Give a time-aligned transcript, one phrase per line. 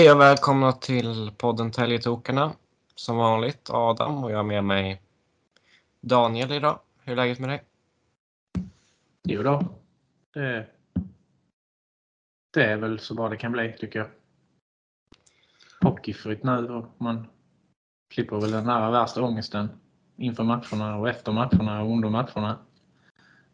[0.00, 2.52] Hej och välkomna till podden Täljetokarna.
[2.94, 5.02] Som vanligt Adam och jag har med mig
[6.00, 6.78] Daniel idag.
[7.04, 7.62] Hur är läget med dig?
[9.22, 9.64] Jo då.
[10.34, 10.66] Det,
[12.50, 14.08] det är väl så bra det kan bli tycker jag.
[15.80, 17.26] Hockeyfritt nu och man
[18.14, 19.68] slipper väl den här värsta ångesten
[20.16, 22.58] inför matcherna och efter matcherna och under matcherna.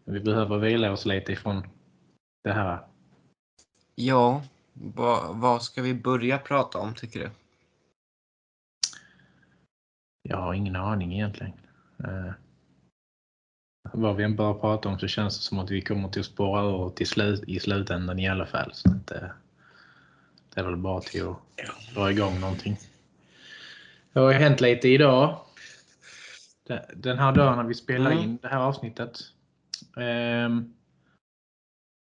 [0.04, 1.62] Vi behöver vila oss lite ifrån
[2.44, 2.86] det här.
[3.94, 4.42] Ja,
[4.80, 7.30] vad, vad ska vi börja prata om tycker du?
[10.22, 11.52] Jag har ingen aning egentligen.
[12.04, 12.32] Eh,
[13.92, 16.26] vad vi än börjar prata om så känns det som att vi kommer till att
[16.26, 18.70] spåra ur till slut, i slutändan i alla fall.
[18.74, 19.28] Så att, eh,
[20.54, 22.76] det är väl bara till att dra igång någonting.
[24.12, 25.40] Det har ju hänt lite idag.
[26.94, 28.24] Den här dagen när vi spelar Mm.
[28.24, 29.18] in det här avsnittet.
[29.96, 30.74] Um,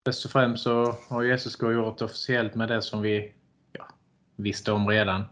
[0.09, 3.33] Först och främst så har ju SSK gjort officiellt med det som vi
[3.73, 3.89] ja,
[4.37, 5.25] visste om redan.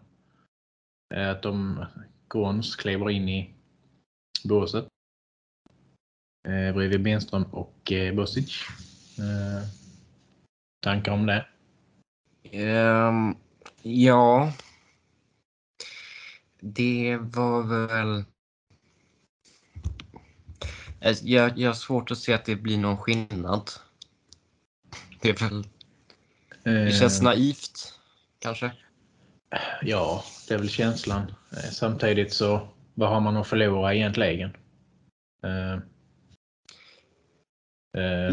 [1.15, 1.85] Eh, att de
[2.29, 3.55] Gorns kliver in i
[4.45, 4.87] båset.
[6.49, 8.63] Eh, bredvid Benström och eh, Bosic.
[9.19, 9.69] Eh,
[10.85, 11.47] tankar om det?
[12.53, 13.37] Um,
[13.83, 14.53] ja.
[16.61, 18.25] Det var väl...
[21.05, 23.71] Alltså, jag, jag har svårt att se att det blir någon skillnad.
[25.21, 25.65] Det är väl...
[26.87, 27.95] Det känns Eh, naivt,
[28.39, 28.71] kanske.
[29.83, 31.33] Ja, det är väl känslan.
[31.53, 34.51] Eh, Samtidigt så, vad har man att förlora egentligen?
[35.43, 35.73] Eh,
[38.03, 38.33] eh.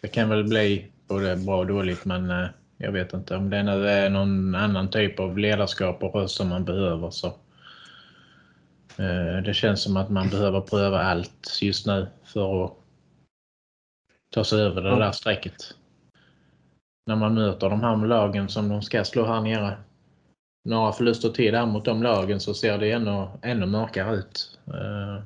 [0.00, 3.62] Det kan väl bli både bra och dåligt men eh, jag vet inte om det
[3.62, 7.26] nu är någon annan typ av ledarskap och röst som man behöver så.
[8.98, 12.72] eh, Det känns som att man behöver pröva allt just nu för att
[14.30, 15.74] ta sig över det där strecket.
[17.06, 19.76] När man möter de här lagen som de ska slå här nere.
[20.64, 24.58] Några förluster till där mot de lagen så ser det ännu, ännu mörkare ut.
[24.66, 25.22] Eh,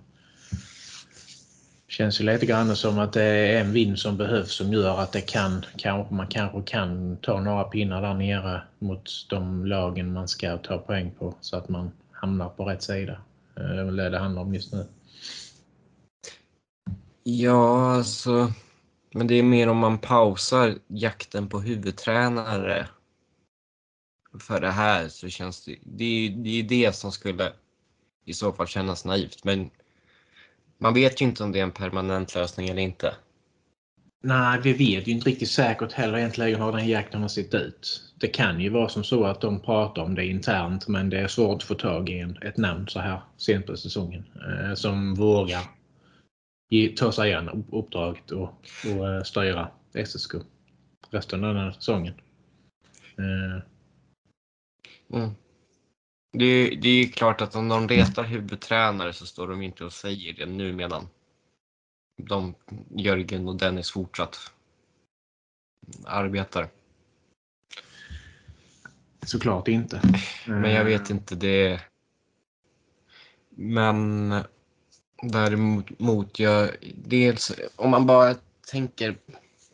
[1.88, 5.12] Känns ju lite grann som att det är en vind som behövs som gör att
[5.12, 10.28] det kan, kan, man kanske kan ta några pinnar där nere mot de lagen man
[10.28, 13.12] ska ta poäng på så att man hamnar på rätt sida.
[13.56, 14.84] Eh, det är väl det det handlar om just nu.
[17.22, 18.53] Ja, alltså.
[19.10, 22.88] Men det är mer om man pausar jakten på huvudtränare
[24.41, 25.78] för det här så känns det...
[25.82, 27.52] Det är det, är det som skulle
[28.24, 29.44] i så fall kännas naivt.
[29.44, 29.70] Men
[30.78, 33.14] man vet ju inte om det är en permanent lösning eller inte.
[34.22, 38.02] Nej, vi vet ju inte riktigt säkert heller egentligen hur den jakten har sett ut.
[38.20, 41.28] Det kan ju vara som så att de pratar om det internt men det är
[41.28, 45.60] svårt att få tag i ett namn så här sent på säsongen eh, som vågar
[46.69, 48.55] ge, ta sig an uppdraget och,
[48.97, 49.71] och eh, styra
[50.06, 50.33] SSK
[51.11, 52.15] resten av den här säsongen.
[53.19, 53.62] Eh,
[55.12, 55.31] Mm.
[56.33, 59.84] Det, är- det är ju klart att om de retar huvudtränare så står de inte
[59.84, 61.09] och säger det nu medan
[62.23, 62.55] de,
[62.97, 64.37] Jörgen och Dennis fortsatt
[66.05, 66.69] arbetar.
[69.27, 70.00] såklart inte.
[70.47, 71.81] Men jag vet inte, det...
[73.50, 74.33] Men
[75.23, 78.34] däremot, jag, dels om man bara
[78.71, 79.17] tänker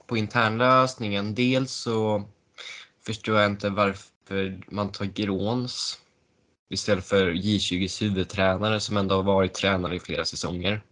[0.06, 2.24] på internlösningen, dels så
[3.06, 5.98] förstår jag inte varför man tar Gråns
[6.68, 10.82] istället för J20s huvudtränare som ändå har varit tränare i flera säsonger.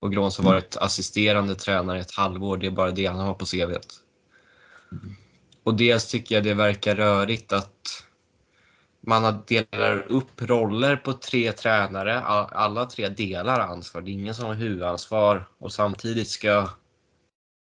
[0.00, 3.34] Och Gråns har varit assisterande tränare i ett halvår, det är bara det han har
[3.34, 4.00] på CVt.
[5.64, 8.04] Och dels tycker jag det verkar rörigt att
[9.06, 12.20] man delar upp roller på tre tränare.
[12.20, 14.02] Alla tre delar ansvar.
[14.02, 16.68] Det är ingen som har huvudansvar och samtidigt ska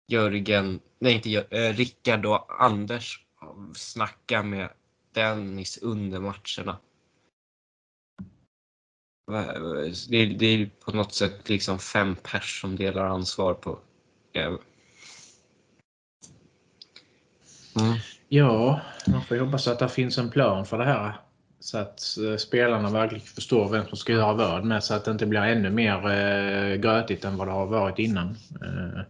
[0.07, 3.25] Jörgen, nej inte Jör, eh, Rickard och Anders
[3.75, 4.69] snacka med
[5.13, 6.77] Dennis under matcherna.
[10.09, 13.79] Det är, det är på något sätt liksom fem pers som delar ansvar på.
[14.33, 14.53] Eh.
[17.75, 17.97] Mm.
[18.35, 21.13] Ja, man får hoppas att det finns en plan för det här.
[21.59, 25.11] Så att eh, spelarna verkligen förstår vem som ska göra vad med så att det
[25.11, 28.37] inte blir ännu mer eh, grötigt än vad det har varit innan.
[28.61, 29.01] Eh,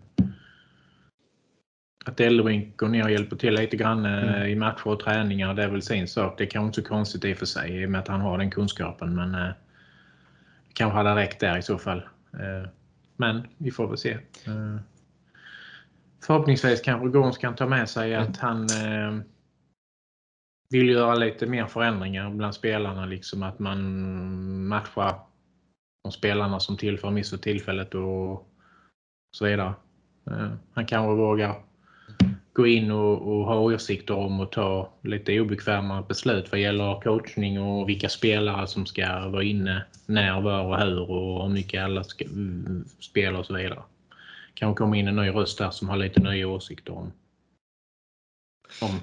[2.05, 5.63] att Elbrink går ner och hjälper till lite grann eh, i matcher och träningar, det
[5.63, 6.37] är väl sin sak.
[6.37, 8.21] Det är kanske inte så konstigt i och för sig i och med att han
[8.21, 9.15] har den kunskapen.
[9.15, 9.51] Men eh,
[10.73, 12.01] kanske hade räckt där i så fall.
[12.33, 12.69] Eh,
[13.17, 14.11] men vi får väl se.
[14.45, 14.77] Eh,
[16.25, 19.23] förhoppningsvis kanske Gorms kan ta med sig att han eh,
[20.69, 23.05] vill göra lite mer förändringar bland spelarna.
[23.05, 25.19] Liksom att man matchar
[26.03, 28.49] de spelarna som tillför miss för tillfället och
[29.35, 29.73] så vidare.
[30.27, 31.55] Eh, han kanske vågar
[32.53, 37.61] gå in och, och, ha åsikter om och ta lite obekväma beslut vad gäller coachning
[37.61, 42.03] och vilka spelare som ska vara inne, när, var och hur och hur mycket alla
[42.03, 42.25] ska
[42.99, 43.83] spela och så vidare.
[44.53, 47.11] Kanske kommer in en ny röst där som har lite nya åsikter om,
[48.81, 48.99] om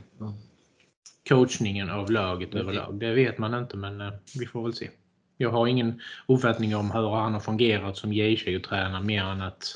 [1.29, 3.01] coachningen av laget överlag.
[3.01, 4.91] Det vet man inte men eh, vi får väl se.
[5.37, 9.75] Jag har ingen uppfattning om hur han har fungerat som J20-tränare mer än att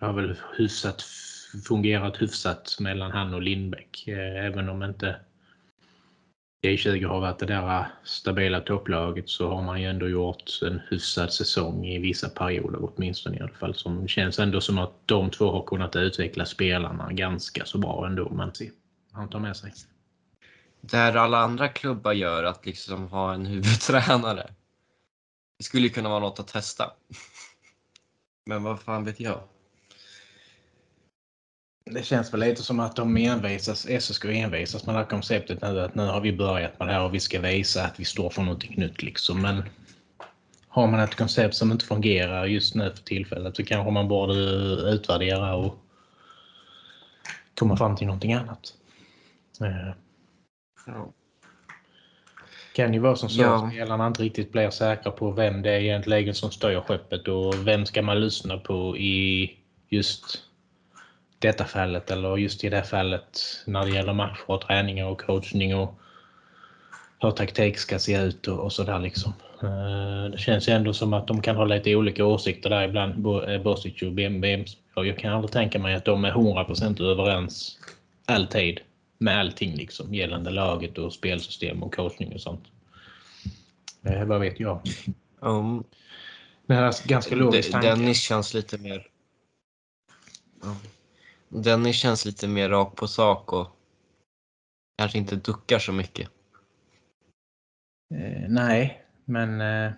[0.00, 1.04] det har väl hyfsat
[1.68, 4.08] fungerat hyfsat mellan han och Lindbäck.
[4.08, 5.16] Eh, även om inte
[6.64, 10.62] E J20 har varit det där äh, stabila topplaget så har man ju ändå gjort
[10.62, 13.74] en hyfsad säsong i vissa perioder åtminstone i alla fall.
[13.74, 18.30] Som känns ändå som att de två har kunnat utveckla spelarna ganska så bra ändå.
[18.30, 18.52] Men
[19.12, 19.72] han tar med sig.
[20.80, 24.50] Där alla andra klubbar gör att liksom ha en huvudtränare.
[25.58, 26.92] Det skulle ju kunna vara något att testa.
[28.46, 29.40] Men vad fan vet jag?
[31.84, 35.80] Det känns väl lite som att de envisas, SSK envisas med det här konceptet nu
[35.80, 38.30] att nu har vi börjat med det här och vi ska visa att vi står
[38.30, 39.42] för någonting nytt liksom.
[39.42, 39.62] Men
[40.68, 44.34] har man ett koncept som inte fungerar just nu för tillfället så kanske man borde
[44.92, 45.78] utvärdera och
[47.58, 48.74] komma fram till någonting annat.
[49.60, 49.94] Eh.
[50.86, 51.12] Ja.
[52.74, 53.66] Kan ju vara som så ja.
[53.66, 57.66] att spelarna inte riktigt blir säkra på vem det är egentligen som styr skeppet och
[57.66, 59.50] vem ska man lyssna på i
[59.88, 60.51] just
[61.42, 65.76] detta fallet eller just i det fallet när det gäller matcher och träningar och coachning
[65.76, 65.98] och
[67.20, 69.32] hur taktik ska se ut och, och sådär liksom.
[69.62, 73.62] Eh, det känns ändå som att de kan ha lite olika åsikter där ibland, eh,
[73.62, 74.64] Bosic och BMB.
[74.94, 77.78] Jag kan aldrig tänka mig att de är 100% överens
[78.26, 78.80] alltid
[79.18, 82.64] med allting liksom gällande laget och spelsystem och coachning och sånt.
[84.02, 84.80] Eh, vad vet jag?
[85.40, 85.84] Um,
[86.66, 89.06] det här är ganska logiskt Dennis känns lite mer...
[90.62, 90.76] Um,
[91.54, 93.66] Dennis känns lite mer rak på sak och
[94.98, 96.28] kanske inte duckar så mycket.
[98.14, 99.92] Eh, nej, men eh,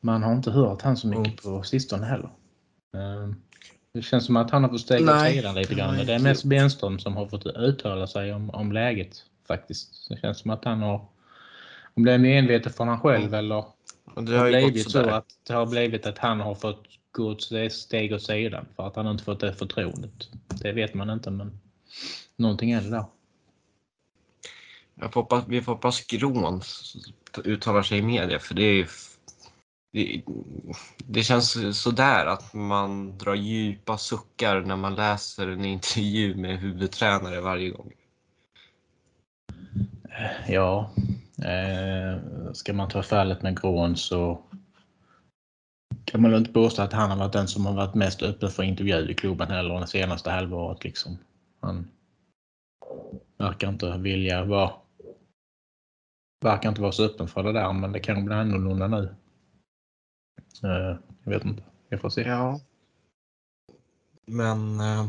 [0.00, 1.58] man har inte hört han så mycket mm.
[1.58, 2.30] på sistone heller.
[2.94, 3.28] Eh,
[3.92, 6.06] det känns som att han har fått stega åt sidan lite grann.
[6.06, 10.08] Det är mest Benström som har fått uttala sig om, om läget faktiskt.
[10.08, 11.06] Det känns som att han har,
[11.94, 13.38] om det är medvetet från han själv mm.
[13.38, 13.64] eller
[14.14, 16.86] det har blivit så att det har blivit att han har fått
[17.18, 20.28] ett steg åt sidan för att han inte fått det förtroendet.
[20.48, 21.60] Det vet man inte men
[22.36, 23.04] någonting är det där.
[24.94, 26.62] Jag får hoppas, vi får hoppas Grån
[27.44, 28.88] uttalar sig i media för det är
[29.92, 30.22] det,
[30.98, 37.40] det känns sådär att man drar djupa suckar när man läser en intervju med huvudtränare
[37.40, 37.92] varje gång.
[40.48, 40.90] Ja,
[41.38, 42.22] eh,
[42.52, 44.42] ska man ta fallet med Grån så
[46.06, 48.62] kan man inte påstå att han har varit den som har varit mest öppen för
[48.62, 50.84] intervju i klubben heller det senaste halvåret.
[50.84, 51.18] Liksom.
[51.60, 51.90] Han
[53.38, 54.72] verkar inte vilja vara
[56.40, 59.14] verkar inte vara så öppen för det där men det kan bli annorlunda nu.
[60.62, 61.62] Eh, jag vet inte.
[61.88, 62.20] Jag får se.
[62.20, 62.60] Ja.
[64.26, 65.06] Men eh,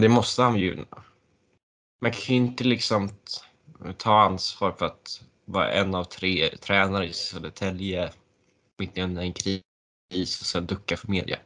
[0.00, 0.84] det måste han ju.
[2.00, 3.08] Man kan ju inte liksom
[3.96, 8.12] ta ansvar för att vara en av tre tränare i Södertälje
[8.78, 9.62] mitt under en kris
[10.10, 11.38] och sen ducka för media?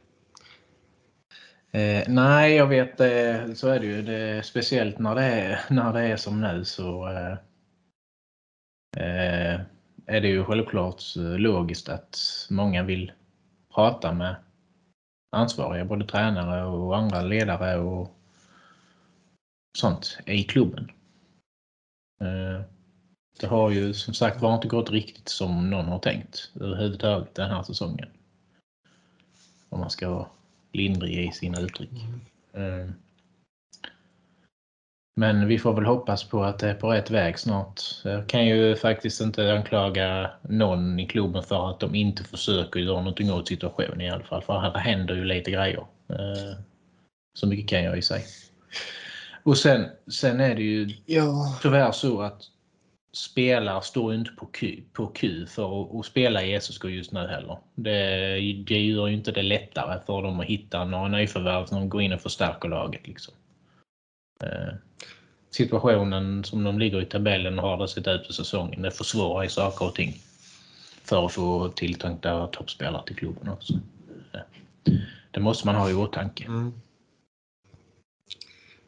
[1.71, 4.01] Eh, nej, jag vet eh, så är det ju.
[4.01, 7.31] Det, speciellt när det, är, när det är som nu så eh,
[8.97, 9.61] eh,
[10.05, 13.11] är det ju självklart logiskt att många vill
[13.75, 14.35] prata med
[15.31, 18.15] ansvariga, både tränare och andra ledare och
[19.77, 20.91] sånt i klubben.
[22.21, 22.61] Eh,
[23.39, 27.49] det har ju som sagt var inte gått riktigt som någon har tänkt överhuvudtaget den
[27.49, 28.09] här säsongen.
[29.75, 30.27] Om man ska vara
[30.73, 31.89] lindrig i sina uttryck.
[32.53, 32.81] Mm.
[32.81, 32.89] Eh,
[35.15, 37.81] men vi får väl hoppas på att det är på rätt väg snart.
[38.03, 42.97] Jag kan ju faktiskt inte anklaga någon i klubben för att de inte försöker göra
[42.97, 44.41] någonting åt situationen i alla fall.
[44.41, 45.85] För här händer ju lite grejer.
[46.09, 46.57] Eh,
[47.33, 48.25] så mycket kan jag ju säga.
[49.43, 51.57] Och sen, sen är det ju ja.
[51.61, 52.41] tyvärr så att
[53.15, 57.57] spelar står inte på Q på Q för att, spela i SSK just nu heller.
[57.75, 57.93] Det,
[58.67, 62.13] det gör ju inte det lättare för dem att hitta några nyförvärv som går in
[62.13, 63.07] och förstärker laget.
[63.07, 63.33] Liksom.
[64.43, 64.73] Eh,
[65.49, 68.81] situationen som de ligger i tabellen har det sett ut på säsongen.
[68.81, 70.21] Det försvårar ju saker och ting
[71.03, 73.73] för att få tilltänkta toppspelare till klubben också.
[75.31, 76.45] Det måste man ha i åtanke.
[76.45, 76.73] Mm.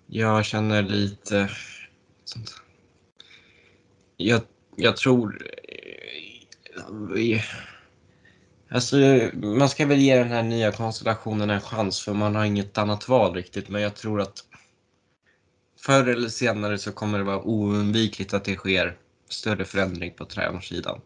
[0.08, 1.50] Jag känner lite
[4.18, 4.42] jag,
[4.76, 5.48] jag tror...
[7.18, 7.42] Eh,
[8.70, 8.96] alltså,
[9.34, 13.10] man ska väl ge den här nya konstellationen en chans för man har inget annat
[13.10, 13.70] val riktigt.
[13.70, 14.44] Men jag tror att
[15.80, 18.98] förr eller senare så kommer det vara oundvikligt att det sker
[19.30, 21.02] större förändring på tränarsidan.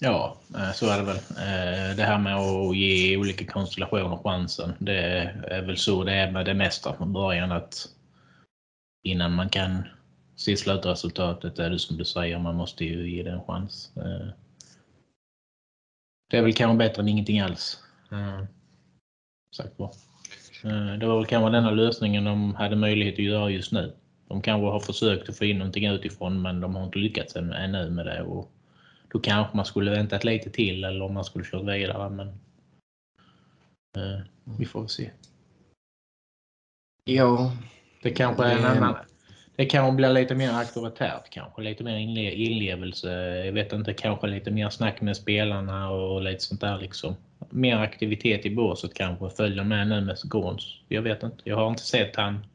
[0.00, 1.16] Ja, eh, så är det väl.
[1.16, 4.72] Eh, det här med att ge olika konstellationer chansen.
[4.78, 4.98] Det
[5.46, 7.52] är väl så det är med det mesta från början.
[7.52, 7.88] att
[9.02, 9.82] Innan man kan
[10.36, 13.92] se slutresultatet är det som du säger, man måste ju ge det en chans.
[13.96, 14.28] Eh,
[16.30, 17.80] det är väl kanske bättre än ingenting alls.
[19.56, 19.90] Sagt var.
[20.98, 23.92] Det var väl kanske denna lösningen de hade möjlighet att göra just nu.
[24.28, 27.90] De kanske har försökt att få in någonting utifrån men de har inte lyckats ännu
[27.90, 28.22] med det.
[28.22, 28.52] Och
[29.08, 32.10] då kanske man skulle väntat lite till eller om man skulle kört vidare.
[32.10, 32.28] Men
[33.96, 34.20] eh,
[34.58, 35.10] vi får se.
[37.04, 37.52] Ja.
[38.02, 38.96] Det kanske är en annan.
[39.56, 41.98] Det kanske blir lite mer auktoritärt kanske, lite mer
[42.30, 43.10] inlevelse.
[43.44, 47.16] Jag vet inte, kanske lite mer snack med spelarna och lite sånt där liksom.
[47.50, 50.80] Mer aktivitet i båset kanske följer med nu med Gorns.
[50.88, 52.46] Jag vet inte, jag har inte sett han.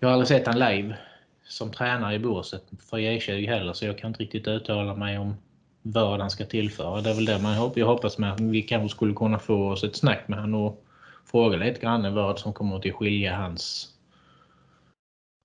[0.00, 0.96] Jag har aldrig sett han live
[1.44, 5.18] som tränare i båset för e J20 heller så jag kan inte riktigt uttala mig
[5.18, 5.36] om
[5.82, 7.00] vad han ska tillföra.
[7.00, 7.76] Det är väl det man hoppas.
[7.76, 10.84] Jag hoppas med att vi kanske skulle kunna få oss ett snack med honom och
[11.30, 13.94] fråga lite grann vad som kommer att skilja hans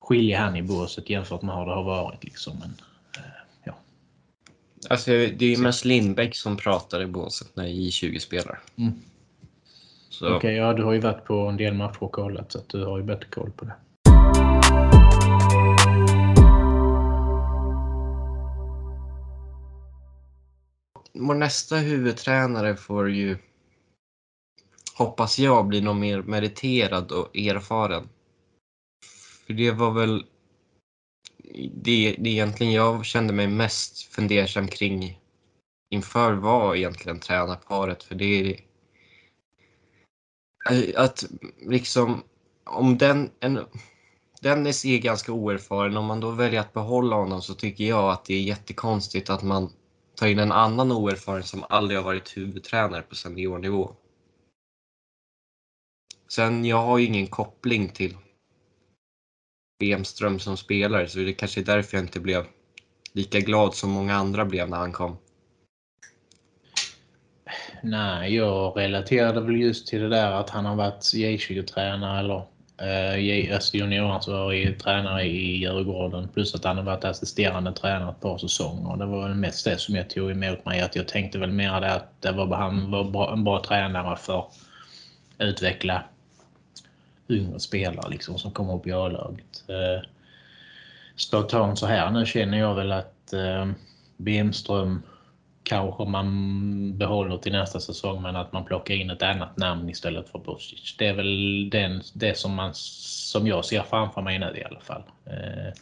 [0.03, 2.23] skilja han i båset jämfört med hur det har varit.
[2.23, 2.59] Liksom.
[2.59, 2.75] Men,
[3.17, 3.31] eh,
[3.63, 3.73] ja.
[4.89, 8.59] Alltså, det är ju mest Lindbäck som pratar i båset när J20 spelar.
[8.75, 8.93] Mm.
[10.21, 12.85] Okej, okay, ja du har ju varit på en del matcher och kollat så du
[12.85, 13.73] har ju bättre koll på det.
[21.13, 23.37] vår nästa huvudtränare får ju
[24.95, 28.09] hoppas jag bli någon mer meriterad och erfaren.
[29.45, 30.25] För det var väl
[31.73, 35.19] det, det egentligen jag kände mig mest fundersam kring
[35.89, 38.03] inför var egentligen tränarparet.
[38.03, 38.59] För det är
[40.95, 41.25] att
[41.61, 42.23] liksom
[42.63, 43.59] om den, en,
[44.41, 45.97] Dennis är ganska oerfaren.
[45.97, 49.43] Om man då väljer att behålla honom så tycker jag att det är jättekonstigt att
[49.43, 49.69] man
[50.15, 53.95] tar in en annan oerfaren som aldrig har varit huvudtränare på seniornivå.
[56.27, 58.17] Sen, jag har ju ingen koppling till
[59.79, 62.45] Bemström som spelare så det kanske är därför jag inte blev
[63.13, 65.17] lika glad som många andra blev när han kom.
[67.83, 72.45] Nej, jag relaterade väl just till det där att han har varit J20-tränare eller
[72.77, 78.37] eh, alltså junioransvarig tränare i Djurgården plus att han har varit assisterande tränare ett par
[78.37, 78.97] säsonger.
[78.97, 80.81] Det var väl mest det som jag tog emot mig.
[80.81, 84.17] Att jag tänkte väl mer det att det var, han var bra, en bra tränare
[84.17, 84.53] för att
[85.39, 86.03] utveckla
[87.29, 89.63] yngre spelare liksom, som kommer upp i A-laget.
[89.67, 90.09] Eh,
[91.15, 93.71] spontant så här nu känner jag väl att eh,
[94.17, 95.01] Bemström
[95.63, 100.29] kanske man behåller till nästa säsong men att man plockar in ett annat namn istället
[100.29, 100.95] för Bosic.
[100.97, 104.79] Det är väl den, det som, man, som jag ser framför mig nu i alla
[104.79, 105.03] fall.
[105.25, 105.73] Eh,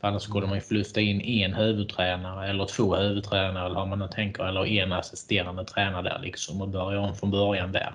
[0.00, 3.98] för annars skulle man ju flytta in en huvudtränare eller två huvudtränare eller har man
[3.98, 7.94] nu tänker eller en assisterande tränare där liksom och börja om från början där.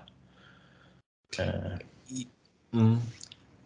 [1.40, 1.78] Eh.
[2.74, 2.98] Mm.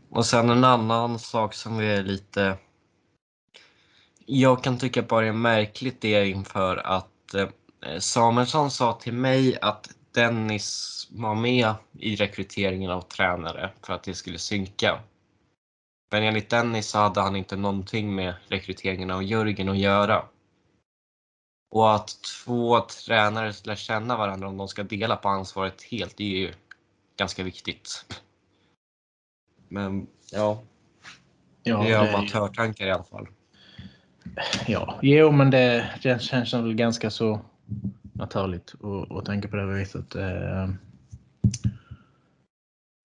[0.10, 2.58] Och sen en annan sak som är lite
[4.26, 7.50] jag kan tycka bara är märkligt det inför att eh,
[8.00, 14.14] Samuelsson sa till mig att Dennis var med i rekryteringen av tränare för att det
[14.14, 15.00] skulle synka.
[16.12, 20.26] Men enligt Dennis så hade han inte någonting med rekryteringen av Jörgen att göra.
[21.72, 26.24] Och att två tränare lär känna varandra om de ska dela på ansvaret helt, det
[26.24, 26.54] är ju
[27.18, 28.06] ganska viktigt.
[29.68, 30.62] Men ja,
[31.64, 33.28] ja det är amatörtankar i alla fall.
[34.68, 37.40] Ja, jo men det, det känns väl ganska så
[38.14, 40.16] naturligt att, att tänka på det viset.
[40.16, 40.70] Eh,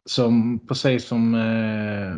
[0.08, 2.16] som, precis som eh,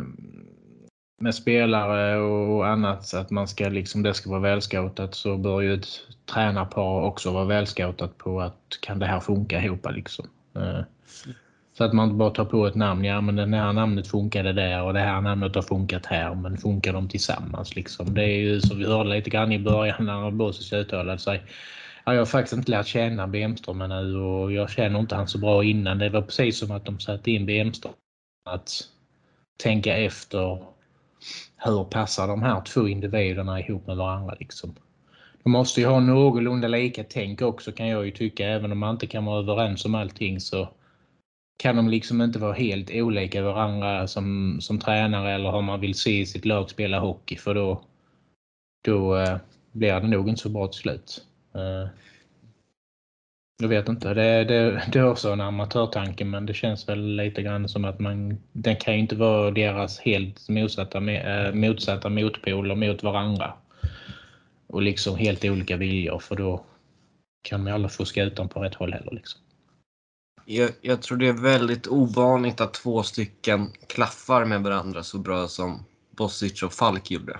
[1.21, 5.73] med spelare och annat, att man ska liksom, det ska vara välscoutat så bör ju
[5.73, 5.87] ett
[6.33, 10.25] tränarpar också vara välscoutat på att kan det här funka ihop liksom.
[10.55, 10.79] Eh,
[11.73, 13.03] så att man inte bara tar på ett namn.
[13.03, 16.35] Ja, men det här namnet funkade där och det här namnet har funkat här.
[16.35, 17.75] Men funkar de tillsammans?
[17.75, 18.13] Liksom?
[18.13, 21.41] Det är ju som vi hörde lite grann i början när Bosic uttalade sig.
[22.05, 25.37] Ja, jag har faktiskt inte lärt känna Bemström nu och jag känner inte han så
[25.37, 25.97] bra innan.
[25.97, 27.93] Det var precis som att de satte in Bemström
[28.49, 28.71] att
[29.63, 30.63] tänka efter
[31.57, 34.35] hur passar de här två individerna ihop med varandra.
[34.39, 34.75] Liksom.
[35.43, 38.47] De måste ju ha någorlunda lika tänk också kan jag ju tycka.
[38.47, 40.69] Även om man inte kan vara överens om allting så
[41.57, 45.95] kan de liksom inte vara helt olika varandra som, som tränare eller hur man vill
[45.95, 47.81] se sitt lag spela hockey för då,
[48.85, 49.37] då eh,
[49.71, 51.25] blir det nog inte så bra till slut.
[51.55, 51.89] Eh.
[53.61, 54.13] Jag vet inte.
[54.13, 57.99] Det, det, det är också en amatörtanke men det känns väl lite grann som att
[57.99, 63.53] man, den kan ju inte vara deras helt motsatta, eh, motsatta motpoler mot varandra.
[64.67, 66.65] Och liksom helt olika viljor för då
[67.41, 69.11] kan man ju aldrig fuska ut dem på rätt håll heller.
[69.11, 69.41] Liksom.
[70.45, 75.47] Jag, jag, tror det är väldigt ovanligt att två stycken klaffar med varandra så bra
[75.47, 77.39] som Bosic och Falk gjorde.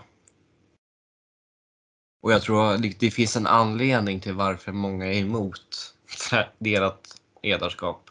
[2.21, 5.95] Och jag tror det finns en anledning till varför många är emot
[6.59, 8.09] delat ledarskap.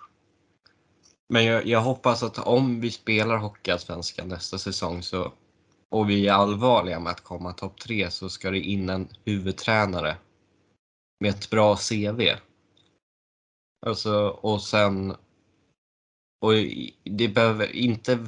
[1.28, 5.32] Men jag, jag, hoppas att om vi spelar Hockeyallsvenskan nästa säsong så,
[5.90, 10.16] och vi är allvarliga med att komma topp tre så ska det in en huvudtränare
[11.20, 12.20] med ett bra CV.
[13.86, 15.16] Alltså, och sen...
[16.40, 16.52] Och
[17.04, 18.26] det behöver inte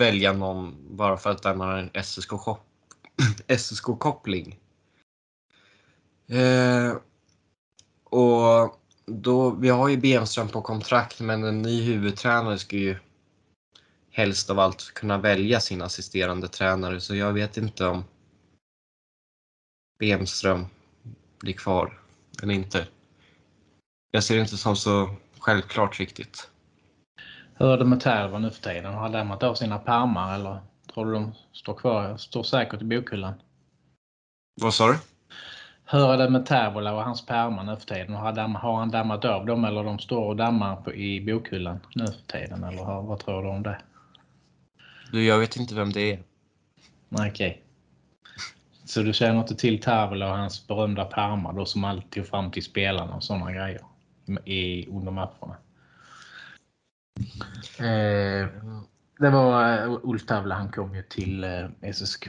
[0.00, 1.90] välja någon bara för att den har en
[3.48, 4.58] SSK-koppling.
[6.26, 6.96] Eh,
[8.04, 12.96] och då, vi har ju Benström på kontrakt men en ny huvudtränare ska ju
[14.10, 18.04] helst av allt kunna välja sin assisterande tränare så jag vet inte om
[19.98, 20.66] Benström
[21.38, 22.00] blir kvar
[22.42, 22.86] eller inte.
[24.14, 26.50] Jag ser det inte som så självklart riktigt.
[27.54, 28.94] Hur är det med Terva nu för tiden?
[28.94, 30.58] Har han lämnat av sina pärmar eller
[30.94, 33.34] tror du de står kvar, står säkert i bokhyllan?
[34.60, 34.98] Vad sa du?
[35.84, 38.14] Hur är det med Tervola och hans pärmar nu för tiden?
[38.14, 42.38] Har han dammat av dem eller de står och dammar på, i bokhyllan nu för
[42.38, 42.64] tiden?
[42.64, 43.78] Eller vad tror du om det?
[45.12, 46.22] Du, jag vet inte vem det är.
[47.10, 47.30] Okej.
[47.30, 47.54] Okay.
[48.84, 52.64] Så du känner inte till Tervola och hans berömda pärmar då som alltid fram till
[52.64, 53.80] spelarna och sådana grejer
[54.44, 55.56] i, under matcherna?
[57.78, 58.48] Eh,
[59.18, 62.28] det var uh, Ulf Tavla, han kom ju till eh, SSK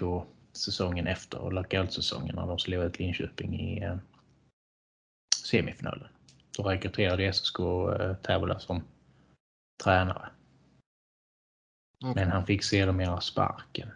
[0.53, 3.97] säsongen efter och lockout-säsongen när de slog ut Linköping i uh,
[5.45, 6.07] semifinalen.
[6.57, 8.83] Då rekryterade SSK uh, Tavla som
[9.83, 10.29] tränare.
[11.99, 12.13] Okay.
[12.15, 13.89] Men han fick sedermera sparken.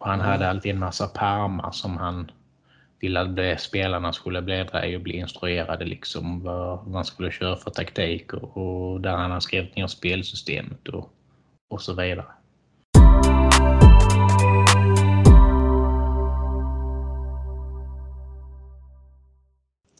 [0.00, 0.26] Och han mm.
[0.26, 2.30] hade alltid en massa pärmar som han
[3.02, 7.70] ville att spelarna skulle bläddra i och bli instruerade liksom vad man skulle köra för
[7.70, 11.12] taktik och, och där han har skrivit ner spelsystemet och,
[11.70, 12.26] och så vidare.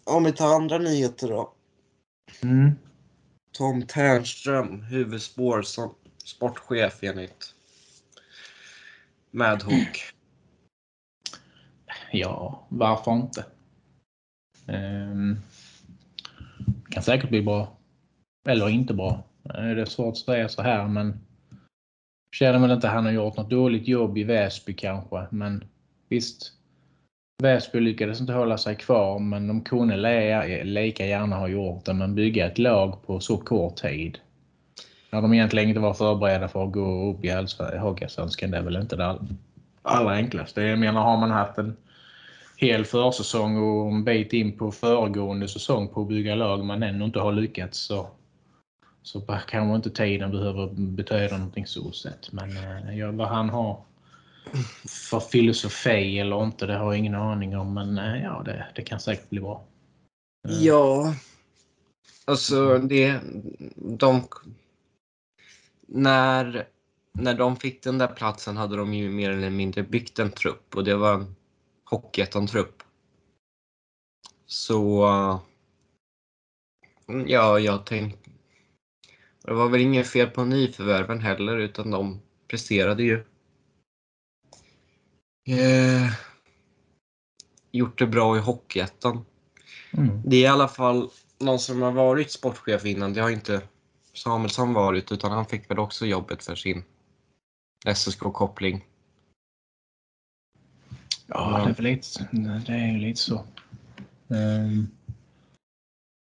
[0.05, 1.53] Om vi tar andra nyheter då.
[2.43, 2.73] Mm.
[3.53, 7.55] Tom Ternström, huvudspår som sportchef enligt
[9.31, 10.12] Madhawk.
[12.13, 13.45] Ja, varför inte?
[14.67, 15.39] Um,
[16.91, 17.69] kan säkert bli bra.
[18.49, 19.23] Eller inte bra.
[19.45, 21.21] Eh, det är svårt att säga så här men
[22.37, 25.27] känner väl inte att han har gjort något dåligt jobb i Väsby kanske.
[25.31, 25.65] Men
[26.09, 26.53] visst,
[27.43, 29.97] Väsby lyckades inte hålla sig kvar men de kunde
[30.65, 31.95] lika gärna ha gjort det.
[31.95, 34.19] Men bygga ett lag på så kort tid.
[35.11, 37.31] När de egentligen inte var förberedda för att gå upp i
[37.79, 39.19] Hockeyallsvenskan, det är väl inte det
[39.83, 40.63] allra enklaste.
[40.63, 41.77] Jag menar, har man haft en
[42.63, 47.05] hel försäsong och en bit in på föregående säsong på att bygga lag man ännu
[47.05, 48.09] inte har lyckats så,
[49.03, 52.33] så kanske inte tiden behöver betyda någonting så sett.
[52.33, 53.83] Men eh, ja, vad han har
[55.11, 57.75] för filosofi eller inte, det har jag ingen aning om.
[57.75, 59.65] Men eh, ja, det, det kan säkert bli bra.
[60.49, 60.65] Eh.
[60.65, 61.15] Ja,
[62.25, 63.21] alltså det,
[63.77, 64.23] de,
[65.87, 66.67] när,
[67.13, 70.77] när de fick den där platsen hade de ju mer eller mindre byggt en trupp
[70.77, 71.35] och det var en
[71.93, 72.83] Hockeyettan-trupp.
[74.47, 75.05] Så
[77.09, 78.31] mm, ja, jag tänkte...
[79.45, 83.25] Det var väl inget fel på nyförvärven heller utan de presterade ju.
[85.49, 86.13] Eh,
[87.71, 89.25] gjort det bra i Hockeyettan.
[89.93, 90.23] Mm.
[90.25, 93.13] Det är i alla fall någon som har varit sportchef innan.
[93.13, 93.63] Det har inte
[94.13, 96.85] Samuelsson varit utan han fick väl också jobbet för sin
[97.87, 98.85] SSK-koppling.
[101.35, 102.29] Ja, det är väl lite,
[102.67, 103.45] det är lite så.
[104.29, 104.91] Um,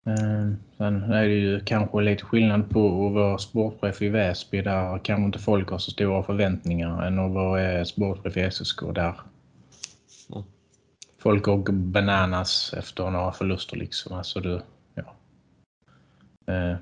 [0.06, 5.00] um, sen är det ju kanske lite skillnad på att vara sportchef i Väsby där
[5.04, 9.22] kanske inte folk har så stora förväntningar än att vara sportchef i SSK där
[10.34, 10.43] mm.
[11.17, 14.17] folk går bananas efter några förluster liksom.
[14.17, 14.62] Alltså du,
[14.93, 15.15] ja.
[16.50, 16.78] Uh,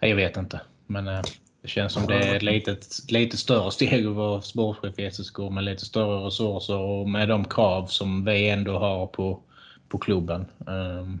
[0.00, 1.22] jag vet inte, men uh,
[1.66, 5.38] det känns som det är ett litet, lite större steg att vara sportchef i SSK
[5.38, 9.40] med lite större resurser och med de krav som vi ändå har på,
[9.88, 10.46] på klubben.
[10.58, 11.20] Um,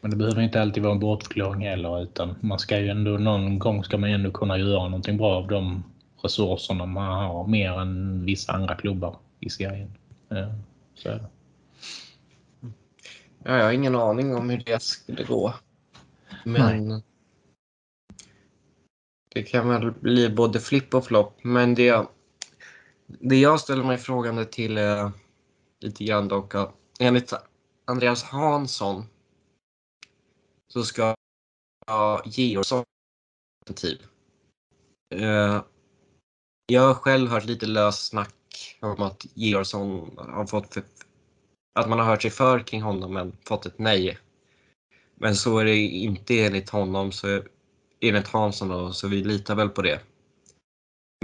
[0.00, 3.58] men det behöver inte alltid vara en bortförklaring heller utan man ska ju ändå någon
[3.58, 5.84] gång ska man ändå kunna göra någonting bra av de
[6.22, 9.94] resurserna man har mer än vissa andra klubbar i serien.
[10.32, 10.54] Uh,
[10.94, 11.28] så är det.
[13.44, 15.54] Ja, jag har ingen aning om hur det skulle gå.
[16.44, 17.02] Men
[19.34, 21.44] det kan väl bli både flipp och flopp.
[21.44, 22.08] Men det, jag-
[23.06, 25.10] det jag ställer mig frågande till eh,
[25.80, 27.32] lite grann dock att enligt
[27.84, 29.04] Andreas Hansson
[30.72, 31.14] så ska
[32.24, 32.84] Georgsson
[33.60, 34.06] alternativ.
[35.14, 35.62] Eh,
[36.66, 38.34] Jag har själv hört lite löst snack
[38.80, 40.82] om att Georgsson har fått för,
[41.74, 44.18] att man har hört sig för kring honom men fått ett nej.
[45.14, 47.42] Men så är det inte enligt honom, så
[48.02, 50.00] enligt Hansson då, så vi litar väl på det.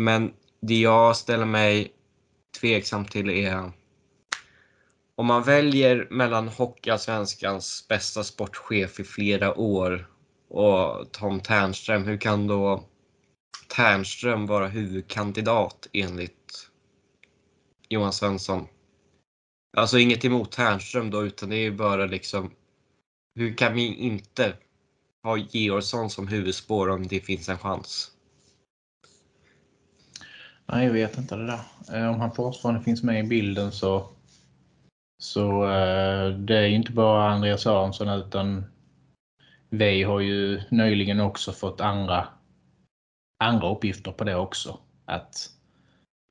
[0.01, 1.93] Men det jag ställer mig
[2.61, 3.73] tveksam till är
[5.15, 10.09] om man väljer mellan Hockeyallsvenskans bästa sportchef i flera år
[10.49, 12.85] och Tom Ternström, hur kan då
[13.77, 16.71] Ternström vara huvudkandidat enligt
[17.89, 18.67] Johan Svensson?
[19.77, 22.51] Alltså inget emot Ternström då, utan det är bara liksom
[23.35, 24.57] hur kan vi inte
[25.23, 28.13] ha Georgsson som huvudspår om det finns en chans?
[30.67, 31.61] Nej, jag vet inte det där.
[31.93, 34.09] Eh, om han fortfarande finns med i bilden så,
[35.23, 38.65] så eh, det är ju inte bara Andreas Aronsson utan
[39.71, 42.29] vi har ju nyligen också fått andra,
[43.45, 44.79] andra uppgifter på det också.
[45.05, 45.51] Att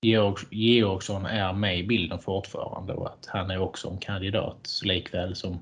[0.02, 5.36] Georg, Georgsson är med i bilden fortfarande och att han är också en kandidat likväl
[5.36, 5.60] som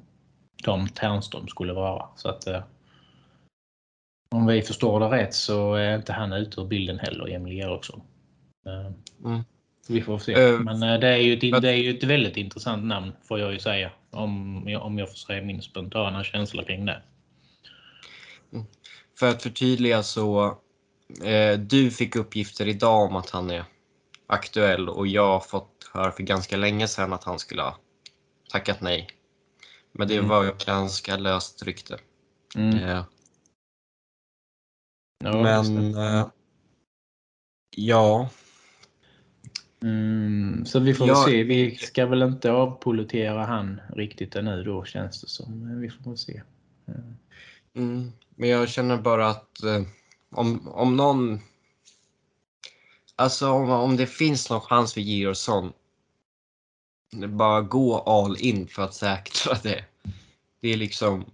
[0.63, 2.07] Tom Ternström skulle vara.
[2.15, 2.63] Så att eh,
[4.29, 8.01] om vi förstår det rätt så är inte han ute ur bilden heller, Emil Georgsson.
[8.65, 8.91] Eh,
[9.25, 9.43] Mm.
[9.87, 10.33] vi får se.
[10.33, 13.39] Eh, Men eh, det är, ju ett, det är ju ett väldigt intressant namn får
[13.39, 13.91] jag ju säga.
[14.11, 17.01] Om jag, om jag får säga min spontana känsla kring det.
[19.19, 20.45] För att förtydliga så,
[21.23, 23.63] eh, du fick uppgifter idag om att han är
[24.27, 27.77] aktuell och jag har fått höra för ganska länge sedan att han skulle ha
[28.51, 29.07] tackat nej.
[29.91, 30.29] Men det Mm.
[30.29, 31.97] var ganska löst rykte.
[32.55, 32.77] Mm.
[32.83, 33.03] Eh,
[35.25, 36.27] Ja, men eh,
[37.75, 38.29] ja,
[39.81, 41.25] Mm, så vi får Ja.
[41.27, 41.43] se.
[41.43, 45.59] Vi ska väl inte avpolitera han riktigt ännu då känns det som.
[45.67, 46.41] Men Vi får väl se.
[46.87, 47.15] Mm.
[47.75, 49.81] mm, men jag känner bara att eh,
[50.31, 51.39] om, om någon
[53.15, 55.73] Alltså om, om det finns någon chans för Georgsson
[57.27, 59.85] bara gå all in för att säkra det.
[60.61, 61.25] Det är liksom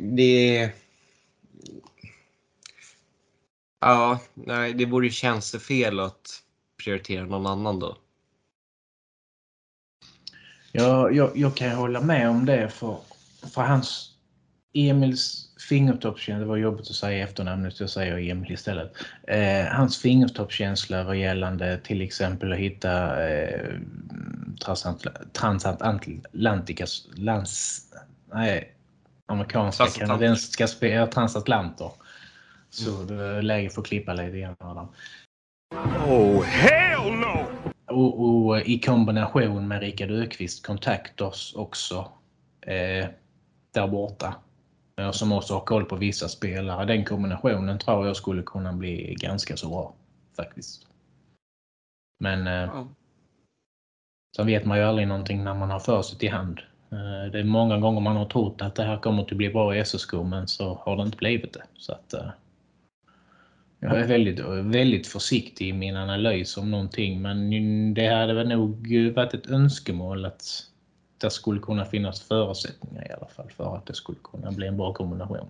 [0.00, 0.72] det är
[3.80, 6.42] Ja, nej, det vore ju tjänstefel att
[6.84, 7.96] prioritera någon annan då.
[10.72, 12.98] Ja, jag, jag kan hålla med om det för,
[13.54, 14.12] för hans
[14.74, 18.92] Emils fingertoppskänsla, det var jobbigt att säga efternamnet, jag säger Emil istället.
[19.28, 23.74] Eh, hans fingertoppskänsla var gällande till exempel att hitta eh,
[25.32, 27.82] transatlantikas lands,
[28.32, 28.75] nej,
[29.26, 31.90] amerikanska, kanadensiska spelare, transatlanter.
[32.70, 34.88] Så det är läge för att klippa lite grann av dem.
[36.08, 37.46] Oh, hell no!
[37.86, 42.12] Och, och i kombination med Rickard Ökvist kontakter oss också
[42.60, 43.06] eh,
[43.72, 44.34] där borta.
[45.12, 46.84] Som också har koll på vissa spelare.
[46.84, 49.94] Den kombinationen tror jag skulle kunna bli ganska så bra
[50.36, 50.86] faktiskt.
[52.20, 52.84] Men eh,
[54.36, 56.60] sen vet man ju aldrig någonting när man har facit i hand.
[56.92, 59.76] Eh, det är många gånger man har trott att det här kommer att bli bra
[59.76, 61.62] i SSK men så har det inte blivit det.
[61.76, 62.30] Så att, eh,
[63.80, 64.40] jag är väldigt,
[64.74, 70.24] väldigt försiktig i min analys om någonting men det hade väl nog varit ett önskemål
[70.24, 70.66] att
[71.18, 74.76] det skulle kunna finnas förutsättningar i alla fall för att det skulle kunna bli en
[74.76, 75.48] bra kombination.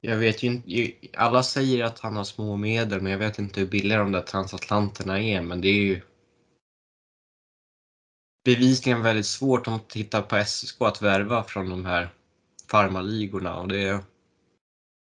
[0.00, 3.60] Jag vet ju inte, alla säger att han har små medel men jag vet inte
[3.60, 6.00] hur billiga de där transatlanterna är men det är ju
[8.44, 12.08] bevisligen väldigt svårt om man tittar på SSK att värva från de här
[12.70, 14.04] farmarligorna och det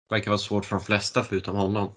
[0.10, 1.90] verkar vara svårt för de flesta förutom honom.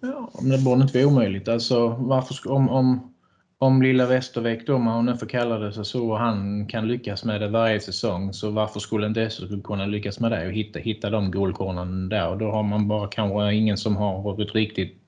[0.00, 1.48] Ja, men det borde inte vara omöjligt.
[1.48, 3.14] Alltså, varför, om, om,
[3.58, 7.24] om lilla Västervik då, om man nu får kalla det så, och han kan lyckas
[7.24, 8.32] med det varje säsong.
[8.32, 12.28] Så varför skulle inte SSK kunna lyckas med det och hitta, hitta de guldkornen där?
[12.28, 15.03] Och då har man bara kanske ingen som har varit riktigt,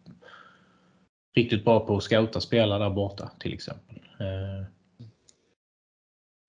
[1.36, 3.96] riktigt bra på att scouta spelare där borta till exempel.
[4.20, 4.66] Eh,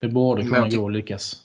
[0.02, 1.43] Det borde kunna gå att lyckas.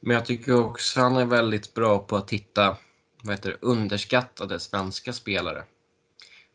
[0.00, 2.76] Men jag tycker också han är väldigt bra på att hitta
[3.22, 5.64] vad heter det, underskattade svenska spelare.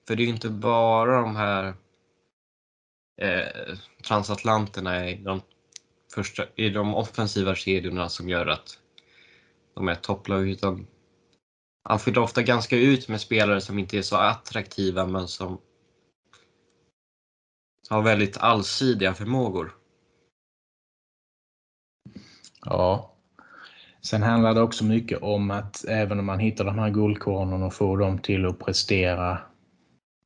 [0.08, 1.74] För det är ju inte bara de här
[3.22, 5.42] eh, transatlanterna i de,
[6.14, 8.80] första, i de offensiva kedjorna som gör att
[9.74, 10.88] de är topplag utan
[11.84, 15.58] han fyller ofta ganska ut med spelare som inte är så attraktiva men som
[17.90, 19.76] har väldigt allsidiga förmågor.
[22.66, 23.08] Ja.
[24.02, 27.74] Sen handlar det också mycket om att även om man hittar de här guldkornen och
[27.74, 29.40] får dem till att prestera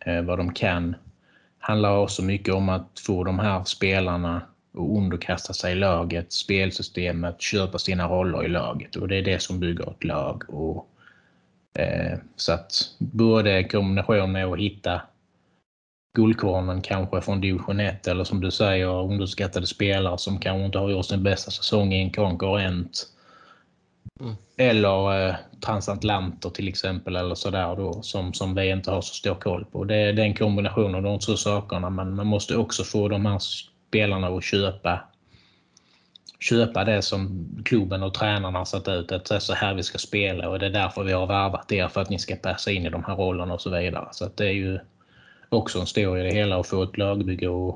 [0.06, 0.96] eh, vad de kan,
[1.60, 7.80] handlar också mycket om att få de här spelarna att underkasta sig laget, spelsystemet, köpa
[7.80, 8.96] sina roller i laget.
[8.96, 10.44] Och det är det som bygger ett lag.
[10.48, 10.95] Och,
[12.36, 15.02] så att både kombination med att hitta
[16.16, 20.90] guldkornen kanske från division 1 eller som du säger underskattade spelare som kanske inte har
[20.90, 23.08] gjort sin bästa säsong i en konkurrent.
[24.20, 24.36] Mm.
[24.58, 25.36] Eller eh,
[25.66, 29.84] transatlanter till exempel eller sådär då som, som vi inte har så stor koll på.
[29.84, 33.26] Det, det är en kombination av de två sakerna men man måste också få de
[33.26, 35.00] här spelarna att köpa
[36.40, 39.12] köpa det som klubben och tränarna har satt ut.
[39.12, 41.72] Att det är så här vi ska spela och det är därför vi har värvat
[41.72, 44.08] er för att ni ska passa in i de här rollerna och så vidare.
[44.12, 44.80] Så det är ju
[45.50, 47.76] också en stor i det hela att få ett lagbygge att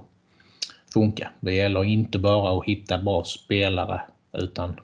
[0.94, 1.32] funka.
[1.40, 4.02] Det gäller inte bara att hitta bra spelare
[4.34, 4.80] utan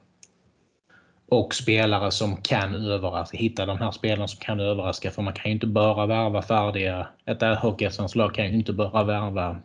[1.28, 3.38] och spelare som kan överraska.
[3.38, 7.08] Hitta de här spelarna som kan överraska för man kan ju inte bara värva färdiga.
[7.24, 9.56] Ett hockeyallsvenskt kan ju inte bara värva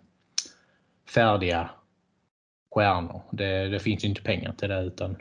[1.09, 1.69] färdiga
[2.71, 3.21] stjärnor.
[3.31, 5.13] Det, det finns ju inte pengar till det utan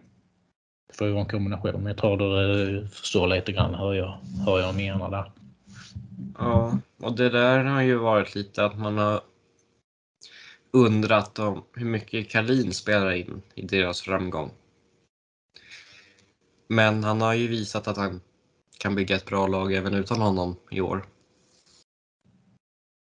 [0.88, 1.86] det får ju vara en kombination.
[1.86, 5.32] Jag tror du förstår lite grann hur jag, hur jag menar där.
[6.38, 9.20] Ja, och det där har ju varit lite att man har
[10.70, 14.50] undrat om hur mycket Kalin spelar in i deras framgång.
[16.68, 18.20] Men han har ju visat att han
[18.78, 21.06] kan bygga ett bra lag även utan honom i år.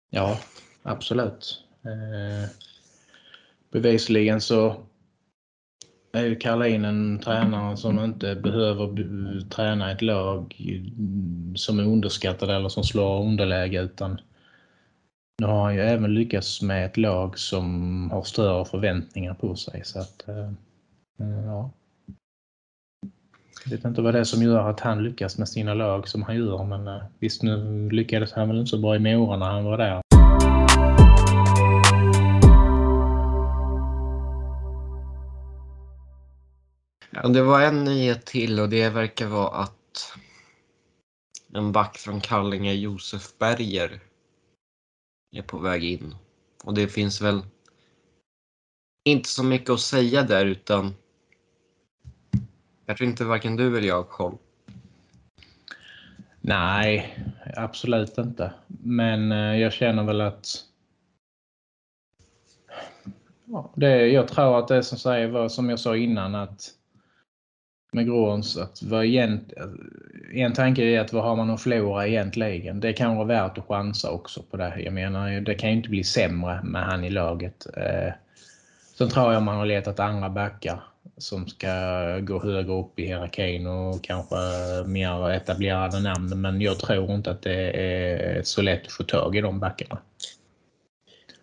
[0.09, 0.39] Ja,
[0.83, 1.63] absolut.
[1.83, 2.49] Eh,
[3.71, 4.75] bevisligen så
[6.11, 10.55] är ju Karlin en tränare som inte behöver träna ett lag
[11.55, 14.21] som är underskattade eller som slår underläge utan
[15.39, 19.81] nu har han ju även lyckats med ett lag som har större förväntningar på sig.
[19.85, 20.49] Så att, eh,
[21.19, 21.71] eh, ja.
[23.65, 26.23] Jag vet inte vad det är som gör att han lyckas med sina lag som
[26.23, 29.45] han gör men eh, visst nu lyckades han väl inte så bra i Mora när
[29.45, 30.01] han var där.
[37.09, 40.17] Ja, det var en nyhet till och det verkar vara att
[41.53, 43.99] en back från Kallinge, Josef Berger,
[45.31, 46.15] är på väg in.
[46.63, 47.41] Och det finns väl
[49.05, 50.93] inte så mycket att säga där utan
[52.85, 54.37] jag tror inte varken du eller jag har koll.
[56.41, 57.17] Nej,
[57.55, 58.53] absolut inte.
[58.67, 60.65] Men eh, jag känner väl att
[63.75, 66.78] det, jag tror att det som säger, som jag sa innan, att
[67.91, 69.53] med Grons, att vad egent,
[70.33, 72.79] en tanke är att vad har man att förlora egentligen?
[72.79, 74.73] Det kan vara värt att chansa också på det.
[74.79, 77.67] Jag menar, det kan ju inte bli sämre med han i laget.
[77.77, 78.13] Eh,
[78.97, 80.81] sen tror jag man har letat andra backar
[81.17, 81.69] som ska
[82.19, 84.35] gå högre upp i hierarkin och kanske
[84.85, 86.41] mer etablerade namn.
[86.41, 89.97] Men jag tror inte att det är så lätt att få tag i de backarna.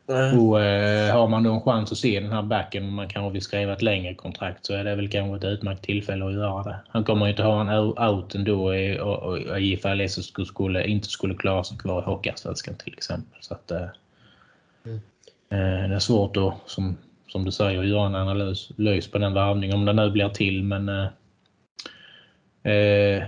[0.08, 0.38] Mm.
[0.40, 3.32] Och, eh, har man då en chans att se den här backen och man kanske
[3.32, 6.62] vill skriva ett längre kontrakt så är det väl kanske ett utmärkt tillfälle att göra
[6.62, 6.76] det.
[6.88, 11.08] Han kommer ju inte ha en out ändå i, och, och, ifall SSK skulle, inte
[11.08, 13.38] skulle klara sig kvar i Hockeyallsvenskan till exempel.
[13.40, 13.88] Så att, eh,
[14.84, 14.96] mm.
[15.50, 16.96] eh, det är svårt att, som,
[17.28, 20.64] som du säger, göra en analys på den värvningen om det nu blir till.
[20.64, 21.06] Men eh,
[22.72, 23.22] eh,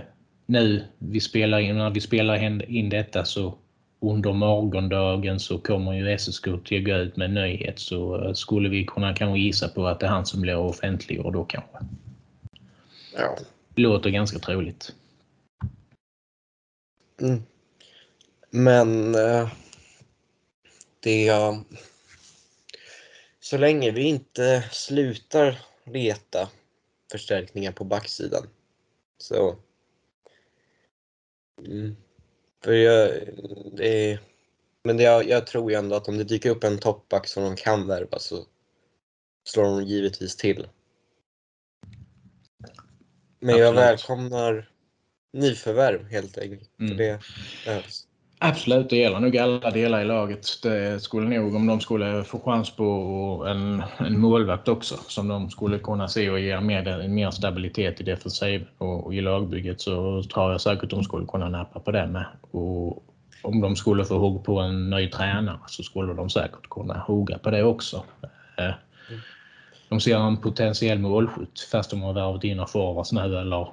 [0.45, 3.53] nu vi spelar in, när vi spelar in detta så
[3.99, 8.69] under morgondagen så kommer ju SSK att gå ut med en nyhet så eh, skulle
[8.69, 11.77] vi kunna kanske gissa på att det är han som blir offentliggjord då kanske.
[13.13, 13.37] Ja.
[13.75, 14.95] Låter ganska troligt.
[17.21, 17.43] Mm.
[18.49, 19.49] Men eh,
[20.99, 21.31] det.
[23.39, 26.49] Så länge vi inte slutar leta
[27.11, 28.47] förstärkningar på backsidan
[29.17, 29.55] så
[31.65, 31.95] mm,
[32.63, 33.09] för jag,
[33.79, 34.19] är,
[34.83, 37.43] men det, jag, jag tror ju ändå att om det dyker upp en toppback som
[37.43, 38.45] de kan värva så
[39.43, 40.67] slår de givetvis till.
[43.39, 43.65] Men Absolut.
[43.65, 44.71] jag välkomnar
[45.33, 46.79] nyförvärv helt enkelt.
[46.79, 46.97] Mm.
[46.97, 47.19] Det
[47.65, 48.07] behövs.
[48.41, 50.47] Absolut, det gäller nog alla delar i laget.
[50.63, 52.83] Det skulle nog om de skulle få chans på
[53.47, 58.03] en, en målvakt också som de skulle kunna se och ge mer, mer stabilitet i
[58.03, 62.07] defensiv och, och i lagbygget så tror jag säkert de skulle kunna nappa på det
[62.07, 62.25] med.
[62.51, 63.03] Och
[63.41, 67.37] om de skulle få hugg på en ny tränare så skulle de säkert kunna hugga
[67.37, 68.03] på det också.
[68.57, 68.73] Eh,
[69.89, 73.67] de ser en potentiell målskytt fast de har värvat in forwards nu eller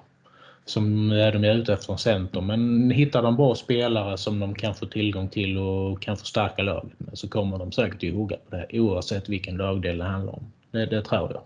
[0.66, 2.40] som är de ute efter en center.
[2.40, 7.00] Men hittar de bra spelare som de kan få tillgång till och kan förstärka laget
[7.00, 10.52] med så kommer de säkert att hugga på det oavsett vilken lagdel det handlar om.
[10.70, 11.42] Det, det tror jag.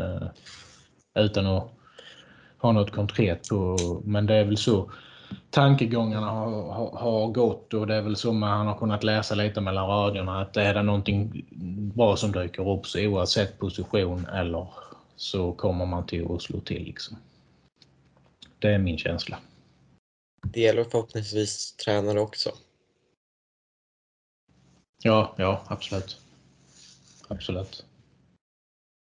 [0.00, 0.28] Eh,
[1.14, 1.70] utan att
[2.58, 4.90] ha något konkret på, men det är väl så
[5.50, 9.60] tankegångarna har, har, har, gått och det är väl så man har kunnat läsa lite
[9.60, 11.44] mellan raderna att är det någonting
[11.94, 14.66] bra som dyker upp så oavsett position eller
[15.16, 16.84] så kommer man till att slå till.
[16.84, 17.16] Liksom.
[18.60, 19.38] Det är min känsla.
[20.42, 22.52] Det gäller förhoppningsvis tränare också.
[25.02, 26.20] Ja, ja absolut.
[27.28, 27.86] Absolut.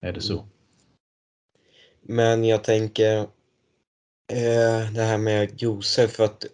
[0.01, 0.47] Är det så.
[2.01, 3.17] Men jag tänker
[4.33, 6.45] eh, det här med Josef för att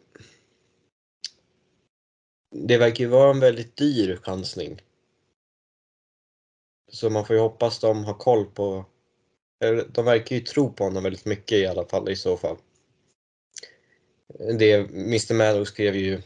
[2.52, 4.82] det verkar ju vara en väldigt dyr chansning.
[6.92, 8.86] Så man får ju hoppas de har koll på
[9.94, 12.58] de verkar ju tro på honom väldigt mycket i alla fall i så fall.
[14.60, 16.22] Det, Mr Mallow skrev ju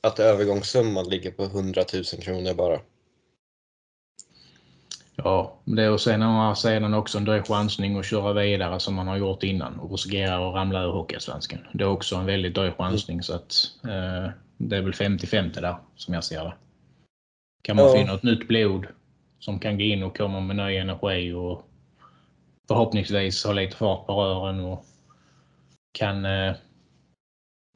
[0.00, 2.80] att övergångssumman ligger på 100 000 kronor bara.
[5.16, 9.08] Ja, det och sen har sedan också en dyr chansning att köra vidare som man
[9.08, 11.58] har gjort innan och riskera att ramla ur Hockeyallsvenskan.
[11.72, 13.22] Det är också en väldigt dyr chansning mm.
[13.22, 16.54] så att eh, det är väl 50-50 där som jag ser det.
[17.62, 17.92] Kan man ja.
[17.92, 18.86] finna ett nytt blod
[19.38, 21.62] som kan gå in och komma med ny energi och
[22.68, 24.84] förhoppningsvis ha lite fart på rören och
[25.92, 26.54] kan eh,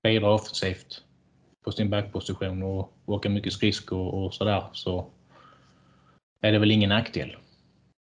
[0.06, 1.02] bidra offensivt
[1.64, 5.10] på sin backposition och åka mycket skridskor och sådär så
[6.40, 7.36] är det väl ingen nackdel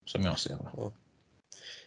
[0.06, 0.92] som jag ser det.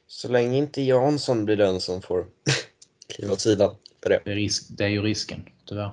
[0.08, 2.26] Så länge inte Jansson blir den som får
[3.16, 4.22] kliva åt sidan för det.
[4.26, 5.92] Det är, risk, det är ju risken, tyvärr.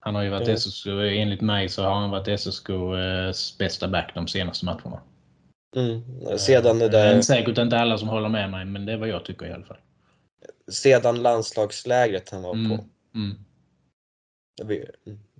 [0.00, 0.56] Han har ju varit mm.
[0.56, 5.00] SSK, enligt mig så har han varit SSKs bästa back de senaste matcherna.
[5.76, 6.02] Mm.
[6.38, 7.12] Sedan det där...
[7.12, 9.52] Men säkert inte alla som håller med mig, men det är vad jag tycker i
[9.52, 9.78] alla fall.
[10.70, 12.78] Sedan landslagslägret han var mm.
[12.78, 12.84] på.
[13.14, 13.44] Mm.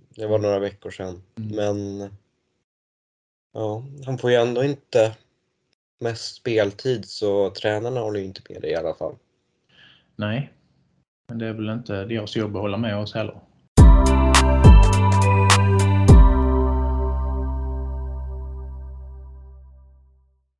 [0.09, 1.23] Det var några veckor sedan.
[1.37, 1.55] Mm.
[1.55, 2.09] Men
[3.53, 5.15] ja, han får ju ändå inte
[5.99, 9.15] mest speltid så tränarna håller ju inte med det i alla fall.
[10.15, 10.53] Nej,
[11.27, 13.41] men det är väl inte deras jobb att hålla med oss heller.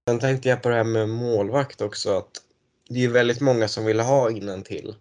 [0.10, 2.45] Sen tänkte jag på det här med målvakt också att
[2.90, 4.32] det är väldigt många som vill ha
[4.66, 4.96] till.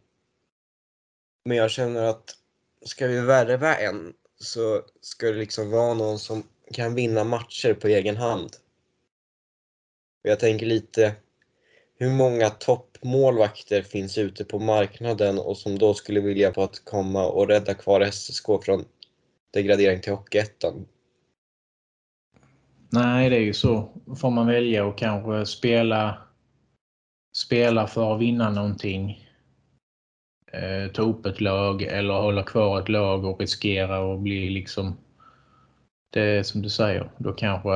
[1.44, 2.36] Men jag känner att
[2.84, 6.42] ska vi värva en så ska det liksom vara någon som
[6.72, 8.50] kan vinna matcher på egen hand.
[10.22, 11.14] Jag tänker lite
[11.98, 17.26] hur många toppmålvakter finns ute på marknaden och som då skulle vilja på att komma
[17.26, 18.84] och rädda kvar SSK från
[19.50, 20.86] degradering till Hockeyettan.
[22.90, 23.88] Nej, det är ju så.
[24.20, 26.22] Får man välja och kanske spela,
[27.36, 29.28] spela för att vinna någonting.
[30.52, 34.96] Eh, ta upp ett lag eller hålla kvar ett lag och riskera att bli liksom
[36.14, 37.68] det är som du säger, då kanske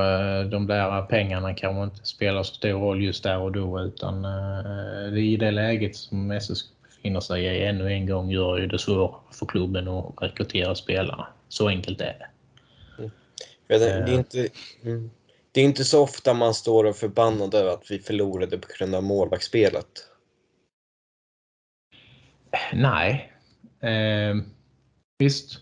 [0.43, 5.11] de där pengarna kanske inte spelar så stor roll just där och då utan eh,
[5.11, 8.67] det är i det läget som SSK befinner sig i ännu en gång gör ju
[8.67, 11.25] det svårare för klubben att rekrytera spelare.
[11.49, 12.27] Så enkelt är det.
[13.67, 14.47] Det, det, är inte,
[14.83, 15.09] mm
[15.51, 18.95] det är inte så ofta man står och förbannad över att vi förlorade på grund
[18.95, 19.87] av målvaktsspelet.
[22.73, 23.33] Nej.
[23.81, 24.35] Eh,
[25.19, 25.59] visst,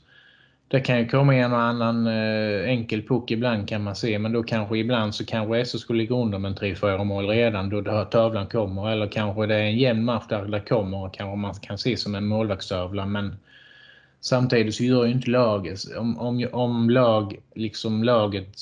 [0.67, 4.31] det kan ju komma en och annan eh, enkel puck ibland kan man se men
[4.31, 8.47] då kanske ibland så kanske SSK skulle ligga under med 3-4 mål redan då tavlan
[8.47, 11.77] kommer eller kanske det är en jämn match där det kommer och kanske man kan
[11.77, 13.35] se som en målvaktstavla men
[14.19, 18.57] Samtidigt så gör ju inte laget, om, om, om lag, liksom laget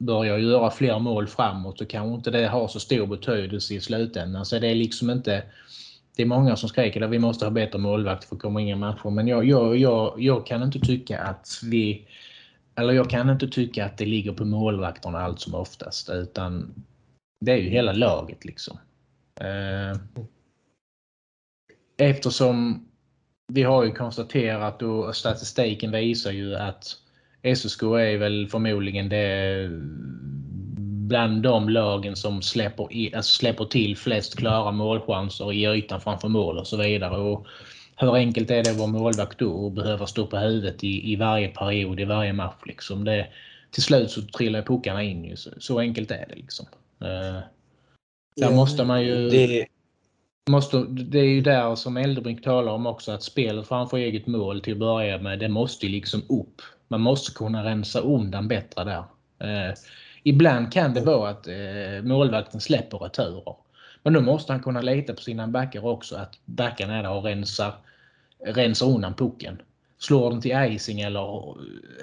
[0.00, 4.46] börjar göra fler mål framåt så kanske inte det har så stor betydelse i slutändan.
[4.46, 5.42] Så det är liksom inte,
[6.16, 8.68] det är många som skriker att vi måste ha bättre målvakt för att komma in
[8.68, 9.10] i matcher.
[9.10, 12.08] Men jag, jag, jag, jag kan inte tycka att vi,
[12.74, 16.74] eller jag kan inte tycka att det ligger på målvakterna allt som oftast utan
[17.40, 18.78] det är ju hela laget liksom.
[19.40, 19.98] Eh,
[21.98, 22.86] eftersom
[23.52, 26.96] vi har ju konstaterat och statistiken visar ju att
[27.42, 29.68] SSK är väl förmodligen det
[31.10, 36.28] bland de lagen som släpper, i, alltså släpper till flest klara målchanser i ytan framför
[36.28, 37.16] mål och så vidare.
[37.16, 37.46] Och
[37.96, 41.16] hur enkelt är det att vara målvakt då och behöva stå på huvudet i, i
[41.16, 42.62] varje period, i varje match?
[42.66, 43.04] Liksom.
[43.04, 43.26] Det,
[43.70, 45.24] till slut så trillar puckarna in.
[45.24, 45.36] Ju.
[45.36, 46.34] Så, så enkelt är det.
[46.34, 46.66] Liksom.
[47.02, 47.40] Uh,
[48.36, 49.30] där måste man ju...
[49.30, 49.66] Det,
[50.50, 54.60] måste, det är ju där som Eldebrink talar om också att spelet framför eget mål
[54.60, 56.62] till att börja med, det måste liksom upp.
[56.90, 59.04] Man måste kunna rensa undan bättre där.
[59.38, 59.74] Eh,
[60.22, 63.54] ibland kan det vara att eh, målvakten släpper returer.
[64.02, 66.16] Men då måste han kunna lita på sina backar också.
[66.16, 67.74] Att backarna är där och rensar,
[68.44, 69.62] rensar undan pucken.
[69.98, 71.54] Slår den till icing eller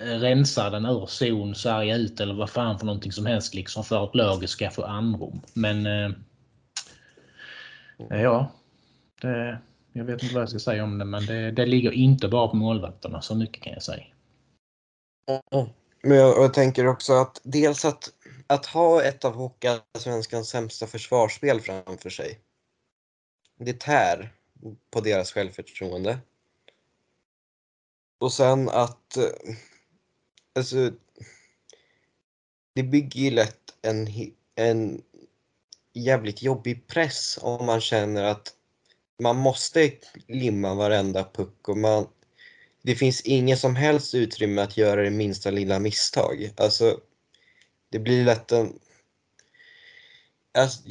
[0.04, 3.84] eh, rensar den ur zon, sarga ut eller vad fan för någonting som helst liksom
[3.84, 5.42] för att laget ska få andrum.
[5.54, 6.12] Men eh,
[8.10, 8.52] ja,
[9.22, 9.58] det,
[9.94, 12.48] jag vet inte vad jag ska säga om det men det, det ligger inte bara
[12.48, 14.04] på målvakterna, så mycket kan jag säga.
[16.02, 18.14] Men jag, jag tänker också att dels att,
[18.48, 22.40] att ha ett av Hockeyallsvenskans sämsta försvarsspel framför sig.
[23.60, 24.34] Det tär
[24.92, 26.20] på deras självförtroende.
[28.20, 29.18] Och sen att...
[29.18, 29.56] Eh,
[30.56, 30.92] alltså...
[32.74, 34.08] Det bygger ju lätt en,
[34.56, 35.02] en
[35.94, 38.54] jävligt jobbig press om man känner att
[39.20, 39.92] man måste
[40.28, 42.08] limma varenda puck och man,
[42.88, 46.54] det finns ingen som helst utrymme att göra det minsta lilla misstag.
[46.58, 47.00] Alltså,
[47.90, 48.80] det blir lätt en...
[50.58, 50.82] Alltså,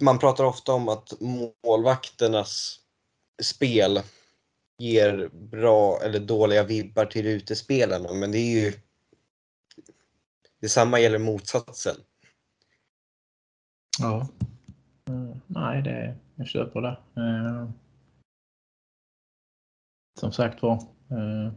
[0.00, 1.20] man pratar ofta om att
[1.64, 2.80] målvakternas
[3.42, 4.00] spel
[4.78, 8.72] ger bra eller dåliga vibbar till utespelarna, men det är ju...
[10.60, 11.96] Detsamma gäller motsatsen.
[13.98, 14.28] Ja.
[15.08, 16.98] Mm, nej, det, jag köper det.
[17.16, 17.70] Eh,
[20.20, 21.52] som sagt var, Eh,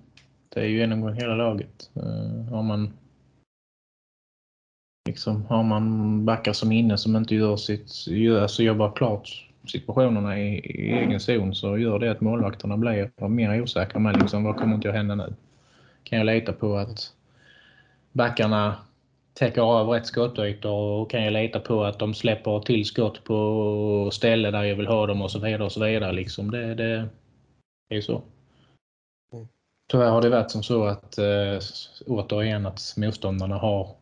[0.49, 1.91] det är ju genomgång hela laget.
[1.95, 2.93] Eh, har man
[5.07, 10.39] liksom, har man backar som inne som inte gör sitt, gör, alltså jobbar klart situationerna
[10.39, 14.55] i, i egen zon så gör det att målvakterna blir mer osäkra med liksom, vad
[14.55, 15.33] kommer inte att hända nu?
[16.03, 17.13] Kan jag lita på att
[18.11, 18.75] backarna
[19.33, 24.09] täcker av rätt skottytor och kan jag lita på att de släpper till skott på
[24.13, 25.63] ställen där jag vill ha dem och så vidare.
[25.63, 26.11] och så vidare.
[26.11, 27.09] Liksom det, det
[27.89, 28.21] är ju så.
[29.87, 31.59] Tyvärr har det varit som så att eh,
[32.05, 33.95] återigen att motståndarna har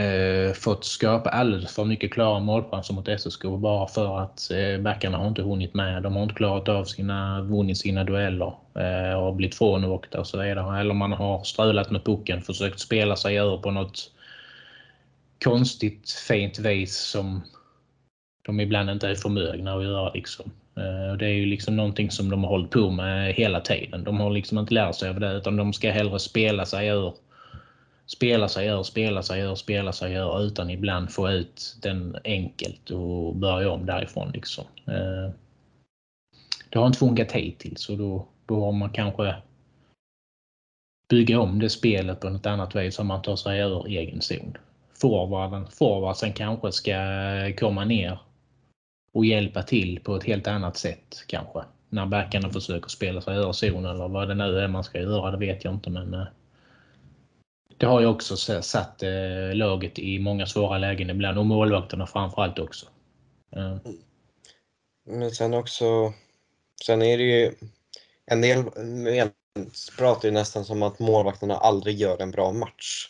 [0.00, 5.18] eh, fått skapa alldeles för mycket klara målchanser mot SSK bara för att eh, backarna
[5.18, 6.02] har inte hunnit med.
[6.02, 10.42] De har inte klarat av sina, vunnit sina dueller eh, och blivit frånåkta och så
[10.42, 10.80] vidare.
[10.80, 14.10] Eller man har strulat med pucken, försökt spela sig över på något
[15.44, 17.40] konstigt fint vis som
[18.46, 20.12] de ibland inte är förmögna att göra.
[20.12, 20.52] Liksom.
[20.76, 24.04] Eh, och Det är ju liksom någonting som de har hållit på med hela tiden.
[24.04, 27.14] De har liksom inte lärt sig av det utan de ska hellre spela sig ur
[28.06, 32.90] spela sig ur, spela sig ur, spela sig ur utan ibland få ut den enkelt
[32.90, 34.30] och börja om därifrån.
[34.34, 34.64] Liksom.
[34.86, 35.30] Eh,
[36.70, 39.34] det har inte funkat hittills och då, då har man kanske
[41.08, 44.56] bygga om det spelet på något annat vis så man tar sig ur egen zon.
[45.00, 46.96] Forwarden, forwardsen kanske ska
[47.58, 48.18] komma ner
[49.14, 51.64] och hjälpa till på ett helt annat sätt kanske.
[51.88, 55.30] När backarna försöker spela sig ur zon eller vad det nu är man ska göra,
[55.30, 56.26] det vet jag inte men eh,
[57.76, 62.58] det har ju också satt eh, laget i många svåra lägen ibland och målvakterna framförallt
[62.58, 62.86] också.
[63.56, 63.76] Eh,
[65.06, 66.12] Men sen också,
[66.86, 67.54] sen är det ju
[68.26, 68.64] en del
[69.98, 73.08] pratar ju nästan som att målvakterna aldrig gör en bra match.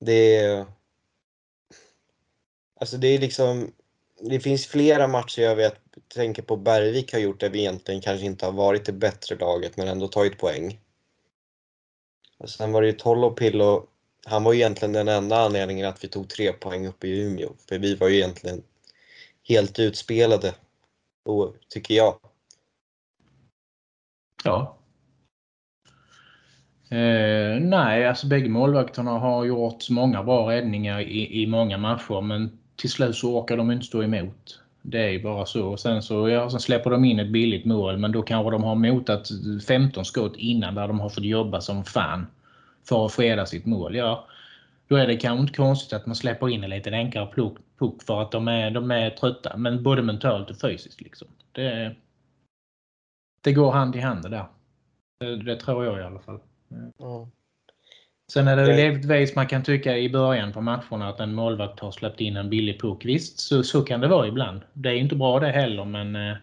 [0.00, 0.66] Det är,
[2.80, 3.72] alltså det är liksom,
[4.20, 5.80] det finns flera matcher jag vet,
[6.14, 9.76] tänker på Bergvik har gjort där vi egentligen kanske inte har varit det bättre laget
[9.76, 10.80] men ändå tagit poäng.
[12.38, 13.86] Och sen var det ju Tolopillo.
[14.24, 17.52] han var ju egentligen den enda anledningen att vi tog tre poäng uppe i Umeå.
[17.68, 18.62] För vi var ju egentligen
[19.48, 20.54] helt utspelade,
[21.68, 22.18] tycker jag.
[24.44, 24.78] Ja.
[26.90, 32.58] Eh, nej, alltså bägge målvakterna har gjort många bra räddningar i, i många matcher men
[32.76, 34.60] till slut så orkar de inte stå emot.
[34.82, 35.68] Det är ju bara så.
[35.68, 38.64] Och sen, så ja, sen släpper de in ett billigt mål men då kanske de
[38.64, 39.28] har motat
[39.66, 42.26] 15 skott innan där de har fått jobba som fan
[42.88, 43.94] för att freda sitt mål.
[43.94, 44.26] Ja,
[44.88, 48.02] då är det kanske inte konstigt att man släpper in en lite enklare puck, puck
[48.02, 49.56] för att de är, de är trötta.
[49.56, 51.00] Men både mentalt och fysiskt.
[51.00, 51.28] Liksom.
[51.52, 51.96] Det,
[53.40, 54.46] det går hand i hand det där.
[55.20, 56.40] Det, det tror jag i alla fall.
[56.98, 57.28] Ja.
[58.28, 61.80] Sen är det väl givetvis man kan tycka i början på matcherna att en målvakt
[61.80, 63.04] har släppt in en billig puck.
[63.04, 64.60] Visst, så, så kan det vara ibland.
[64.72, 66.36] Det är inte bra det heller men eh,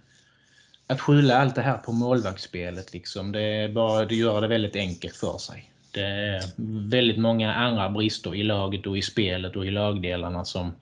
[0.88, 4.76] att skylla allt det här på målvaktsspelet liksom, det, är bara, det gör det väldigt
[4.76, 5.70] enkelt för sig.
[5.92, 6.44] Det är
[6.90, 10.76] väldigt många andra brister i laget och i spelet och i lagdelarna som,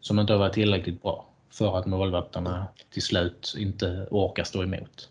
[0.00, 5.08] som inte har varit tillräckligt bra för att målvakterna till slut inte orkar stå emot.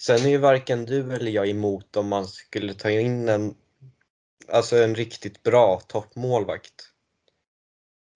[0.00, 3.54] Sen är ju varken du eller jag emot om man skulle ta in en,
[4.48, 6.74] alltså en riktigt bra toppmålvakt.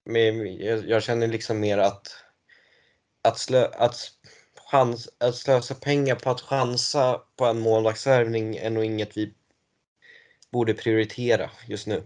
[0.05, 2.24] Men jag, jag känner liksom mer att,
[3.22, 3.97] att, slö, att,
[4.70, 9.35] chans, att slösa pengar på att chansa på en målvaktsvärvning är nog inget vi
[10.51, 12.03] borde prioritera just nu.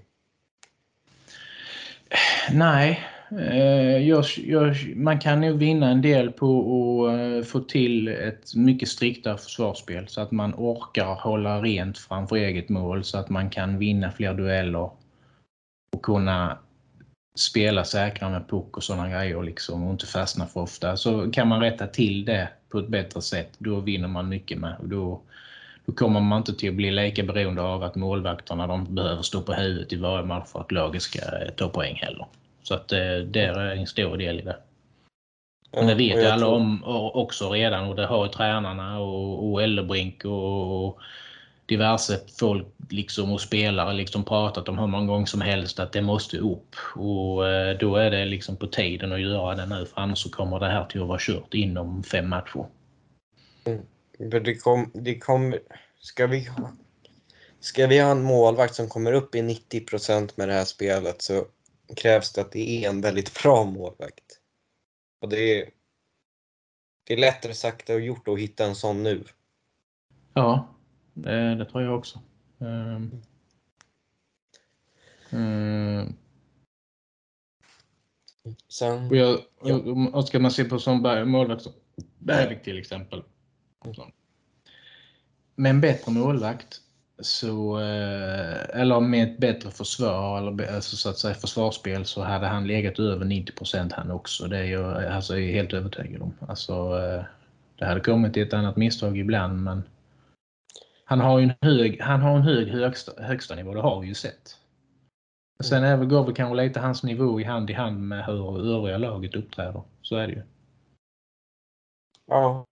[2.50, 8.08] Nej, Eh, jag, jag, man kan nog vinna en del på att eh, få till
[8.08, 13.28] ett mycket striktare försvarsspel så att man orkar hålla rent framför eget mål så att
[13.28, 14.90] man kan vinna fler dueller
[15.92, 16.58] och kunna
[17.38, 20.96] spela säkrare med puck och sådana grejer liksom och inte fastna för ofta.
[20.96, 24.76] Så kan man rätta till det på ett bättre sätt, då vinner man mycket med.
[24.78, 25.20] Och då,
[25.86, 29.42] då kommer man inte till att bli lika beroende av att målvakterna de behöver stå
[29.42, 32.26] på huvudet i varje match för att laget ska eh, ta poäng heller.
[32.68, 34.56] Så att eh, det är en stor del i det.
[35.72, 36.54] Men det vet ju alla tror...
[36.54, 40.98] om också redan och det har ju tränarna och, och Ellebrink och, och
[41.66, 46.02] diverse folk liksom och spelare liksom pratat om hur många gånger som helst att det
[46.02, 46.76] måste upp.
[46.94, 50.30] Och eh, då är det liksom på tiden att göra det nu för annars så
[50.30, 52.66] kommer det här till att vara kört inom fem matcher.
[53.64, 54.44] Mm.
[54.44, 55.54] Det kom, det kom,
[56.00, 56.72] ska, vi ha,
[57.60, 61.44] ska vi ha en målvakt som kommer upp i 90% med det här spelet så
[61.96, 64.40] krävs det att det är en väldigt bra målvakt.
[65.20, 65.70] Och det är,
[67.04, 69.24] det är lättare sagt än gjort att hitta en sån nu.
[70.34, 70.74] Ja,
[71.14, 72.20] det, det tror jag också.
[72.58, 73.22] Um,
[75.30, 76.16] um,
[78.68, 79.40] Sen, jag,
[80.12, 80.22] ja.
[80.22, 81.66] Ska man se på som målvakt,
[82.18, 83.24] Bergvik till exempel.
[85.54, 86.80] Med en bättre målvakt
[87.20, 92.46] så, eh, eller med ett bättre försvar, eller alltså så att säga försvarsspel, så hade
[92.46, 94.46] han legat över 90 han också.
[94.46, 96.34] Det är jag alltså, helt övertygad om.
[96.48, 97.24] Alltså, eh,
[97.78, 99.82] det hade kommit till ett annat misstag ibland, men
[101.04, 104.14] han har en hög, han har en hög högsta, högsta nivå, det har vi ju
[104.14, 104.56] sett.
[105.60, 108.74] Sen är väl, går väl kanske lite hans nivå i hand i hand med hur
[108.76, 109.82] övriga laget uppträder.
[110.02, 110.42] Så är det ju.
[112.26, 112.66] Ja.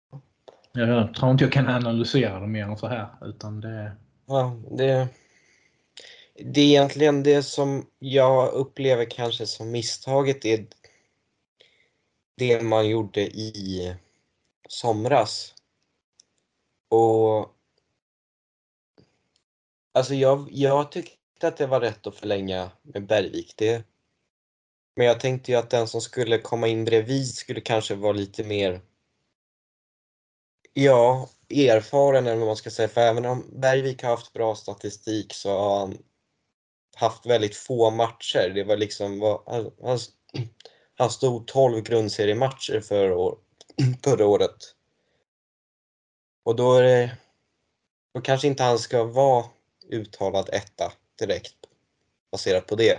[0.72, 3.09] Jag tror inte jag kan analysera det mer än så här.
[3.20, 3.92] Utan det...
[4.26, 5.08] Ja, det,
[6.34, 10.66] det är egentligen det som jag upplever kanske som misstaget är
[12.36, 13.94] det man gjorde i
[14.68, 15.54] somras.
[16.88, 17.56] Och
[19.96, 23.54] Alltså jag, jag tyckte att det var rätt att förlänga med Bergvik.
[23.56, 23.84] Det,
[24.96, 28.44] men jag tänkte ju att den som skulle komma in bredvid skulle kanske vara lite
[28.44, 28.80] mer
[30.72, 32.88] ja, erfaren eller vad man ska säga.
[32.88, 35.99] För även om Bergvik har haft bra statistik så har han
[36.97, 38.53] haft väldigt få matcher.
[38.55, 39.99] Det var liksom, han, han,
[40.94, 43.38] han stod 12 grundseriematcher förra, år,
[44.05, 44.57] förra året.
[46.44, 47.16] Och då är det,
[48.14, 49.44] då kanske inte han ska vara
[49.90, 51.57] uttalad etta direkt
[52.32, 52.99] baserat på det.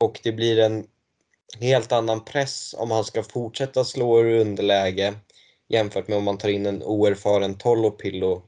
[0.00, 0.86] Och det blir en
[1.60, 5.14] helt annan press om han ska fortsätta slå ur underläge
[5.68, 8.42] jämfört med om man tar in en oerfaren Tolopillo.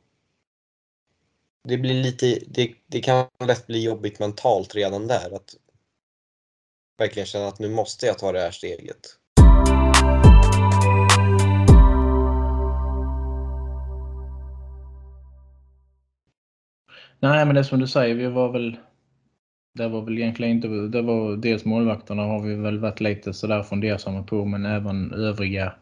[1.65, 5.55] Det blir lite, det, det kan lätt bli jobbigt mentalt redan där att
[6.99, 9.19] verkligen känna att nu måste jag ta det här steget.
[17.21, 18.77] Nej, men det är som du säger, vi var väl
[19.75, 23.63] det var väl egentligen inte, det var dels målvakterna har vi väl varit lite sådär
[23.63, 25.75] fundersamma på men även övriga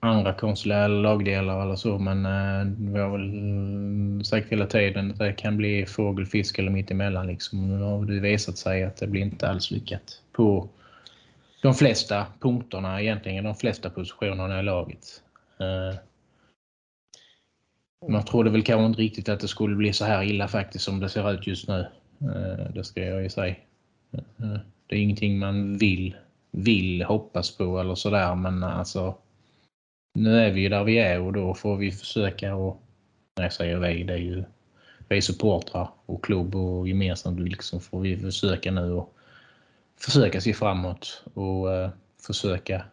[0.00, 5.32] andra konstiga lagdelar eller så men eh, vi har väl sagt hela tiden att det
[5.32, 7.68] kan bli fågel, fisk eller mittemellan liksom.
[7.68, 10.68] Nu har det visat sig att det blir inte alls lyckat på
[11.62, 15.22] de flesta punkterna egentligen, de flesta positionerna i laget.
[15.60, 15.98] Eh,
[18.08, 21.00] man trodde väl kanske inte riktigt att det skulle bli så här illa faktiskt som
[21.00, 21.86] det ser ut just nu.
[22.20, 23.54] Eh, det ska jag ju säga.
[24.86, 26.16] Det är ingenting man vill,
[26.50, 29.14] vill hoppas på eller sådär men alltså
[30.16, 32.82] nu är vi ju där vi är och då får vi försöka och
[33.36, 34.44] när jag säger vi, det är ju
[35.08, 39.14] vi supportrar och klubb och gemensamt liksom får vi försöka nu och
[40.00, 41.90] försöka se framåt och eh,
[42.26, 42.84] försöka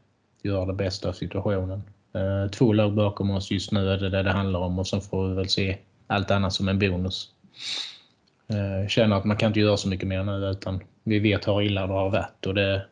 [0.43, 1.83] göra det bästa av situationen.
[2.13, 5.01] Eh, två lag bakom oss just nu är det det det handlar om och sen
[5.01, 7.29] får vi väl se allt annat som en bonus.
[8.47, 11.61] Eh, känner att man kan inte göra så mycket mer nu utan vi vet hur
[11.61, 12.85] illa det har varit och det,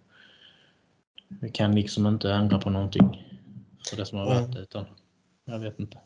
[1.28, 3.31] vi kan liksom inte ändra på någonting
[3.92, 4.58] för det som har varit mm.
[4.58, 4.86] utan
[5.46, 5.98] jag vet inte.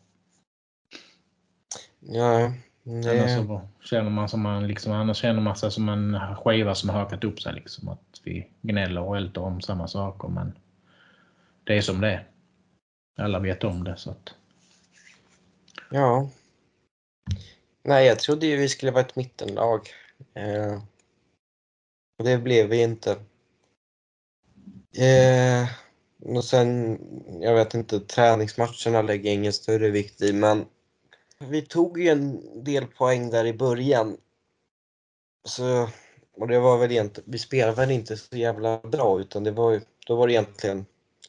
[1.99, 3.11] Ja, det...
[3.11, 6.89] Annars så känner man som man liksom, annars känner man sig som en skiva som
[6.89, 7.89] har hakat upp sig liksom.
[7.89, 10.57] Att vi gnäller och älter om samma saker men
[11.63, 12.27] det är som det är.
[13.17, 14.36] Alla vet om det så att.
[15.91, 16.29] Ja.
[17.83, 19.89] Nej, jag trodde ju vi skulle vara ett mittenlag.
[20.33, 20.81] Eh,
[22.23, 23.11] det blev vi inte.
[24.97, 25.69] Eh,
[26.26, 26.99] och sen,
[27.41, 30.65] jag vet inte, träningsmatcherna lägger ingen större vikt i, men
[31.39, 34.17] vi tog ju en del poäng där i början.
[35.47, 35.89] Så
[36.38, 39.71] Och det var väl egentligen, vi spelade väl inte så jävla bra utan det var
[39.71, 40.86] ju, då var det egentligen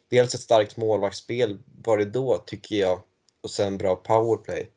[0.08, 3.02] dels ett starkt målvaktsspel var det då tycker jag
[3.42, 4.70] och sen bra powerplay.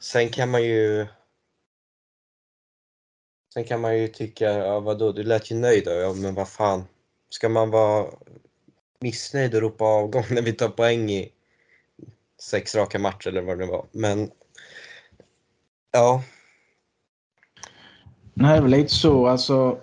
[0.00, 1.06] Sen kan man ju
[3.54, 5.90] Sen kan man ju tycka, ja vadå, du lät ju nöjd då.
[5.90, 6.84] Ja men vad fan.
[7.28, 8.06] Ska man vara
[9.00, 11.32] missnöjd och ropa avgång när vi tar poäng i
[12.40, 13.86] sex raka matcher eller vad det var.
[13.92, 14.30] Men
[15.92, 16.22] ja.
[18.34, 19.26] Nej, det var lite så.
[19.26, 19.78] Alltså,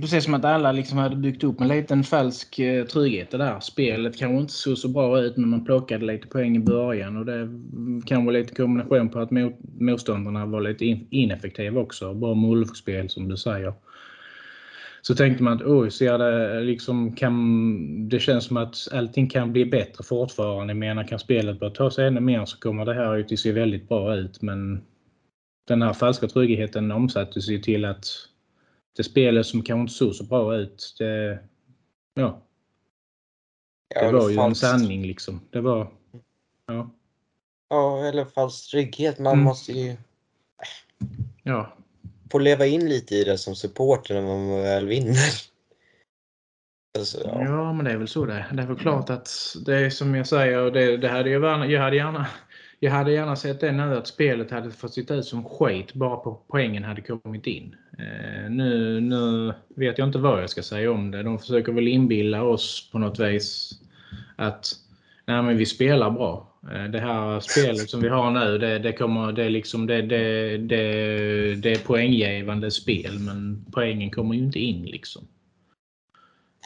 [0.00, 3.30] precis som att alla liksom hade byggt upp en liten falsk eh, trygghet.
[3.30, 6.60] Det där spelet kanske inte såg så bra ut när man plockade lite poäng i
[6.60, 7.16] början.
[7.16, 7.48] Och det
[8.06, 9.30] kan vara lite kombination på att
[9.78, 12.14] motståndarna var lite ineffektiva också.
[12.14, 13.74] Bra målspel som du säger.
[15.02, 19.52] Så tänkte man att oj, ser det liksom kan, det känns som att allting kan
[19.52, 20.70] bli bättre fortfarande.
[20.70, 23.52] Jag menar, kan spelet börja ta sig ännu mer så kommer det här att se
[23.52, 24.42] väldigt bra ut.
[24.42, 24.82] Men
[25.68, 28.06] den här falska tryggheten omsattes ju till att
[28.96, 31.38] det spelet som kanske inte såg så bra ut, det,
[32.14, 32.42] ja.
[33.94, 34.64] Det ja, var ju falskt.
[34.64, 35.40] en sanning liksom.
[35.50, 35.90] Det var,
[36.66, 36.90] ja.
[37.68, 39.18] Ja, eller falsk trygghet.
[39.18, 39.44] Man mm.
[39.44, 39.96] måste ju...
[41.42, 41.72] Ja.
[42.30, 45.14] Få leva in lite i det som supporter när man väl vinner.
[46.98, 47.44] Alltså, ja.
[47.44, 47.72] ja.
[47.72, 48.46] men det är väl så det är.
[48.52, 49.30] Det är väl klart att
[49.66, 52.26] det är som jag säger, det, det hade jag, jag hade gärna
[52.80, 56.16] jag hade gärna sett det nu att spelet hade fått sitta ut som skit bara
[56.16, 57.76] på poängen hade kommit in.
[57.98, 61.22] Eh, nu, nu vet jag inte vad jag ska säga om det.
[61.22, 63.72] De försöker väl inbilla oss på något vis
[64.36, 64.72] att
[65.26, 66.57] nej, men vi spelar bra.
[66.72, 70.02] Eh, det här spelet som vi har nu det, det, kommer, det, är liksom, det,
[70.02, 74.84] det, det, det är poänggivande spel men poängen kommer ju inte in.
[74.84, 75.28] liksom.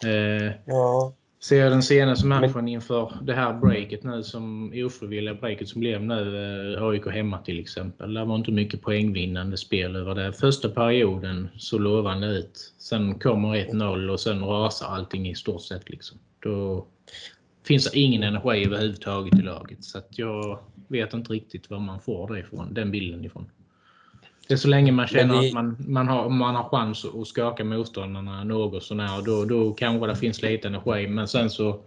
[0.05, 1.14] Eh, ja.
[1.40, 6.03] Ser jag den senaste matchen inför det här breaket nu som ofrivilliga breaket som blev
[6.03, 8.14] nu eh, AIK hemma till exempel.
[8.14, 10.32] Det var inte mycket poängvinnande spel över det.
[10.32, 12.72] Första perioden så lovande ut.
[12.78, 15.90] Sen kommer 1-0 och sen rasar allting i stort sett.
[15.90, 16.18] Liksom.
[16.38, 16.86] Då
[17.64, 19.84] finns det ingen energi överhuvudtaget i laget.
[19.84, 20.58] Så att jag
[20.88, 23.50] vet inte riktigt var man får det ifrån, den bilden ifrån.
[24.48, 25.48] Det är så länge man känner vi...
[25.48, 29.22] att man, man, har, man har chans att skaka motståndarna något sånär.
[29.22, 31.08] Då, då kanske det finns lite energi.
[31.08, 31.80] Men sen så,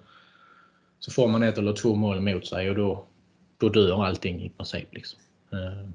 [1.00, 3.06] så får man ett eller två mål mot sig och då,
[3.58, 4.94] då dör allting i princip.
[4.94, 5.20] Liksom.
[5.52, 5.90] Eh,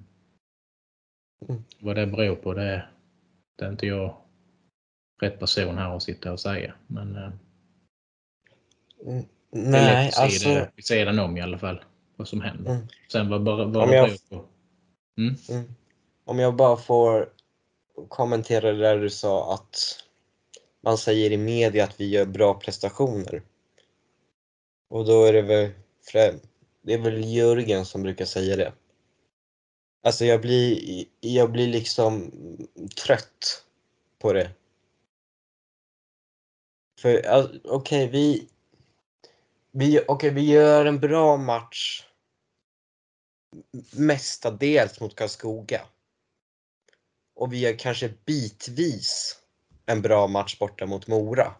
[1.48, 1.62] mm.
[1.78, 2.84] Vad det beror på det,
[3.58, 4.16] det är inte jag
[5.22, 6.74] rätt person här att sitta och säga.
[6.86, 7.32] Men eh,
[9.06, 9.24] mm.
[9.50, 10.40] Nej, alltså...
[10.40, 11.84] se det vid sidan om i alla fall.
[12.16, 12.70] Vad som händer.
[12.70, 12.88] Mm.
[13.12, 14.10] Sen vad, vad, vad det jag...
[15.18, 15.36] Mm?
[15.48, 15.74] mm
[16.30, 17.32] om jag bara får
[18.08, 20.04] kommentera det där du sa att
[20.80, 23.42] man säger i media att vi gör bra prestationer.
[24.88, 25.70] Och då är det väl,
[26.82, 28.72] det är väl Jörgen som brukar säga det.
[30.02, 32.30] Alltså jag blir, jag blir liksom
[33.06, 33.64] trött
[34.18, 34.50] på det.
[37.00, 38.48] För okej, okay, vi,
[39.72, 42.04] vi, okay, vi gör en bra match
[43.92, 45.80] mestadels mot Karlskoga
[47.34, 49.36] och vi gör kanske bitvis
[49.86, 51.54] en bra match borta mot Mora.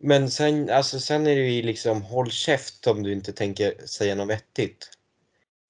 [0.00, 4.14] Men sen, alltså, sen är det ju liksom håll käft om du inte tänker säga
[4.14, 4.90] något vettigt.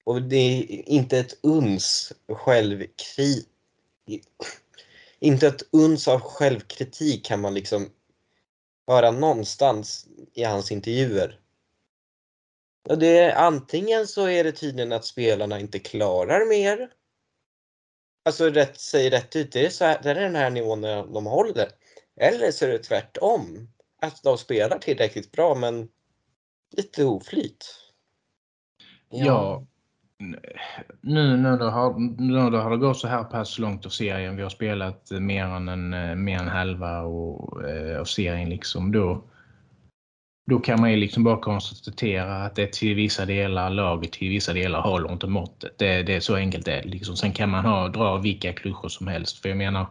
[0.03, 3.47] Och det är inte ett uns självkritik.
[5.19, 7.89] Inte ett uns av självkritik kan man liksom
[8.91, 11.39] höra någonstans i hans intervjuer.
[12.89, 16.89] Och det är, antingen så är det tydligen att spelarna inte klarar mer
[18.23, 20.81] alltså rätt, säger rätt ut, det är, så här, det är den här nivån
[21.13, 21.69] de håller.
[22.15, 23.69] Eller så är det tvärtom,
[24.01, 25.89] att de spelar tillräckligt bra men
[26.71, 27.65] lite oflyt.
[29.09, 29.25] Ja.
[29.25, 29.67] ja.
[31.01, 34.43] Nu när det, har, när det har gått så här pass långt av serien, vi
[34.43, 38.91] har spelat eh, mer än, en, eh, mer än halva och, eh, av serien liksom,
[38.91, 39.23] då,
[40.49, 44.53] då kan man ju liksom bara konstatera att det till vissa delar, laget till vissa
[44.53, 45.77] delar håller inte måttet.
[45.77, 46.83] Det, det är så enkelt det är.
[46.83, 47.15] Liksom.
[47.15, 49.41] Sen kan man ha, dra vilka klyschor som helst.
[49.41, 49.87] För jag menar,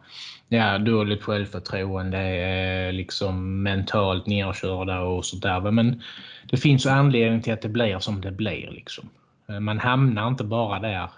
[0.48, 5.70] ja, dåligt självförtroende, eh, liksom mentalt nerkörda och sådär.
[5.70, 6.02] Men
[6.50, 8.70] det finns anledning till att det blir som det blir.
[8.70, 9.08] Liksom.
[9.50, 11.10] Eh, man hamnar inte bara där,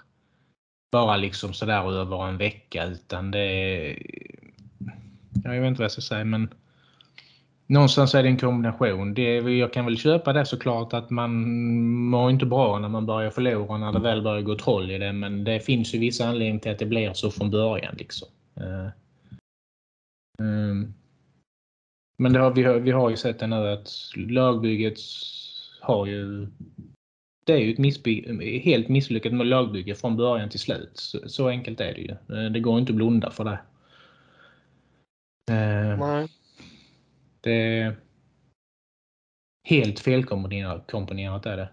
[0.92, 3.98] bara liksom sådär över en vecka utan det är,
[5.44, 6.54] jag vet inte vad jag ska säga men
[7.72, 9.14] någonstans är det en kombination.
[9.14, 11.30] Det, jag kan väl köpa det såklart att man
[12.10, 15.12] mår inte bra när man börjar förlora när det väl börjar gå troll i det.
[15.12, 17.94] Men det finns ju vissa anledningar till att det blir så från början.
[17.98, 18.28] Liksom.
[18.56, 18.88] Eh,
[20.38, 20.94] ehm,
[22.18, 24.98] men det har, vi, har, vi har ju sett det nu att lagbygget
[25.80, 26.46] har ju
[27.45, 30.90] det är ju ett missby- helt misslyckat med lagbygge från början till slut.
[30.95, 32.11] Så, så, enkelt är det ju.
[32.11, 33.61] Eh, det går inte att blunda för det.
[35.55, 36.28] Eh, Nej.
[37.40, 37.97] Det är
[39.68, 41.68] helt felkomponerat är det.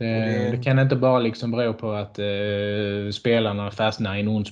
[0.00, 4.28] Det, eh, det, kan inte bara liksom bero på att eh, spelarna fastnar i en
[4.28, 4.48] ond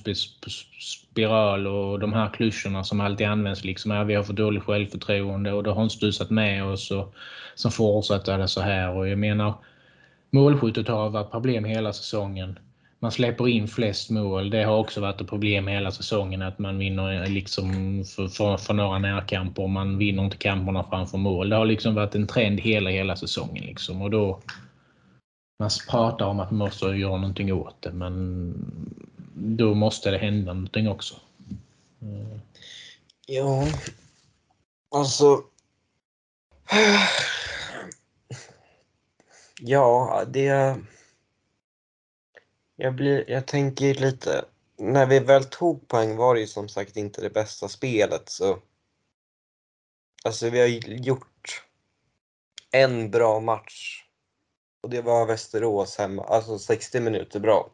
[0.79, 3.63] spiral och de här klyschorna som alltid används.
[3.63, 7.13] Liksom, ja, vi har för dåligt självförtroende och det har inte stusat med oss och
[7.55, 8.89] som fortsätter det så här.
[8.89, 9.53] Och jag menar,
[10.29, 12.59] målskyttet har varit problem hela säsongen.
[12.99, 14.49] Man släpper in flest mål.
[14.49, 17.71] Det har också varit ett problem hela säsongen att man vinner eh, liksom
[18.15, 21.49] för, för, för några närkamper man vinner inte kamperna framför mål.
[21.49, 23.65] Det har liksom varit en trend hela, hela säsongen.
[23.65, 24.01] Liksom.
[24.01, 24.39] Och då,
[25.59, 28.53] man pratar om att man måste göra någonting åt det men
[29.35, 31.15] då måste det hända någonting också.
[32.01, 32.39] Mm.
[33.25, 33.67] Ja,
[34.91, 35.43] alltså.
[39.61, 40.77] Ja, det.
[42.75, 44.45] Jag, blir, jag tänker lite.
[44.77, 48.59] När vi väl tog poäng var det ju som sagt inte det bästa spelet så.
[50.23, 51.63] Alltså vi har gjort
[52.71, 54.08] en bra match
[54.83, 57.69] och det var Västerås hemma, alltså 60 minuter bra.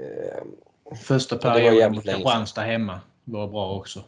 [0.00, 0.48] Ehm,
[0.96, 4.04] Första perioden mot Kristianstad hemma var bra också.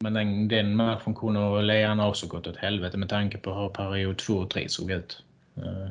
[0.00, 4.18] Men den, den matchen kunde Learna också gått åt helvete med tanke på hur period
[4.18, 5.22] 2 och 3 såg ut.
[5.58, 5.90] Uh.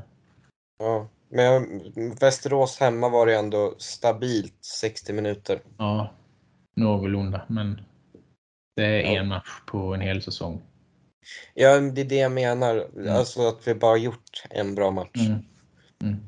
[0.79, 1.81] Ja, men
[2.19, 5.59] Västerås hemma var det ändå stabilt 60 minuter.
[5.77, 6.09] Ja,
[6.75, 7.41] någorlunda.
[7.47, 7.81] Men
[8.75, 9.19] det är ja.
[9.19, 10.61] en match på en hel säsong.
[11.53, 12.89] Ja, det är det jag menar.
[12.95, 13.15] Mm.
[13.15, 15.28] Alltså att vi bara gjort en bra match.
[15.28, 15.39] Mm.
[16.01, 16.23] Mm.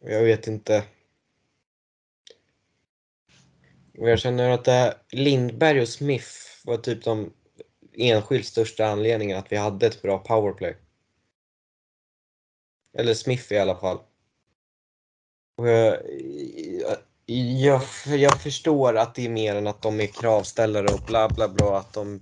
[0.00, 0.84] Jag vet inte.
[3.92, 6.28] Jag känner att det Lindberg och Smith
[6.64, 7.32] var typ de
[7.92, 10.76] enskilt största anledningarna att vi hade ett bra powerplay.
[12.98, 13.98] Eller Smith i alla fall.
[15.56, 15.98] Jag,
[17.26, 21.48] jag, jag, förstår att det är mer än att de är kravställare och bla bla
[21.48, 21.78] bla.
[21.78, 22.20] Att de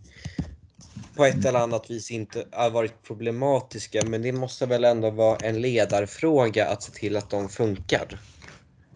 [1.18, 5.36] på ett eller annat vis inte har varit problematiska men det måste väl ändå vara
[5.36, 8.20] en ledarfråga att se till att de funkar.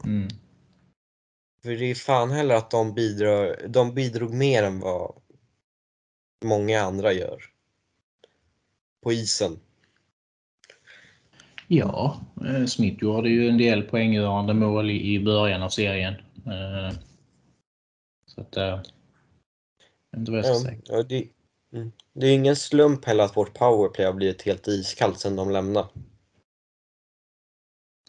[0.04, 0.28] Mm.
[1.62, 5.14] För det är fan heller att de bidrar, de bidrog mer än vad
[6.44, 7.42] många andra gör.
[9.02, 9.60] På isen.
[11.68, 16.14] Ja, eh, Smith gjorde ju en del poänggörande mål i början av serien.
[16.46, 16.96] Eh,
[18.26, 18.56] så att...
[18.56, 18.80] Eh,
[20.16, 20.80] inte vad jag ska säga.
[20.84, 21.28] Ja, det,
[21.72, 21.92] Mm.
[22.12, 25.88] Det är ingen slump heller att vårt powerplay har blivit helt iskallt sedan de lämnade.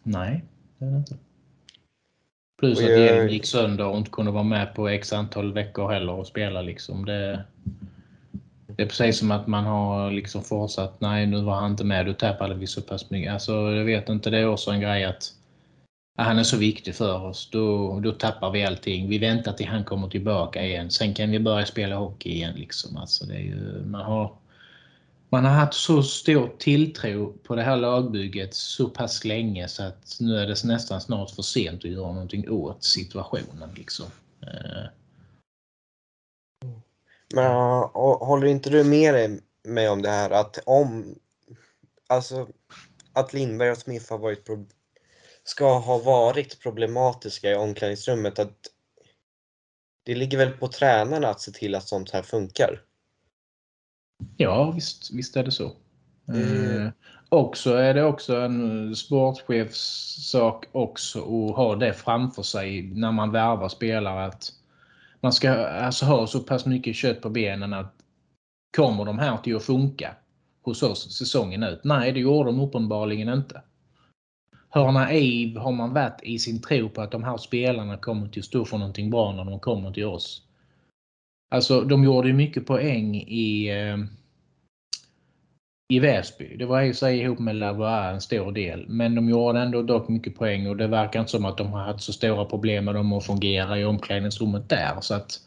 [0.03, 0.43] Nej,
[0.78, 1.18] det är det inte.
[2.59, 3.32] Plus att jag...
[3.32, 7.05] gick sönder och inte kunde vara med på x antal veckor heller och spela liksom.
[7.05, 7.45] Det,
[8.68, 11.01] det är precis som att man har liksom fortsatt.
[11.01, 12.05] Nej, nu var han inte med.
[12.05, 13.34] Då tappade vi så pass mycket.
[13.34, 14.30] Alltså, jag vet inte.
[14.30, 15.34] Det är också en grej att
[16.16, 17.49] han är så viktig för oss.
[17.51, 19.09] Då, då tappar vi allting.
[19.09, 20.91] Vi väntar till han kommer tillbaka igen.
[20.91, 22.55] Sen kan vi börja spela hockey igen.
[22.55, 22.97] Liksom.
[22.97, 24.36] Alltså det är ju, man, har,
[25.30, 30.18] man har haft så stor tilltro på det här lagbygget så pass länge så att
[30.20, 33.70] nu är det nästan snart för sent att göra någonting åt situationen.
[33.76, 34.05] Liksom.
[34.41, 34.89] Eh.
[37.36, 37.51] Men
[37.93, 41.16] håller inte du med mig om det här att om
[42.07, 42.47] alltså
[43.14, 44.45] att Lindberg och Smith har varit
[45.44, 48.39] ska ha varit problematiska i omklädningsrummet.
[48.39, 48.58] Att
[50.06, 52.82] det ligger väl på tränarna att se till att sånt här funkar?
[54.38, 55.72] Ja, visst, visst är det så.
[56.28, 56.86] Mm.
[56.86, 56.91] Eh,
[57.30, 63.70] också är det också en sportchefssak också att ha det framför sig när man värvar
[63.70, 64.26] spelare.
[64.26, 64.52] Att
[65.22, 67.96] man ska alltså ha så pass mycket kött på benen att
[68.76, 70.16] kommer de här till att funka
[70.62, 71.84] hos oss säsongen ut?
[71.84, 73.62] Nej, det gjorde de uppenbarligen inte.
[74.74, 78.40] Hur naiv har man varit i sin tro på att de här spelarna kommer till
[78.40, 80.42] att stå för någonting bra när de kommer till oss?
[81.52, 83.98] Alltså, de gjorde ju mycket poäng i, eh,
[85.94, 86.56] i Väsby.
[86.58, 88.86] Det var i sig ihop med Lavoie en stor del.
[88.88, 91.84] Men de gjorde ändå dock mycket poäng och det verkar inte som att de har
[91.84, 95.02] haft så stora problem med dem att fungera i omklädningsrummet där.
[95.02, 95.40] Så att,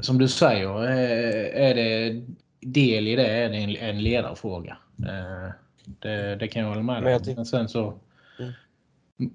[0.00, 2.22] som du säger, eh, är det
[2.60, 4.76] del i det är det en, en ledarfråga.
[4.98, 7.34] Eh, det, det kan jag hålla med om.
[7.36, 7.98] Men sen så
[8.38, 8.52] mm.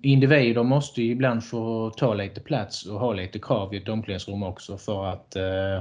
[0.02, 4.44] Individer måste ju ibland få ta lite plats och ha lite krav i ett omklädningsrum
[4.44, 5.78] också för att eh,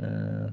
[0.00, 0.50] eh,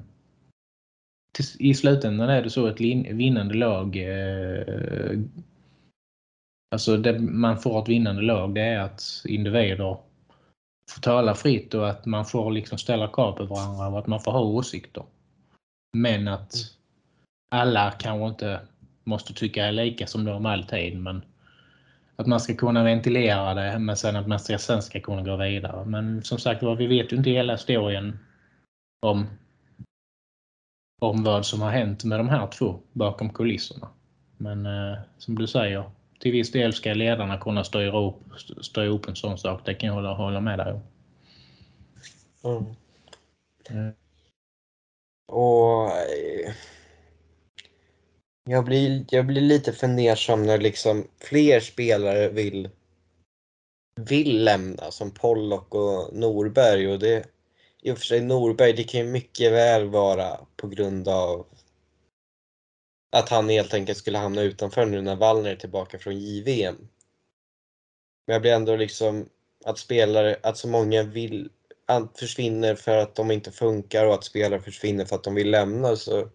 [1.58, 5.18] i slutändan är det så att vinnande lag eh,
[6.74, 9.96] Alltså det man får ett vinnande lag det är att individer
[10.90, 14.20] får tala fritt och att man får liksom ställa krav på varandra och att man
[14.20, 15.04] får ha åsikter.
[15.96, 16.54] Men att
[17.54, 18.60] alla kanske inte
[19.04, 20.98] måste tycka lika som de alltid.
[21.00, 21.24] Men
[22.16, 25.36] att man ska kunna ventilera det men sen att man ska, sen ska kunna gå
[25.36, 25.84] vidare.
[25.84, 28.18] Men som sagt vi vet ju inte hela historien
[29.02, 29.26] om,
[31.00, 33.88] om vad som har hänt med de här två bakom kulisserna.
[34.36, 38.16] Men eh, som du säger, till viss del ska ledarna kunna styra upp,
[38.60, 39.60] styra upp en sån sak.
[39.64, 40.82] Det kan jag hålla, hålla med dig om.
[42.44, 42.74] Mm.
[43.70, 43.92] Mm.
[45.26, 46.52] Och eh,
[48.50, 52.70] jag blir, jag blir lite fundersam när liksom fler spelare vill,
[54.00, 56.88] vill lämna som Pollock och Norberg.
[56.88, 57.26] Och det,
[57.82, 61.46] I och för sig Norberg, det kan ju mycket väl vara på grund av
[63.16, 66.88] att han helt enkelt skulle hamna utanför nu när Wallner är tillbaka från JVM.
[68.26, 69.28] Men jag blir ändå liksom
[69.64, 71.50] att spelare, att så många vill,
[72.14, 75.96] försvinner för att de inte funkar och att spelare försvinner för att de vill lämna
[75.96, 76.28] så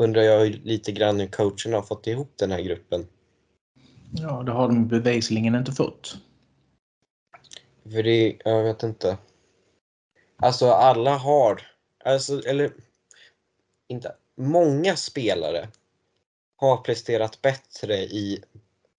[0.00, 3.06] undrar jag lite grann hur coacherna har fått ihop den här gruppen.
[4.12, 6.16] Ja, det har de bevisligen inte fått.
[7.82, 9.18] För det, jag vet inte.
[10.36, 11.62] Alltså alla har,
[12.04, 12.72] alltså, eller
[13.88, 15.68] inte, många spelare
[16.56, 18.42] har presterat bättre i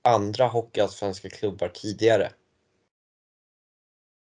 [0.01, 2.31] andra hockeyallsvenska klubbar tidigare.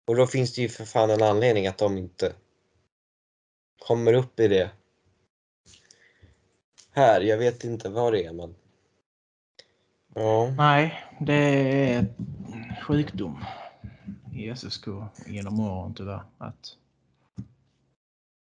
[0.06, 2.32] Och då finns det ju för fan en anledning att de inte
[3.86, 4.70] kommer upp i det
[6.94, 7.20] här.
[7.20, 8.54] Jag vet inte vad det är men...
[10.14, 10.54] Ja.
[10.56, 12.06] Nej, det är
[12.82, 13.44] sjukdom
[14.32, 14.86] i SSK
[15.26, 16.22] genom åren tyvärr.
[16.38, 16.76] Att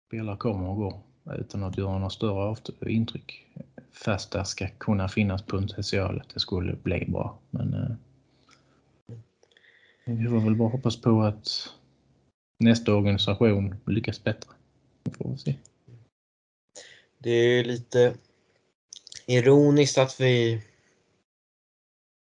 [0.07, 1.01] spelare kommer och går
[1.39, 2.57] utan att göra några större
[2.93, 3.47] intryck.
[3.93, 7.39] Fast det ska kunna finnas potential att det skulle bli bra.
[7.51, 7.97] Men eh,
[10.05, 11.73] vi får väl bara hoppas på att
[12.59, 14.51] nästa organisation lyckas bättre.
[15.03, 15.57] Det får vi se.
[17.19, 18.15] Det är lite
[19.29, 20.61] ironiskt att vi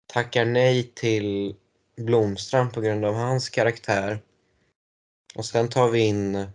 [0.07, 1.55] tackar nej till
[1.97, 4.19] Blomstrand på grund av hans karaktär.
[5.35, 6.47] Och sen tar vi in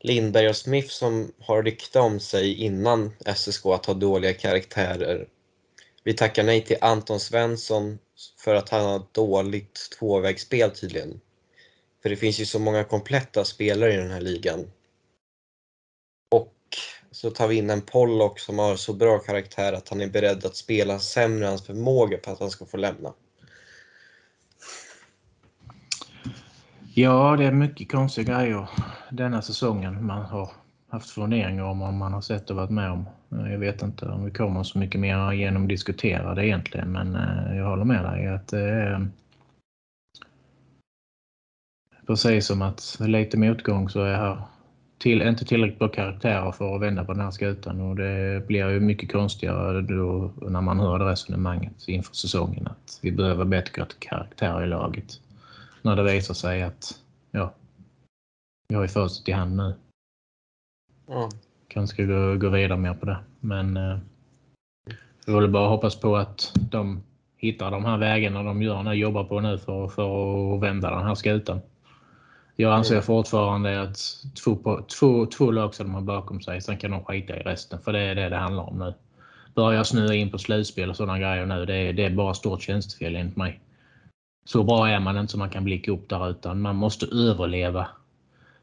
[0.00, 5.28] Lindberg och Smith som har rykte om sig innan SSK att ha dåliga karaktärer.
[6.04, 7.98] Vi tackar nej till Anton Svensson
[8.38, 11.20] för att han har dåligt tvåvägsspel tydligen.
[12.02, 14.70] För det finns ju så många kompletta spelare i den här ligan.
[17.16, 20.44] Så tar vi in en Pollock som har så bra karaktär att han är beredd
[20.44, 23.12] att spela sämre än hans förmåga för att han ska få lämna.
[26.94, 28.68] Ja, det är mycket konstiga grejer
[29.10, 30.50] denna säsongen man har
[30.88, 33.04] haft funderingar om vad man har sett och varit med om.
[33.28, 37.56] Jag vet inte om vi kommer så mycket mer genom diskutera det egentligen men eh,
[37.56, 39.08] jag håller med dig att det är
[42.06, 44.42] precis som att lite motgång så är här
[44.98, 48.68] till, inte tillräckligt bra karaktärer för att vända på den här skutan och det blir
[48.68, 53.86] ju mycket konstigare då när man hör det resonemanget inför säsongen att vi behöver bättre
[53.98, 55.20] karaktärer i laget.
[55.82, 57.54] När det visar sig att ja,
[58.68, 59.74] vi har ju facit i hand nu.
[61.08, 61.28] Mm.
[61.68, 63.18] Kanske ska gå, gå vidare mer på det.
[63.40, 63.98] Men eh,
[65.26, 67.02] vi vill bara hoppas på att de
[67.36, 71.06] hittar de här vägarna de gör nu, jobbar på nu för, för att vända den
[71.06, 71.60] här skutan.
[72.56, 73.02] Jag anser mm.
[73.02, 73.98] fortfarande att
[74.44, 77.78] två, två, två lag som de har bakom sig, sen kan de skita i resten.
[77.82, 78.94] För det är det det handlar om nu.
[79.54, 82.62] Börjar snöa in på slutspel och sådana grejer nu, det är, det är bara stort
[82.62, 83.60] tjänstefel enligt mig.
[84.44, 87.88] Så bra är man inte som man kan blicka upp där utan man måste överleva.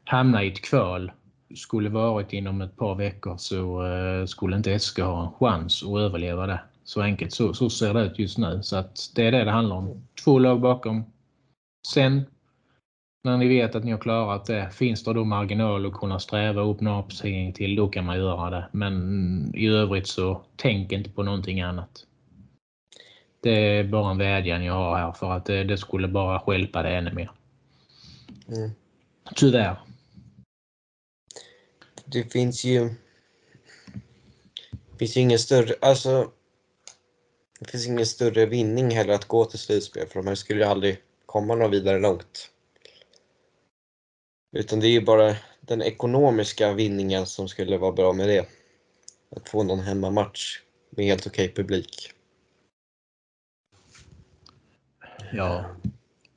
[0.04, 1.12] Hamna i ett kval
[1.54, 5.98] skulle varit inom ett par veckor så uh, skulle inte SK ha en chans att
[5.98, 6.60] överleva det.
[6.84, 8.62] Så enkelt så, så ser det ut just nu.
[8.62, 10.02] Så att det är det det handlar om.
[10.24, 11.04] Två lag bakom.
[11.88, 12.24] Sen
[13.24, 16.62] när ni vet att ni har klarat det, finns det då marginal att kunna sträva
[16.62, 18.68] upp några placering till, då kan man göra det.
[18.72, 22.06] Men i övrigt så tänk inte på någonting annat.
[23.40, 26.82] Det är bara en vädjan jag har här för att det, det skulle bara skälpa
[26.82, 27.30] det ännu mer.
[28.48, 28.70] Mm.
[29.34, 29.76] Tyvärr.
[32.04, 32.88] Det finns ju...
[34.90, 35.74] Det finns ju ingen större...
[35.80, 36.30] Alltså...
[37.60, 40.66] Det finns ingen större vinning heller att gå till slutspel för de här skulle ju
[40.66, 42.50] aldrig komma något vidare långt.
[44.54, 48.48] Utan det är ju bara den ekonomiska vinningen som skulle vara bra med det.
[49.36, 52.10] Att få någon hemmamatch med helt okej okay publik.
[55.32, 55.64] Ja,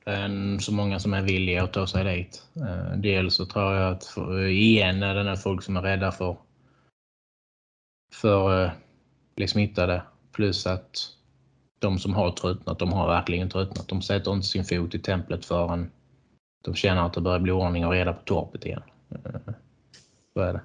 [0.04, 2.42] det är så många som är villiga att ta sig dit.
[2.56, 4.16] Eh, dels så tror jag att
[4.50, 6.36] igen är det folk som är rädda för
[8.12, 8.72] för att
[9.36, 10.02] bli smittade.
[10.32, 11.08] Plus att
[11.78, 13.88] de som har tröttnat, de har verkligen tröttnat.
[13.88, 15.90] De sätter inte sin fot i templet förrän
[16.62, 18.82] de känner att det börjar bli ordning och reda på torpet igen.
[19.10, 19.40] Eh,
[20.32, 20.60] så är det.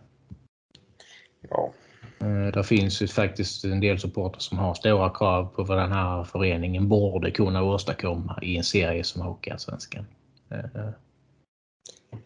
[1.49, 1.73] Ja.
[2.19, 5.91] Eh, Det finns ju faktiskt en del supportrar som har stora krav på vad den
[5.91, 10.05] här föreningen borde kunna åstadkomma i en serie som Hockeyallsvenskan.
[10.49, 10.89] Eh,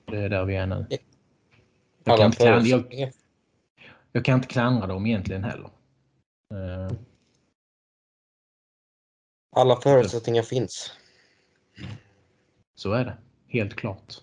[0.05, 0.85] Det är där vi är nu.
[2.03, 3.11] Jag kan, inte klandra, jag,
[4.11, 5.69] jag kan inte klandra dem egentligen heller.
[9.55, 10.91] Alla förutsättningar finns.
[12.75, 13.17] Så är det.
[13.47, 14.21] Helt klart.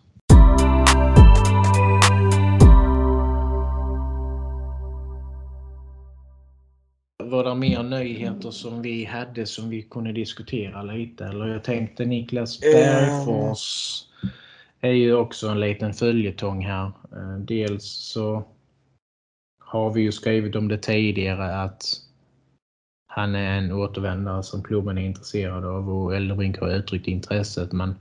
[7.24, 11.24] Var det mer nyheter som vi hade som vi kunde diskutera lite?
[11.24, 14.02] Eller jag tänkte Niklas Bergfors
[14.80, 16.86] är ju också en liten följetong här.
[16.86, 18.44] Eh, Dels så
[19.58, 21.82] har vi ju skrivit om det tidigare att
[23.06, 27.94] han är en återvändare som klubben är intresserad av och Eldebrink har uttryckt intresset men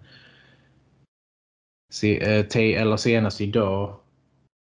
[1.94, 3.96] se, eh, te, eller senast idag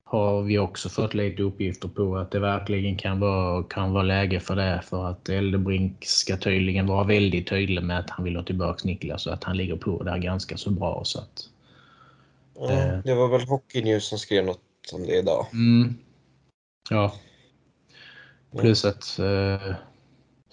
[0.04, 4.40] har vi också fått lite uppgifter på att det verkligen kan vara, kan vara läge
[4.40, 8.42] för det för att Eldebrink ska tydligen vara väldigt tydlig med att han vill ha
[8.42, 11.02] tillbaks Niklas och att han ligger på där ganska så bra.
[11.04, 11.48] Så att,
[12.58, 14.60] Ja, Det- det var väl Hockey News som skrev något
[14.92, 15.46] om det idag.
[15.52, 15.94] mm,
[16.90, 17.14] ja.
[18.58, 19.74] Plus att eh,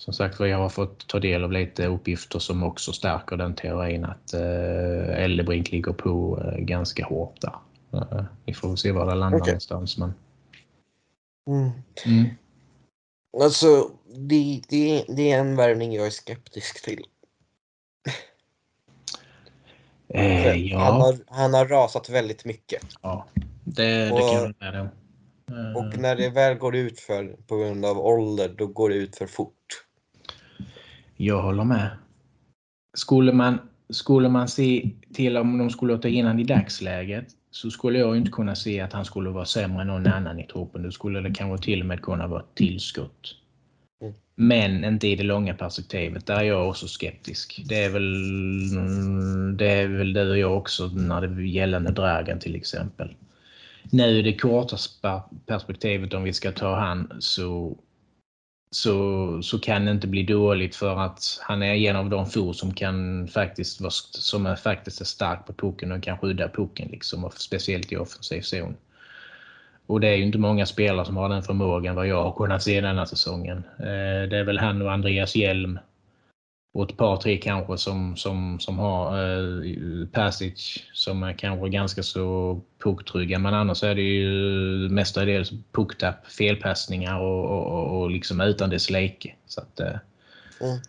[0.03, 4.05] som sagt vi har fått ta del av lite uppgifter som också stärker den teorin
[4.05, 7.55] att eh, Eldebrink ligger på eh, ganska hårt där.
[7.93, 9.51] Eh, vi får se var det landar Okej.
[9.51, 9.97] någonstans.
[9.97, 10.13] Men,
[11.47, 11.69] Mm.
[12.05, 12.25] mm.
[13.43, 17.03] Alltså, det, det, det är en värvning jag är skeptisk till.
[20.07, 22.83] Eh, Han, ja, har, han har rasat väldigt mycket.
[23.01, 23.25] ja,
[23.63, 24.89] det, det Och- kan jag med om.
[25.75, 29.15] Och när det väl går ut för på grund av ålder, då går det ut
[29.15, 29.53] för fort.
[31.17, 31.89] Jag håller med.
[32.97, 33.59] Skulle man,
[33.89, 38.17] skulle man se till om de skulle ta in han i dagsläget så skulle jag
[38.17, 40.83] inte kunna se att han skulle vara sämre än någon annan i truppen.
[40.83, 43.35] Då skulle det kanske till och med kunna vara ett tillskott.
[44.01, 44.13] Mm.
[44.35, 46.25] Men inte i det långa perspektivet.
[46.25, 47.63] Där är jag också skeptisk.
[47.65, 52.55] Det är väl, det är väl du och jag också när det gällande Dragan till
[52.55, 53.15] exempel.
[53.91, 54.77] Nu i det korta
[55.45, 57.77] perspektivet om vi ska ta han så
[58.75, 62.53] så, så kan det inte bli dåligt för att han är en av de få
[62.53, 66.87] som kan faktiskt vara, som är faktiskt är stark på pucken och kan skydda pucken
[66.91, 68.75] liksom, och speciellt i offensiv zon.
[69.85, 72.63] Och det är ju inte många spelare som har den förmågan vad jag har kunnat
[72.63, 73.57] se denna säsongen.
[73.79, 75.79] Eh, det är väl han och Andreas Hjelm
[76.73, 82.03] och ett par tre kanske som, som, som har eh, Pasic som är kanske ganska
[82.03, 83.39] så pucktrygga.
[83.39, 84.29] Men annars är det ju
[84.89, 89.35] mestadels pucktapp, felpassningar och, och, och, liksom utan dess like.
[89.47, 89.95] Så att, eh,
[90.61, 90.79] Mm.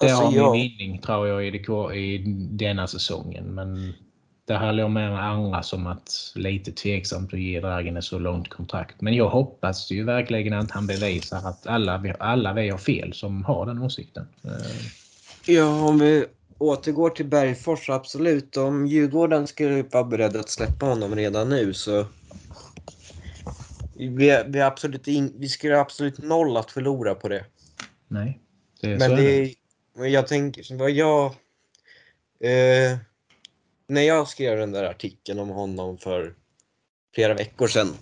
[0.00, 3.44] det Alltså, har min jag, vinning tror jag i, det, i denna säsongen.
[3.44, 3.94] Men
[4.44, 8.48] det handlar om med andra som att lite tveksamt att ge Dragen ett så långt
[8.48, 9.00] kontrakt.
[9.00, 13.44] Men jag hoppas ju verkligen att han bevisar att alla, alla vi har fel som
[13.44, 14.28] har den åsikten.
[14.44, 14.50] Eh,
[15.46, 16.26] ja, om vi
[16.58, 18.56] återgår till Bergfors, absolut.
[18.56, 22.06] Om Djurgården skulle vara beredd att släppa honom redan nu så...
[23.94, 27.44] Vi, vi, absolut in, vi skulle absolut noll att förlora på det.
[28.08, 28.40] Nej,
[28.80, 29.16] det är Men så.
[29.16, 29.54] det är det.
[29.94, 31.26] men jag tänker, vad jag...
[32.40, 32.98] Eh,
[33.86, 36.34] när jag skrev den där artikeln om honom för
[37.14, 37.94] flera veckor sedan.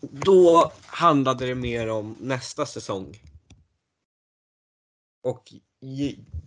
[0.00, 3.20] Då handlade det mer om nästa säsong.
[5.22, 5.52] Och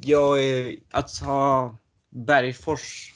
[0.01, 1.77] jag är, att ha
[2.09, 3.13] Bergfors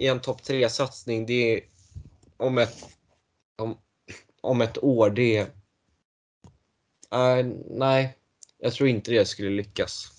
[0.00, 1.60] i en topp 3-satsning, det är
[2.36, 2.88] om ett,
[3.56, 3.78] om,
[4.40, 5.46] om ett år, det är...
[7.14, 8.16] Uh, nej,
[8.58, 10.12] jag tror inte det skulle lyckas.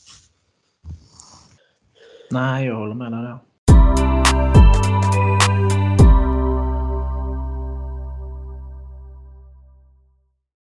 [2.31, 3.39] Nej, jag håller med dig där.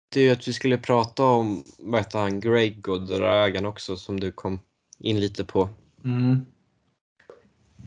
[0.09, 3.97] Det är ju att vi skulle prata om, vad heter han, Greg och Dragan också
[3.97, 4.59] som du kom
[4.99, 5.69] in lite på.
[6.05, 6.45] Mm.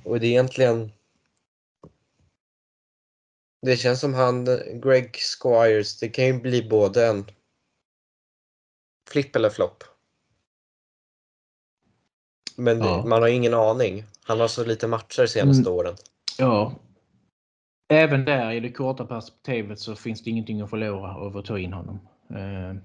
[0.05, 0.93] Och det är egentligen...
[3.63, 4.45] Det känns som han,
[4.83, 7.31] Greg Squires, det kan ju bli både en
[9.11, 9.85] flipp eller flopp.
[12.57, 13.07] Men Ja.
[13.07, 14.05] man har ingen aning.
[14.23, 15.97] Han har så lite matcher de senaste åren.
[16.39, 16.75] Ja.
[17.93, 21.59] Även där i det korta perspektivet så finns det ingenting att förlora av att ta
[21.59, 22.01] in honom.
[22.31, 22.77] Eh,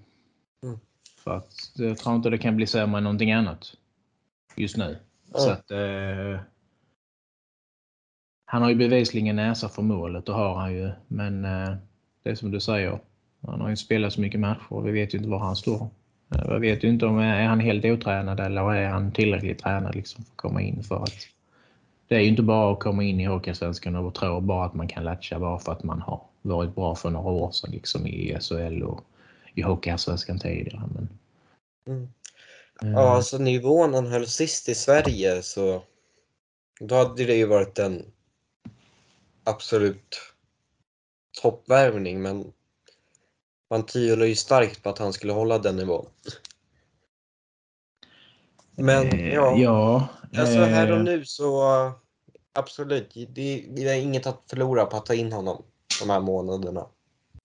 [1.24, 3.74] För att jag tror inte det kan bli sämre än någonting annat
[4.56, 4.98] just nu.
[5.36, 5.54] Så Ja.
[5.54, 6.40] att, eh,
[8.46, 10.92] han har ju bevisligen näsa för målet, det har han ju.
[11.08, 11.76] Men eh,
[12.24, 13.00] det är som du säger.
[13.48, 14.82] Han har ju spelat så mycket matcher.
[14.82, 15.88] Vi vet ju inte var han står.
[16.36, 19.96] Eh, Vi vet ju inte om är han helt otränad eller är han tillräckligt tränad
[19.96, 21.28] liksom för att komma in för att
[22.08, 24.88] det är ju inte bara att komma in i Hockeyallsvenskan och tro bara att man
[24.88, 28.38] kan latcha bara för att man har varit bra för några år sedan liksom i
[28.42, 29.02] SHL och
[29.54, 30.90] i Hockeyallsvenskan tidigare.
[30.94, 31.10] Men,
[31.88, 32.08] Mm.
[32.82, 35.82] eh, Ja, alltså nivån han höll sist i Sverige så
[36.80, 38.06] då hade det ju varit en
[39.44, 40.16] absolut
[41.42, 42.54] toppvärvning men
[43.70, 46.06] man tvivlar ju starkt på att han skulle hålla den nivån.
[48.76, 50.08] Men eh, ja, ja
[50.40, 51.64] alltså här och eh, nu så
[52.54, 55.64] absolut, det, det är inget att förlora på att ta in honom
[56.02, 56.86] de här månaderna.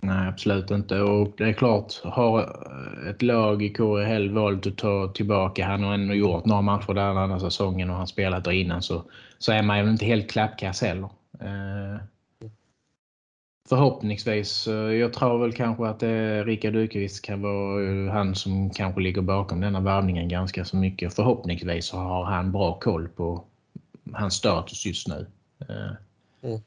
[0.03, 1.01] Nej, absolut inte.
[1.01, 2.67] Och det är klart, har
[3.11, 7.09] ett lag i KHL valt att ta tillbaka, han har ändå gjort några matcher där
[7.09, 9.03] den andra säsongen och han spelat där innan, så,
[9.39, 11.09] så är man ju inte helt klappkass heller.
[11.41, 12.01] Eh,
[13.71, 14.67] förhoppningsvis.
[14.67, 19.01] eh, Jag tror väl kanske att eh, Rickard Dykeqvist kan vara eh, han som kanske
[19.01, 21.15] ligger bakom denna värvningen ganska så mycket.
[21.15, 23.45] Förhoppningsvis så har han bra koll på
[24.13, 25.27] hans status just nu.
[25.69, 26.61] Mm.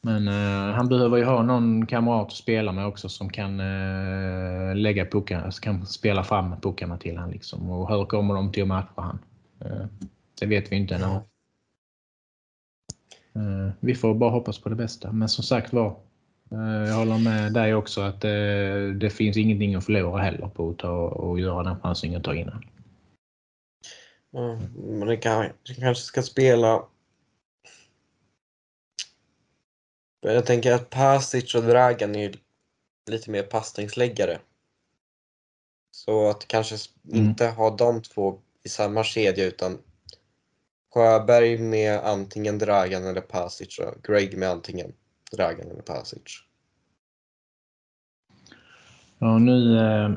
[0.00, 4.76] Men eh, han behöver ju ha någon kamrat att spela med också som kan eh,
[4.76, 7.70] lägga puckarna, kan spela fram puckarna till han liksom.
[7.70, 9.18] Och hur kommer de till att matcha han?
[9.60, 9.86] Eh,
[10.40, 11.20] det vet vi inte ännu.
[13.34, 15.12] Eh, vi får bara hoppas på det bästa.
[15.12, 15.96] Men som sagt var,
[16.50, 18.30] eh, jag håller med dig också att eh,
[19.00, 22.34] det finns ingenting att förlora heller på att ta och göra den chansen och ta
[22.34, 22.64] in han.
[24.34, 24.58] Mm,
[24.98, 26.82] Men det, kan, det kanske ska spela
[30.20, 32.34] Jag tänker att Pasic och Dragan är
[33.10, 34.38] lite mer passningsläggare.
[35.90, 37.24] Så att kanske Mm.
[37.24, 39.78] inte ha de två i samma kedja utan
[40.94, 44.92] Sjöberg med antingen Dragan eller Pasic och Greg med antingen
[45.32, 46.22] Dragan eller Pasic.
[49.18, 50.10] Ja, nu eh,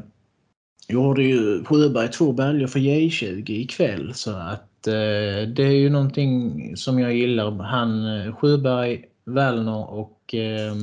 [0.88, 6.78] gjorde ju Sjöberg två baljor för J20 ikväll så att eh, det är ju någonting
[6.78, 7.52] som jag gillar.
[7.52, 10.76] Han, eh, Sjöberg, Wallner och eh,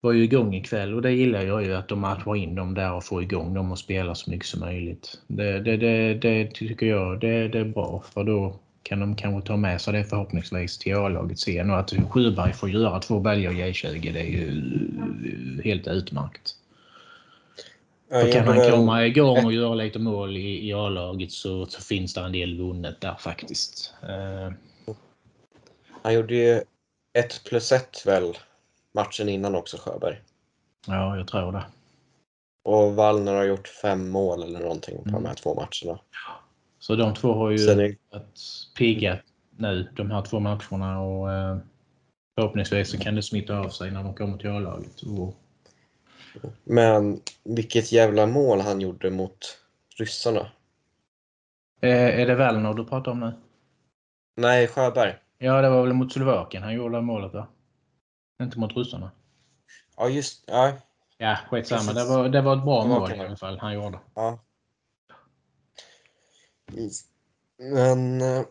[0.00, 2.92] var ju igång ikväll och det gillar jag ju att de matchar in dem där
[2.92, 5.18] och får igång dem och spelar så mycket som möjligt.
[5.26, 9.46] Det, det, det, det tycker jag det, det är bra för då kan de kanske
[9.46, 13.52] ta med sig det förhoppningsvis till A-laget sen och att Sjöberg får göra två baljor
[13.52, 14.62] i J20 det är ju
[15.64, 16.56] helt utmärkt.
[18.10, 21.82] Och kan han väl- komma igång och göra lite mål i, i A-laget så, så
[21.82, 23.94] finns det en del vunnet där faktiskt.
[24.02, 24.52] Eh,
[26.02, 26.60] Han gjorde ju
[27.18, 28.34] ett plus ett väl
[28.94, 30.20] matchen innan också Sjöberg.
[30.86, 31.64] ja, jag tror det.
[32.64, 35.24] Och Wallner har gjort fem mål eller någonting på de Mm.
[35.24, 36.00] här två matcherna.
[36.78, 37.78] Så de två har ju Sen
[38.10, 38.38] varit
[38.78, 39.18] pigga
[39.56, 41.58] nu de här två matcherna och eh,
[42.34, 45.02] förhoppningsvis så kan det smitta av sig när de kommer till A-laget.
[45.02, 45.34] Och,
[46.64, 49.38] men vilket jävla mål han gjorde mot
[49.98, 50.50] ryssarna.
[51.80, 53.32] eh, är det Wallner du pratar om nu?
[54.36, 55.14] Nej, Sjöberg.
[55.38, 57.46] Ja, det var väl mot Slovakien han gjorde målet va?
[58.40, 59.10] Inte mot ryssarna.
[59.96, 60.72] Ja, just ja,
[61.18, 61.92] Ja, skitsamma.
[61.92, 64.00] Det var, det var ett bra mål i alla fall han gjorde.
[64.14, 64.38] ja.
[67.58, 68.44] Men eh,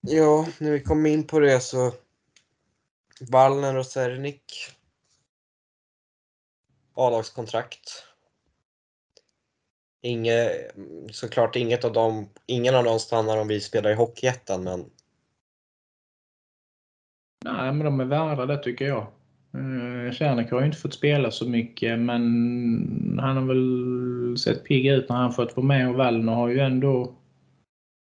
[0.00, 1.92] ja, när vi kommer in på det så
[3.20, 4.52] Wallner och Sernik
[6.94, 8.04] A-lagskontrakt.
[10.02, 10.70] Inge,
[11.12, 14.90] såklart inget av dem, ingen av dem stannar om vi spelar i Hockeyettan men
[17.44, 19.06] Nej, men de är värda det tycker jag.
[19.54, 25.08] Uh, har ju inte fått spela så mycket men han har väl sett pigg ut
[25.08, 27.14] när han fått vara med och Wallner har ju ändå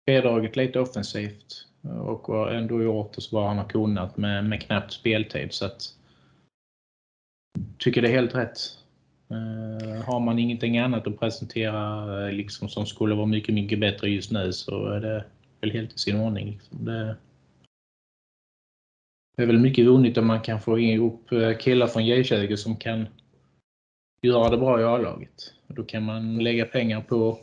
[0.06, 4.62] bidragit lite offensivt och har ändå gjort det så bra han har kunnat med, med
[4.62, 5.82] knappt speltid så att
[7.78, 8.59] tycker det är helt rätt.
[9.30, 14.30] Eh, har man ingenting annat att presentera liksom, som skulle vara mycket, mycket bättre just
[14.30, 15.24] nu så är det
[15.60, 16.50] väl helt i sin ordning.
[16.50, 16.84] Liksom.
[16.84, 17.16] Det,
[19.36, 22.76] det är väl mycket vunnet om man kan få ihop eh, killar från J20 som
[22.76, 23.06] kan
[24.22, 25.54] göra det bra i A-laget.
[25.66, 27.38] Då kan man lägga pengar på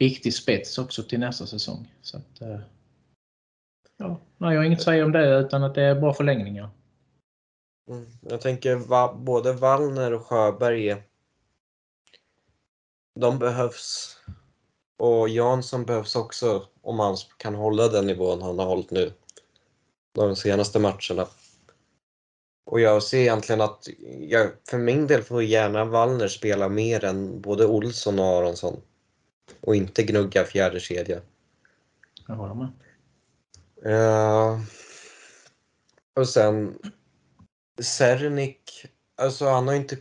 [0.00, 1.94] riktig spets också till nästa säsong.
[2.02, 2.60] Så att, eh,
[3.96, 6.70] ja, nej, jag har inget att säga om det utan att det är bra förlängningar.
[7.90, 8.06] Mm.
[8.20, 10.96] Jag tänker va, både Wallner och Sjöberg
[13.20, 14.16] de behövs.
[14.98, 19.12] Och Jansson behövs också om han kan hålla den nivån han har hållit nu.
[20.12, 21.26] De senaste matcherna.
[22.64, 23.88] Och jag ser egentligen att
[24.20, 28.80] jag, för min del får gärna Wallner spela mer än både Olsson och Aronsson.
[29.60, 31.20] Och inte gnugga fjärde kedja.
[32.26, 32.68] Jag håller med.
[33.84, 34.60] Eh,
[36.14, 36.78] och sen
[37.80, 38.86] Sernik,
[39.16, 39.96] alltså han har inte...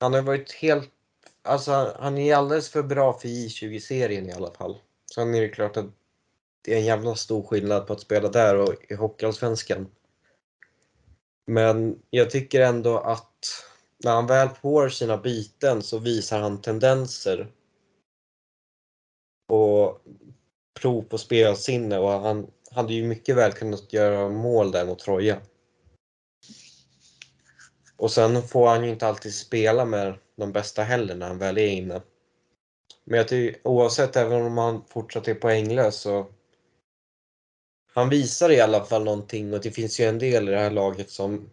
[0.00, 0.90] Han har varit helt...
[1.42, 4.78] Alltså han är alldeles för bra för J20-serien i alla fall.
[5.14, 5.86] Sen är det klart att
[6.64, 9.90] det är en jävla stor skillnad på att spela där och i Hockeyallsvenskan.
[11.46, 13.64] Men jag tycker ändå att
[14.04, 17.52] när han väl får sina byten så visar han tendenser
[19.48, 20.02] och
[20.80, 25.40] prov på spelsinne och han hade ju mycket väl kunnat göra mål där mot Troja.
[27.96, 31.58] Och sen får han ju inte alltid spela med de bästa heller när han väl
[31.58, 32.02] är inne.
[33.04, 36.26] Men jag tycker oavsett, även om han fortsatt är poänglös så
[37.94, 40.70] han visar i alla fall någonting och det finns ju en del i det här
[40.70, 41.50] laget som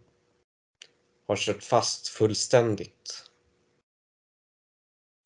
[1.28, 3.24] har kört fast fullständigt.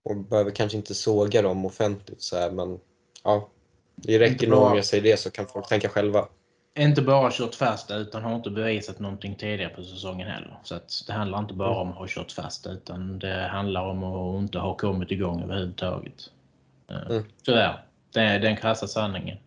[0.05, 2.79] Och behöver kanske inte såga dem offentligt så här, men
[3.25, 3.49] ja.
[3.95, 6.29] Det räcker nog om jag säger det så kan folk tänka själva.
[6.79, 10.59] Inte bara kört fast utan har inte bevisat någonting tidigare på säsongen heller.
[10.63, 14.43] Så det handlar inte bara om att ha kört fast utan det handlar om att
[14.43, 16.31] inte ha kommit igång överhuvudtaget.
[16.91, 17.25] Eh, mm.
[17.45, 17.85] Tyvärr.
[18.13, 19.39] Det är den krassa sanningen.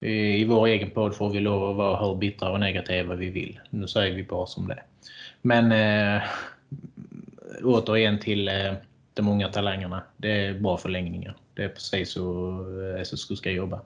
[0.00, 3.60] I vår egen podd får vi lov att vara hur bittra och negativa vi vill.
[3.70, 4.82] Nu säger vi bara som det
[5.42, 6.22] Men eh,
[7.62, 8.72] återigen till eh,
[9.14, 10.02] de unga talangerna.
[10.16, 11.36] Det är bra förlängningar.
[11.54, 12.56] Det är precis så
[12.96, 13.80] eh, SSK ska jobba.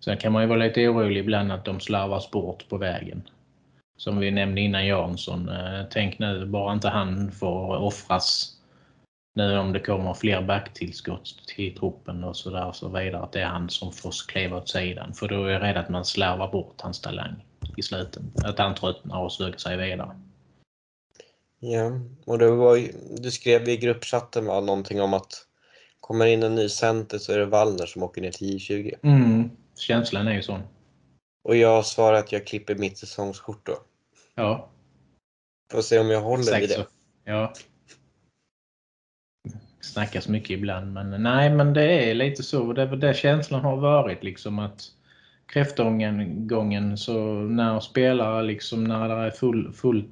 [0.00, 3.22] Sen kan man ju vara lite orolig ibland att de slarvas bort på vägen.
[3.96, 5.48] Som vi nämnde innan Jansson.
[5.48, 8.55] Eh, tänk nu bara inte han får offras
[9.36, 13.40] nu om det kommer fler backtillskott till truppen och så där så vidare, att det
[13.40, 15.14] är han som får kliva åt sidan.
[15.14, 17.44] För då är jag rädd att man slarvar bort hans talang
[17.76, 18.22] i slutet.
[18.44, 20.20] Att han tröttnar och söker sig vidare.
[21.58, 25.46] Ja, och det var ju, du skrev i gruppchatten va, någonting om att
[26.00, 28.94] kommer in en ny center så är det Wallner som åker ner till J20.
[29.02, 30.62] Mm, känslan är ju sån.
[31.44, 33.78] Och jag svarar att jag klipper mitt säsongskort då.
[34.34, 34.68] Ja.
[35.72, 36.74] Får se om jag håller Exakt vid det.
[36.74, 36.84] Så.
[37.24, 37.52] Ja
[39.86, 40.92] snackas mycket ibland.
[40.92, 42.72] Men nej, men det är lite så.
[42.72, 44.82] Det är det känslan har varit liksom att
[45.46, 50.04] kräftgången så när spelare liksom när det är full, full,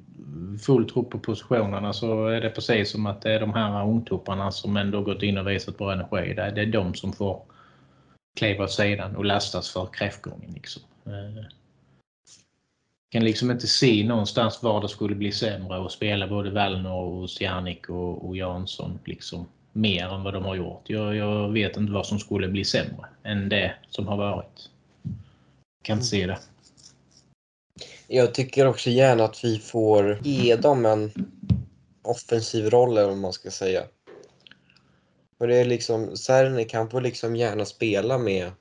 [0.67, 4.51] full trupp på positionerna så är det precis som att det är de här ungtopparna
[4.51, 6.35] som ändå gått in och visat bra energi.
[6.35, 7.43] Det är de som får
[8.37, 10.53] kliva åt sidan och lastas för kräftgången.
[10.55, 10.83] Liksom.
[11.05, 11.47] Jag
[13.11, 17.31] kan liksom inte se någonstans var det skulle bli sämre att spela både Wallner och
[17.31, 18.99] Stjarnik och, och Jansson.
[19.05, 20.83] Liksom mer än vad de har gjort.
[20.87, 24.71] Jag, jag, vet inte vad som skulle bli sämre än det som har varit.
[25.83, 26.39] Kan inte se det.
[28.07, 31.11] Jag tycker också gärna att vi får ge dem en
[32.03, 33.83] offensiv roll, eller vad man ska säga.
[35.39, 38.53] För det är liksom, Serni kan få liksom gärna spela med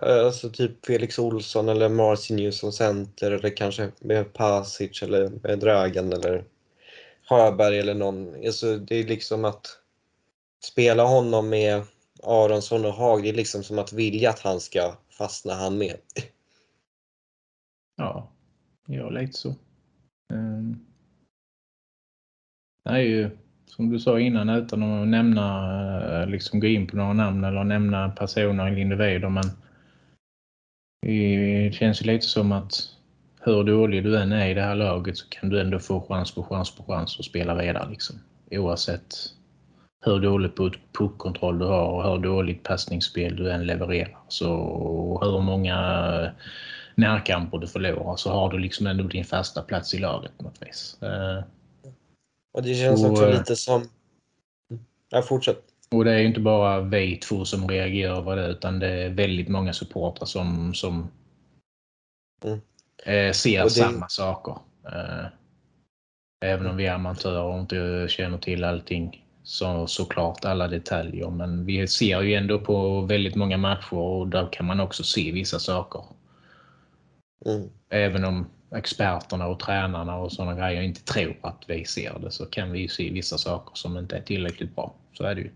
[0.00, 6.12] Alltså typ Felix Olsson eller Marcin som center eller kanske med Pasic eller med Dragan
[6.12, 6.44] eller
[7.28, 8.34] Sjöberg eller någon.
[8.46, 9.66] Alltså, det är liksom att
[10.64, 11.82] spela honom med
[12.22, 15.96] Aronsson och Haag, det är liksom som att vilja att han ska fastna han med.
[17.96, 18.32] Ja,
[18.86, 19.54] ja lite så.
[20.32, 20.86] Um,
[22.84, 23.30] det är ju
[23.66, 27.64] som du sa innan utan att nämna, eh, liksom gå in på några namn eller
[27.64, 29.44] nämna personer eller individer men
[31.02, 32.97] det känns ju lite som att
[33.48, 36.34] hur dålig du än är i det här laget så kan du ändå få chans
[36.34, 37.90] på chans på chans att spela vidare.
[37.90, 38.16] Liksom.
[38.50, 39.14] Oavsett
[40.04, 40.50] hur dålig
[40.98, 44.18] puckkontroll du har och hur dåligt passningsspel du än levererar.
[44.28, 44.48] Så
[45.22, 45.76] hur många
[46.94, 50.62] närkamper du förlorar så har du liksom ändå din fasta plats i laget på något
[50.62, 50.98] vis.
[51.02, 51.44] Eh,
[52.52, 53.88] och det känns och, också eh, lite som...
[55.10, 55.64] Ja, fortsätt.
[55.90, 59.48] Och det är inte bara vi två som reagerar över det utan det är väldigt
[59.48, 61.10] många supportrar som, som
[62.44, 62.60] mm.
[63.04, 63.70] Eh, ser det...
[63.70, 64.58] samma saker.
[64.86, 65.26] Eh,
[66.44, 71.30] även om vi är amatörer och inte känner till allting så, såklart alla detaljer.
[71.30, 75.32] Men vi ser ju ändå på väldigt många matcher och där kan man också se
[75.32, 76.04] vissa saker.
[77.46, 77.68] Mm.
[77.88, 82.46] Även om experterna och tränarna och sådana grejer inte tror att vi ser det så
[82.46, 84.94] kan vi se vissa saker som inte är tillräckligt bra.
[85.12, 85.50] Så är det ju.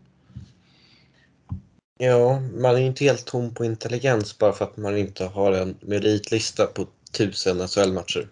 [1.99, 5.75] Ja, man är inte helt tom på intelligens bara för att man inte har en
[5.81, 8.29] meritlista på tusen SHL-matcher.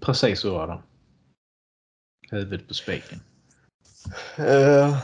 [0.00, 0.82] Precis så var det.
[2.30, 3.20] Huvudet på spiken.
[4.38, 4.98] Uh,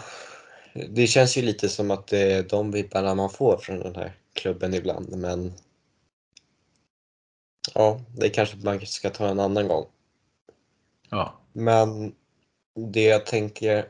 [0.88, 4.12] det känns ju lite som att det är de vibbarna man får från den här
[4.32, 5.52] klubben ibland, men
[7.74, 9.86] ja, det kanske man ska ta en annan gång.
[11.10, 11.40] Ja.
[11.52, 12.14] Men
[12.92, 13.88] det jag tänker...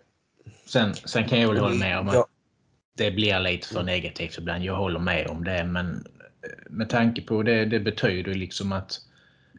[0.67, 2.27] Sen, sen kan jag väl hålla med om att ja.
[2.97, 4.65] det blir lite för negativt ibland.
[4.65, 6.07] Jag håller med om det, men
[6.71, 9.01] med tanke på det, det betyder liksom att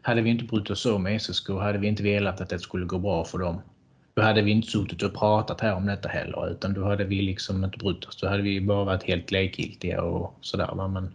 [0.01, 2.99] hade vi inte brytt oss om SSK hade vi inte velat att det skulle gå
[2.99, 3.61] bra för dem.
[4.13, 7.21] då hade vi inte suttit och pratat här om detta heller utan då hade vi
[7.21, 8.17] liksom inte brytt oss.
[8.21, 10.87] Då hade vi bara varit helt likgiltiga och sådär.
[10.87, 11.13] Men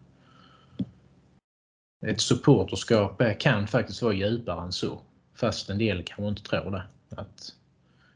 [2.07, 5.01] ett supporterskap eh, kan faktiskt vara djupare än så.
[5.35, 6.83] Fast en del kanske inte tror det.
[7.17, 7.55] Att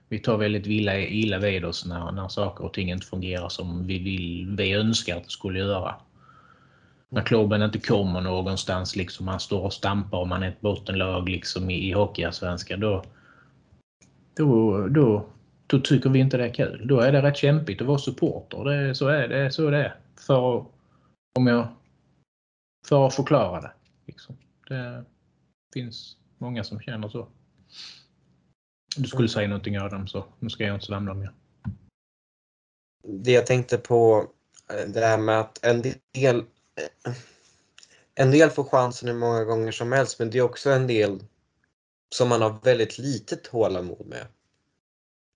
[0.09, 3.87] vi tar väldigt illa, illa vid oss när, när saker och ting inte fungerar som
[3.87, 5.95] vi, vill, vi önskar att det skulle göra.
[7.15, 11.29] När klubben inte kommer någonstans, liksom man står och stampar och man är ett bottenlag
[11.29, 13.05] liksom i, i Hockeyallsvenskan, då,
[14.35, 15.27] då, då,
[15.67, 16.87] då tycker vi inte det är kul.
[16.87, 18.65] Då är det rätt kämpigt att vara supporter.
[18.65, 19.51] Det, så är det.
[19.51, 19.93] Så är det.
[20.17, 20.65] För,
[21.39, 21.69] om jag,
[22.87, 23.73] för att förklara det.
[24.07, 24.37] Liksom.
[24.69, 25.05] Det
[25.75, 27.29] finns många som känner så.
[28.97, 31.33] Du skulle säga någonting Adam, så nu ska jag inte svamla mer.
[33.03, 34.27] Det jag tänkte på,
[34.71, 35.83] eh, det här med att en
[36.15, 36.45] del,
[38.15, 41.25] en del får chansen hur många gånger som helst, men det är också en del
[42.15, 44.27] som man har väldigt lite tålamod med.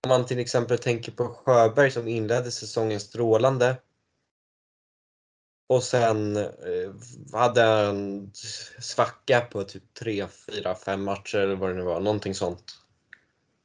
[0.03, 3.77] Om man till exempel tänker på Sjöberg som inledde säsongen strålande
[5.69, 6.93] och sen eh,
[7.33, 8.31] hade en
[8.79, 12.79] svacka på typ 3, 4, 5 matcher eller vad det nu var, någonting sånt.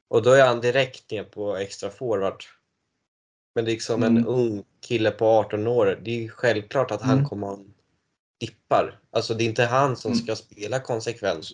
[0.08, 2.44] Och då är han direkt ner på extra forward.
[3.54, 4.16] Men liksom mm.
[4.16, 7.28] en ung kille på 18 år, det är självklart att han mm.
[7.28, 7.60] kommer att
[8.40, 9.00] dippar.
[9.10, 10.24] Alltså det är inte han som mm.
[10.24, 11.46] ska spela konsekvent.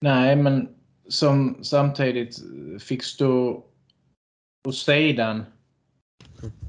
[0.00, 0.68] Nej, men
[1.08, 2.36] som samtidigt
[2.80, 3.64] fick stå
[4.64, 5.44] på sidan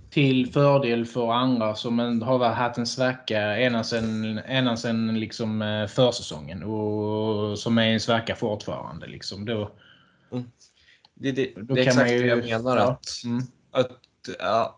[0.10, 3.84] till fördel för andra som har haft en svacka ända
[4.76, 9.08] sedan liksom eh, försäsongen och som är en svacka fortfarande.
[9.08, 9.46] Liksom.
[9.46, 9.72] Då,
[10.32, 10.52] mm.
[11.20, 12.78] Det, det, det är exakt ju, det jag menar.
[12.78, 12.84] Ja.
[12.92, 13.44] Att, mm.
[13.72, 14.02] att,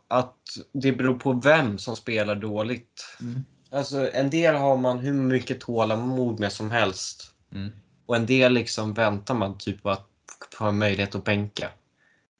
[0.07, 0.35] att
[0.71, 3.17] det beror på vem som spelar dåligt.
[3.21, 3.45] Mm.
[3.69, 7.33] Alltså, en del har man hur mycket tålamod med som helst.
[7.51, 7.71] Mm.
[8.05, 10.07] Och en del liksom väntar man typ på att
[10.53, 11.71] få möjlighet att bänka.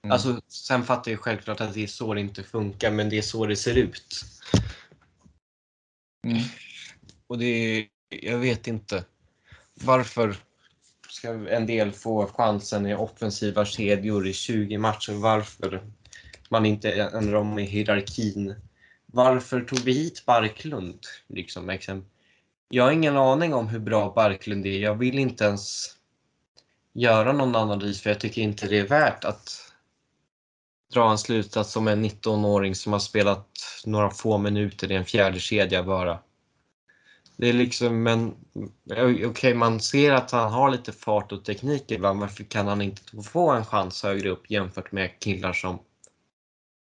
[0.04, 0.12] Mm.
[0.12, 3.22] Alltså, sen fattar jag självklart att det är så det inte funkar, men det är
[3.22, 4.26] så det ser ut.
[6.28, 6.42] Mm.
[7.28, 9.04] Och det är, jag vet inte.
[9.74, 10.36] Varför
[11.12, 15.14] ska en del få chansen i offensiva kedjor i 20 matcher?
[15.14, 15.82] Varför
[16.50, 18.56] man inte ändrar om i hierarkin?
[19.06, 21.00] Varför tog vi hit Barklund?
[21.28, 22.10] Liksom, exempel.
[22.70, 24.80] Jag har ingen aning om hur bra Barklund är.
[24.80, 25.96] Jag vill inte ens
[26.94, 29.74] göra någon analys för jag tycker inte det är värt att
[30.94, 33.48] dra en slutsats som en 19-åring som har spelat
[33.86, 36.20] några få minuter i en fjärde kedja bara.
[37.40, 38.28] Det är liksom en...
[38.92, 42.20] Eh, okej, okay, man ser att han har lite fart och teknik ibland.
[42.20, 45.80] Varför kan han inte få en chans högre upp jämfört med killar som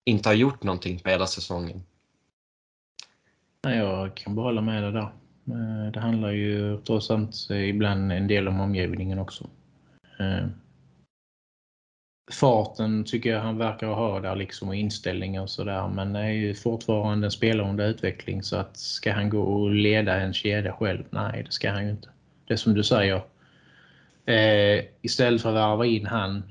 [0.06, 1.84] inte har gjort någonting på hela säsongen?
[3.62, 5.12] Jag kan bara hålla med dig där.
[5.48, 9.50] Eh, det handlar ju trots allt eh, ibland en del om omgivningen också.
[12.32, 15.88] Farten tycker jag han verkar ha där liksom och inställningar och sådär.
[15.88, 19.72] Men det är ju fortfarande en spelare under utveckling så att ska han gå och
[19.72, 21.04] leda en kedja själv?
[21.10, 22.10] Nej, det ska han ju inte.
[22.48, 23.22] Det är som du säger.
[24.26, 26.44] Eh, istället för att värva in han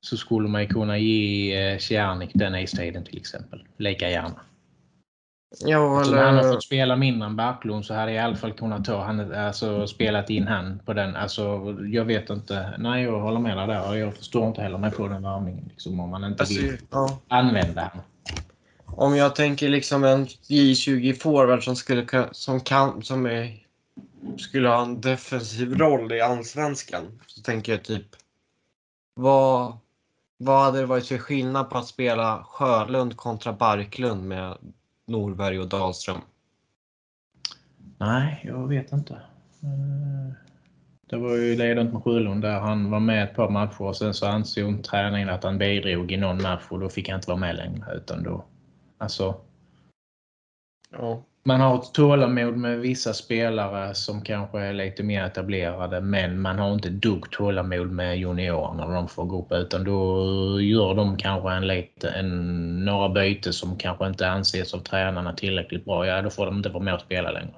[0.00, 3.64] så skulle man ju kunna ge eh, den istiden till exempel.
[3.76, 4.40] Lika gärna.
[5.60, 6.24] Ja, eller...
[6.24, 9.04] han har fått spela mindre än Backlund så hade jag i alla fall kunnat ta
[9.04, 11.16] han, alltså, spelat in han på den.
[11.16, 12.74] Alltså, jag vet inte.
[12.78, 13.94] Nej, jag håller med dig där.
[13.94, 15.64] Jag förstår inte heller mig på den värmningen.
[15.70, 17.18] Liksom, om man inte alltså, vill ja.
[17.28, 18.04] använda honom.
[18.86, 23.56] Om jag tänker liksom en J20 forward som skulle, som kan, som är,
[24.38, 27.20] skulle ha en defensiv roll i Allsvenskan.
[27.26, 28.06] Så tänker jag typ.
[29.14, 29.76] Vad,
[30.38, 34.56] vad hade det varit för skillnad på att spela Sjölund kontra Barklund med
[35.06, 36.20] Norberg och Dahlström?
[37.98, 39.14] Nej, jag vet inte.
[39.62, 40.32] Eh,
[41.06, 44.14] det var ju ledande med Sjölund där han var med ett par matcher och sen
[44.14, 47.40] så ansåg träningen att han bidrog i någon match och då fick han inte vara
[47.40, 47.94] med längre.
[47.94, 48.44] Utan då,
[48.98, 49.40] alltså,
[50.90, 56.40] ja man har ett tålamod med vissa spelare som kanske är lite mer etablerade men
[56.40, 60.94] man har inte dugg tålamod med juniorerna när de får gå upp utan då gör
[60.94, 66.06] de kanske en lite, en, några byten som kanske inte anses av tränarna tillräckligt bra.
[66.06, 67.54] Ja, då får de inte vara med och spela längre.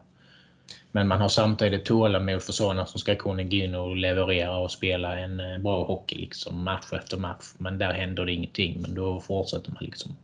[0.93, 4.71] Men man har samtidigt tålamod för sådana som ska kunna gå in och leverera och
[4.71, 7.45] spela en eh, bra hockey liksom match efter match.
[7.59, 8.81] Men där händer det ingenting.
[8.81, 10.17] Men då fortsätter man liksom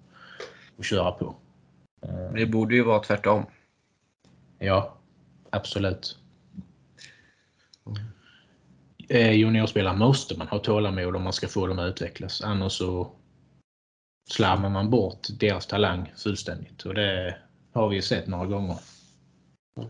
[0.79, 1.35] att köra på.
[2.35, 3.47] Det borde ju vara tvärtom.
[4.59, 4.99] Ja,
[5.51, 6.19] absolut.
[7.87, 9.35] Mm.
[9.35, 12.43] Juniorspelare måste man ha tålamod om man ska få dem att utvecklas.
[12.43, 13.13] Annars så
[14.31, 16.83] slarvar man bort deras talang fullständigt.
[16.83, 17.37] Och det
[17.73, 18.77] har vi ju sett några gånger.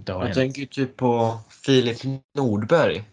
[0.07, 0.35] Jag hänt.
[0.35, 1.99] tänker typ på Filip
[2.35, 3.05] Nordberg.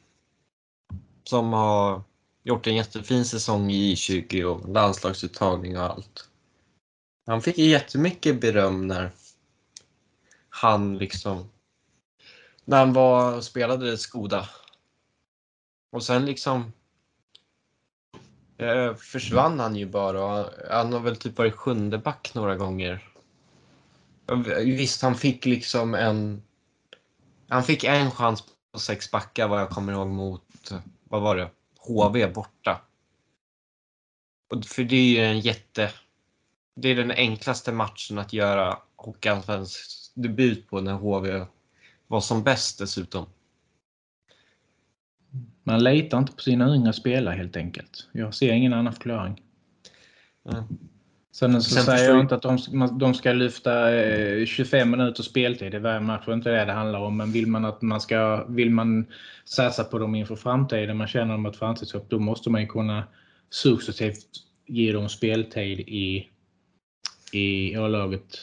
[1.23, 2.02] Som har
[2.44, 6.31] gjort en jättefin säsong i 20 och landslagsuttagning och allt.
[7.26, 9.11] Han fick jättemycket beröm när
[10.49, 11.49] han liksom
[12.65, 14.49] när han var och spelade Skoda.
[15.91, 16.73] Och sen liksom
[18.57, 23.07] eh, försvann han ju bara han har väl typ varit sjunde back några gånger.
[24.65, 26.43] Visst, han fick liksom en...
[27.48, 30.72] Han fick en chans på sex backar vad jag kommer ihåg mot,
[31.03, 31.49] vad var det,
[31.80, 32.81] HV borta.
[34.49, 35.91] Och för det är ju en jätte...
[36.76, 41.45] Det är den enklaste matchen att göra Hockeyallsvensk debut på när HV
[42.07, 43.26] var som bäst dessutom.
[45.64, 48.07] Man litar inte på sina unga spelare helt enkelt.
[48.11, 49.41] Jag ser ingen annan förklaring.
[50.52, 50.64] Mm.
[51.31, 52.57] Sen så Sen säger jag inte att de,
[52.99, 53.72] de ska lyfta
[54.45, 56.23] 25 eh, minuter speltid i varje match.
[56.26, 57.18] Det är inte det det handlar om.
[57.18, 59.06] Men vill man att man ska, vill man
[59.45, 63.03] satsa på dem inför framtiden, man känner dem ett framtidshopp, då måste man ju kunna
[63.49, 64.27] successivt
[64.68, 66.30] ge dem speltid i,
[67.34, 68.38] i A-laget.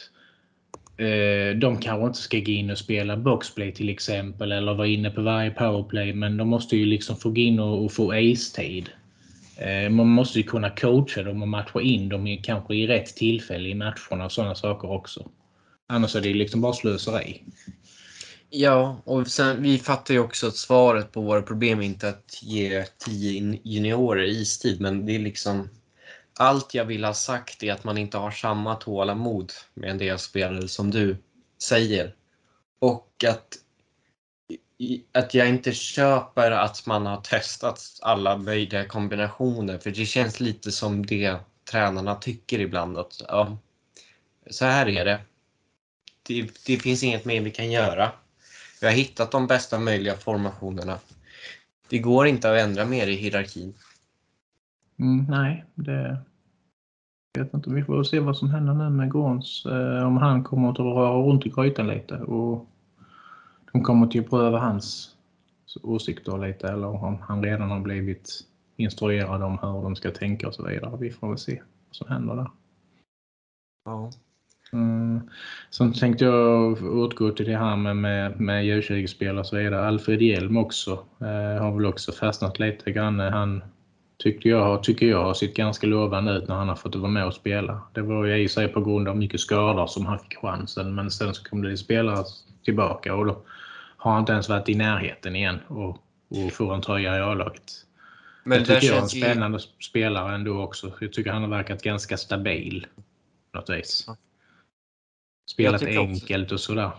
[0.97, 5.09] Eh, de kanske inte ska gå in och spela boxplay till exempel eller vara inne
[5.09, 8.89] på varje powerplay men de måste ju liksom få gå in och, och få ace-tid.
[9.57, 13.15] Eh, man måste ju kunna coacha dem och matcha in dem i, kanske i rätt
[13.15, 15.29] tillfälle i matcherna och sådana saker också.
[15.87, 17.43] Annars är det liksom bara slöseri.
[18.49, 22.39] Ja, och sen, vi fattar ju också att svaret på våra problem är inte att
[22.43, 25.69] ge tio juniorer istid, men det är liksom
[26.39, 30.19] allt jag vill ha sagt är att man inte har samma tålamod med en del
[30.19, 31.17] spelare som du
[31.63, 32.15] säger.
[32.79, 33.57] Och att
[35.11, 40.71] att jag inte köper att man har testat alla möjliga kombinationer för det känns lite
[40.71, 41.37] som det
[41.71, 43.57] tränarna tycker ibland att ja,
[44.49, 45.19] så här är det.
[46.23, 46.49] det.
[46.65, 48.11] Det finns inget mer vi kan göra.
[48.81, 50.99] Vi har hittat de bästa möjliga formationerna.
[51.89, 53.73] Det går inte att ändra mer i hierarkin.
[54.99, 56.23] Mm, nej, det
[57.37, 57.69] vet inte.
[57.69, 59.65] Vi får se vad som händer nu med Gorns.
[59.65, 62.67] Eh, om han kommer att röra runt i grytan lite och
[63.71, 65.15] de kommer att pröva hans
[65.83, 68.41] åsikter lite eller om han redan har blivit
[68.75, 70.97] instruerad om hur de ska tänka och så vidare.
[70.99, 72.51] Vi får väl se vad som händer där.
[73.85, 74.11] Ja.
[74.73, 75.29] Mm.
[75.69, 79.87] Sen tänkte jag återgå till det här med, med, med U20-spel och så vidare.
[79.87, 83.19] Alfred Hjelm också eh, har väl också fastnat lite grann.
[83.19, 83.61] Han
[84.23, 87.25] tyckte jag, tycker jag har sett ganska lovande ut när han har fått vara med
[87.25, 87.81] och spela.
[87.93, 91.11] Det var ju i sig på grund av mycket skador som han fick chansen men
[91.11, 92.25] sen så kom det spelare
[92.63, 93.41] tillbaka och då
[93.97, 95.89] har han inte ens varit i närheten igen och,
[96.29, 97.85] och får en tröja i A-laget.
[98.43, 99.83] Men det tycker jag är en spännande ju...
[99.83, 100.93] spelare ändå också.
[100.99, 102.87] Jag tycker han har verkat ganska stabil
[103.51, 104.07] på något vis.
[105.51, 106.53] Spelat enkelt också.
[106.53, 106.91] och sådär.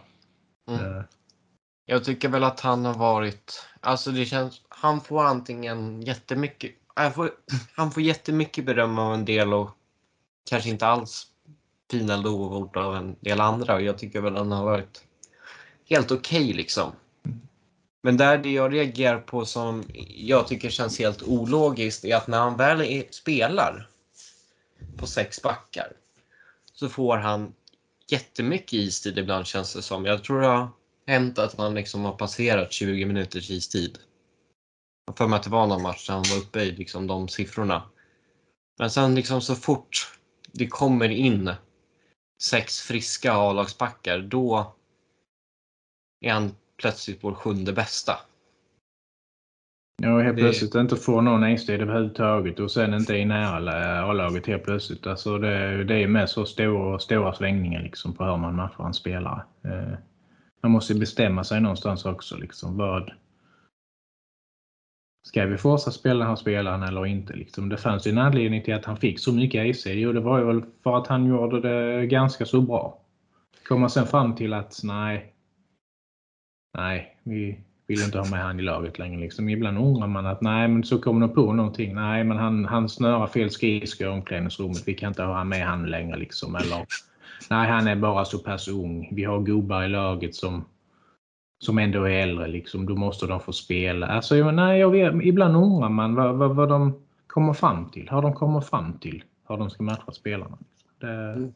[0.69, 0.97] Mm.
[0.97, 1.03] Uh.
[1.87, 6.71] Jag tycker väl att han har varit, alltså det känns, han får antingen jättemycket,
[7.03, 7.31] han får,
[7.75, 9.71] han får jättemycket beröm av en del och
[10.51, 11.27] kanske inte alls
[11.91, 15.05] fina lovord av en del andra och jag tycker väl han har varit
[15.89, 16.93] helt okej okay, liksom.
[18.03, 22.39] Men där det jag reagerar på som jag tycker känns helt ologiskt är att när
[22.39, 23.89] han väl är, spelar
[24.97, 25.93] på sex backar
[26.75, 27.53] så får han
[28.09, 30.05] jättemycket istid ibland känns det som.
[30.05, 30.69] Jag tror det har
[31.07, 33.99] hänt att han liksom har passerat 20 minuters istid.
[35.07, 37.29] Jag för mig att det var någon match där han var uppe i liksom de
[37.29, 37.83] siffrorna.
[38.79, 40.13] Men sen liksom så fort
[40.53, 41.51] det kommer in
[42.43, 44.75] sex friska A-lagsbackar då
[46.21, 48.13] är han plötsligt vår sjunde bästa.
[50.03, 50.43] Ja, helt det...
[50.43, 55.07] plötsligt inte få någon istid överhuvudtaget och sen inte i nära A-laget helt plötsligt.
[55.07, 58.95] Alltså det, det är med så stora, stora svängningar liksom på hur man matchar en
[58.95, 59.43] spelare.
[59.65, 59.99] Eh,
[60.63, 62.37] man måste bestämma sig någonstans också.
[62.37, 63.13] Liksom, vad,
[65.23, 67.33] Ska vi fortsätta spela den här spelaren eller inte?
[67.33, 69.87] Liksom, det fanns ju en anledning till att han fick så mycket AC.
[69.87, 72.99] och det var ju väl för att han gjorde det ganska så bra.
[73.69, 75.35] Kommer sen fram till att nej,
[76.79, 79.21] nej, vi vill inte ha med han i laget längre.
[79.21, 79.49] Liksom.
[79.49, 81.95] Ibland undrar man att nej, men så kommer de på någonting.
[81.95, 84.89] Nej, men han, han snörar fel skridskor i omklädningsrummet.
[84.89, 86.17] Vi kan inte ha med han längre.
[86.17, 86.57] Liksom.
[86.57, 86.87] Eller
[87.51, 89.09] nej, han är bara så pass ung.
[89.13, 90.65] Vi har gubbar i laget som,
[91.61, 92.47] som ändå är äldre.
[92.47, 92.87] Liksom.
[92.87, 94.07] Då måste de få spela.
[94.07, 98.09] Alltså, nej, jag vet, ibland undrar man vad, vad, vad de kommer fram till.
[98.11, 100.59] Hur de kommer fram till hur de ska matcha spelarna.
[101.01, 101.07] Det...
[101.07, 101.53] Mm.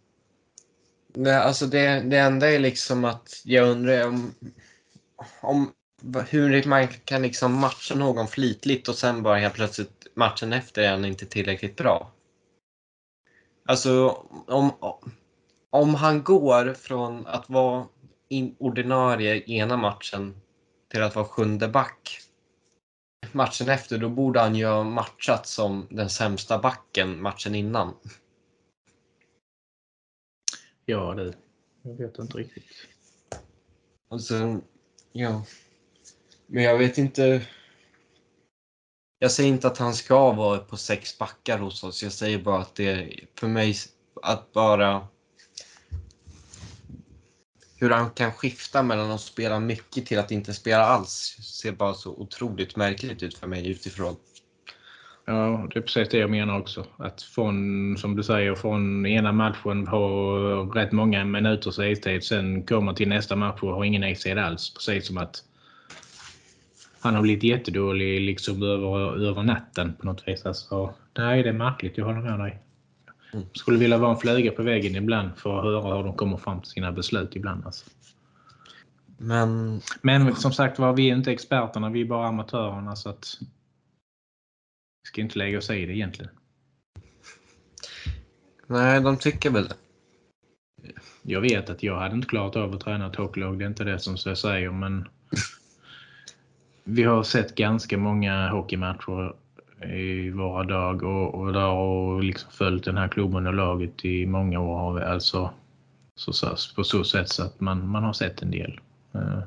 [1.16, 4.30] Nej, alltså det, det enda är liksom att jag undrar om
[5.40, 5.72] om
[6.28, 10.90] hur man kan liksom matcha någon flitligt och sen bara helt plötsligt matchen efter är
[10.90, 12.10] han inte tillräckligt bra.
[13.66, 14.08] Alltså
[14.46, 14.70] om,
[15.70, 17.84] om han går från att vara
[18.58, 20.40] ordinarie ena matchen
[20.88, 22.20] till att vara sjunde back
[23.32, 27.94] matchen efter, då borde han ju ha matchat som den sämsta backen matchen innan.
[30.84, 31.34] Ja, det.
[31.82, 32.64] Jag vet inte riktigt.
[34.08, 34.62] Och sen,
[35.12, 35.44] ja.
[36.46, 37.46] Men jag vet inte.
[39.18, 42.02] Jag säger inte att han ska vara på sex backar hos oss.
[42.02, 43.74] Jag säger bara att det för mig
[44.22, 45.08] att bara
[47.76, 51.94] hur han kan skifta mellan att spela mycket till att inte spela alls ser bara
[51.94, 54.16] så otroligt märkligt ut för mig utifrån.
[55.26, 56.86] Ja, det är precis det jag menar också.
[56.96, 60.02] Att från, som du säger, från ena matchen ha
[60.74, 64.74] rätt många minuters istid, sen kommer till nästa match och har ingen istid alls.
[64.74, 65.44] Precis som att
[67.00, 70.46] han har blivit jättedålig liksom över, över natten på något vis.
[70.46, 72.63] Alltså, nej, det är märkligt, jag håller med dig.
[73.34, 73.46] Mm.
[73.52, 76.60] Skulle vilja vara en fluga på väggen ibland för att höra hur de kommer fram
[76.60, 77.66] till sina beslut ibland.
[77.66, 77.90] Alltså.
[79.18, 79.80] Men...
[80.02, 85.08] Men som sagt var, vi är inte experterna, vi är bara amatörerna så att vi
[85.08, 86.30] ska inte lägga oss i det egentligen.
[88.66, 89.76] Nej, de tycker väl det.
[91.22, 93.84] Jag vet att jag hade inte klarat av att träna ett hockeylag, det är inte
[93.84, 95.08] det som jag säger, men
[96.84, 99.36] vi har sett ganska många hockeymatcher
[99.82, 104.26] i våra dag och, och där och liksom följt den här klubben och laget i
[104.26, 104.78] många år.
[104.78, 105.50] Har vi alltså
[106.14, 108.80] så, så, på så sätt så att man, man har sett en del.
[109.14, 109.42] Eh,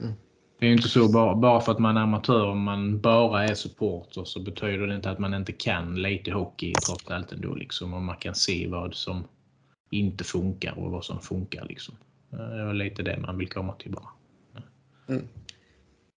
[0.00, 0.12] mm.
[0.58, 3.44] Det är ju inte så bara, bara för att man är amatör och man bara
[3.44, 7.54] är supporter så betyder det inte att man inte kan lite hockey trots allt ändå.
[7.54, 9.24] Liksom, och man kan se vad som
[9.90, 11.64] inte funkar och vad som funkar.
[11.64, 11.94] Liksom.
[12.32, 14.08] Eh, det är lite det man vill komma till bara.
[15.08, 15.28] Mm.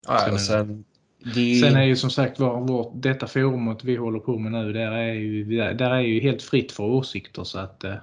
[0.07, 0.85] Ja, sen,
[1.19, 1.61] det...
[1.61, 4.93] sen är ju som sagt var, vårt, detta forumet vi håller på med nu, där
[4.93, 7.95] är ju, där är ju helt fritt för åsikter så att eh,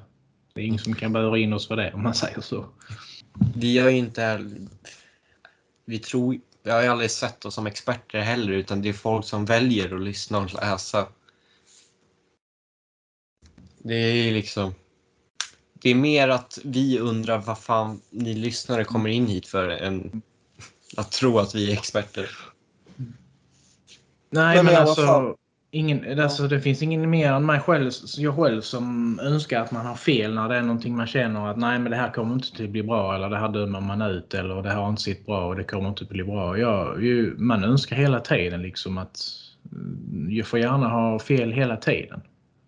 [0.54, 2.66] det är ingen som kan böra in oss för det om man säger så.
[3.56, 4.46] Vi har ju inte
[5.86, 9.26] vi tror, vi har ju aldrig sett oss som experter heller utan det är folk
[9.26, 11.08] som väljer att lyssna och läsa.
[13.78, 14.74] Det är liksom
[15.74, 20.22] det är mer att vi undrar vad fan ni lyssnare kommer in hit för än
[20.98, 22.30] att tro att vi är experter.
[24.30, 25.36] Nej, men, men alltså,
[25.72, 29.86] ingen, alltså, det finns ingen mer än mig själv, jag själv som önskar att man
[29.86, 32.64] har fel när det är någonting man känner att nej, men det här kommer inte
[32.64, 35.26] att bli bra eller det här dömer man ut eller det här har inte sitt
[35.26, 36.58] bra och det kommer inte att bli bra.
[36.58, 39.20] Ja, ju, man önskar hela tiden liksom att
[40.30, 42.22] jag får gärna ha fel hela tiden.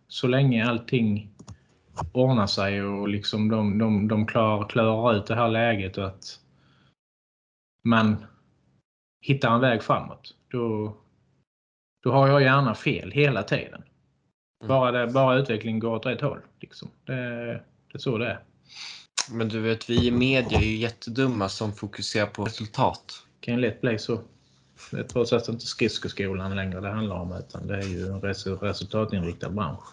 [0.07, 1.29] Så länge allting
[2.11, 6.39] ordnar sig och liksom de, de, de klarar, klarar ut det här läget och att
[7.83, 8.25] man
[9.21, 10.35] hittar en väg framåt.
[10.51, 10.97] Då,
[12.07, 13.83] då har jag gärna fel hela tiden.
[14.61, 14.67] Mm.
[14.67, 16.39] Bara, det, bara utvecklingen går åt rätt håll.
[16.59, 16.89] Liksom.
[17.05, 17.13] Det,
[17.91, 18.39] det är så det är.
[19.31, 23.23] Men du vet, vi i media är ju jättedumma som fokuserar på resultat.
[23.39, 24.21] Det kan ju lätt bli så.
[24.91, 28.21] Det är trots allt inte skridskoskolan längre det handlar om utan det är ju en
[28.61, 29.83] resultatinriktad bransch.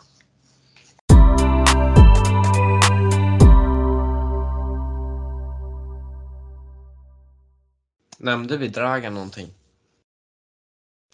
[8.19, 9.49] Nämnde vi Dragan någonting?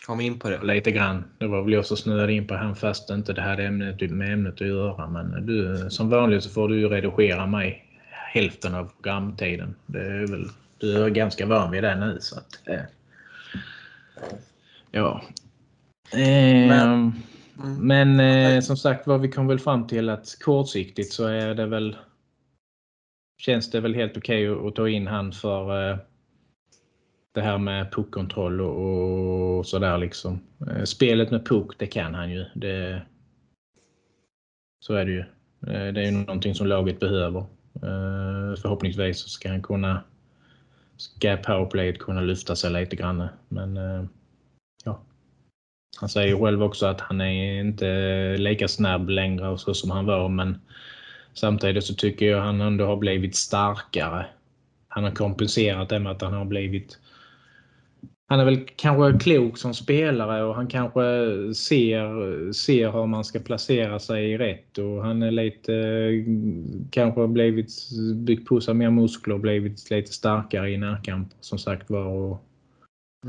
[0.06, 0.62] Kom in på det.
[0.62, 1.24] Lite grann.
[1.39, 4.32] Det var väl jag som snöade in på han fast inte det hade ämnet med
[4.32, 5.09] ämnet att göra.
[5.09, 7.86] Men du, som vanligt så får du ju redigera mig
[8.32, 9.74] hälften av programtiden.
[9.86, 10.47] Det är väl,
[10.78, 12.18] du är ganska van vid det nu.
[12.20, 12.81] Så att, eh,
[14.90, 15.22] ja.
[16.12, 17.12] Eh, men,
[17.81, 21.66] men eh, som sagt var, vi kom väl fram till att kortsiktigt så är det
[21.66, 21.97] väl
[23.39, 25.98] känns det väl helt okej okay att, att ta in han för eh,
[27.32, 30.40] det här med puckkontroll och, och sådär liksom.
[30.70, 32.44] Eh, spelet med puck, det kan han ju.
[32.55, 33.02] Det,
[34.81, 35.20] så är det ju.
[35.66, 37.40] Eh, det är ju någonting som laget behöver.
[37.74, 40.02] Eh, förhoppningsvis så ska han kunna
[40.97, 43.28] ska powerplayet kunna lyfta sig lite grann.
[43.48, 43.78] Men
[44.85, 45.01] ja.
[46.01, 50.07] Han säger själv också att han är inte lika snabb längre och så som han
[50.07, 50.61] var men
[51.35, 54.27] samtidigt så tycker jag han ändå har blivit starkare.
[54.89, 56.98] Han har kompenserat det med att han har blivit
[58.31, 61.01] han är väl kanske klok som spelare och han kanske
[61.55, 65.73] ser, ser hur man ska placera sig rätt och han är lite
[66.90, 67.70] kanske blivit
[68.15, 72.44] byggt på sig mer muskler och blivit lite starkare i närkamp som sagt var och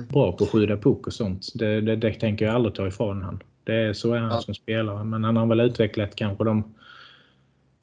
[0.09, 1.47] bra på att skjuta puck och sånt.
[1.55, 3.43] Det, det, det tänker jag aldrig ta ifrån han.
[3.63, 4.41] Det är, så är han ja.
[4.41, 6.63] som spelare men han har väl utvecklat kanske de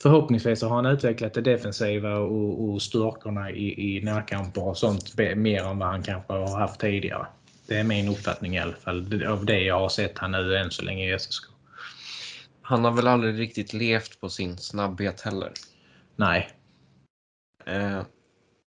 [0.02, 5.62] förhoppningsvis har han utvecklat det defensiva och, och styrkorna i, i närkamper och sånt mer
[5.62, 7.26] än vad han kanske har haft tidigare.
[7.66, 10.70] Det är min uppfattning i alla fall av det jag har sett han nu än
[10.70, 11.44] så länge i SSK.
[12.62, 15.52] Han har väl aldrig riktigt levt på sin snabbhet heller?
[16.16, 16.48] Nej.
[17.66, 18.02] Eh,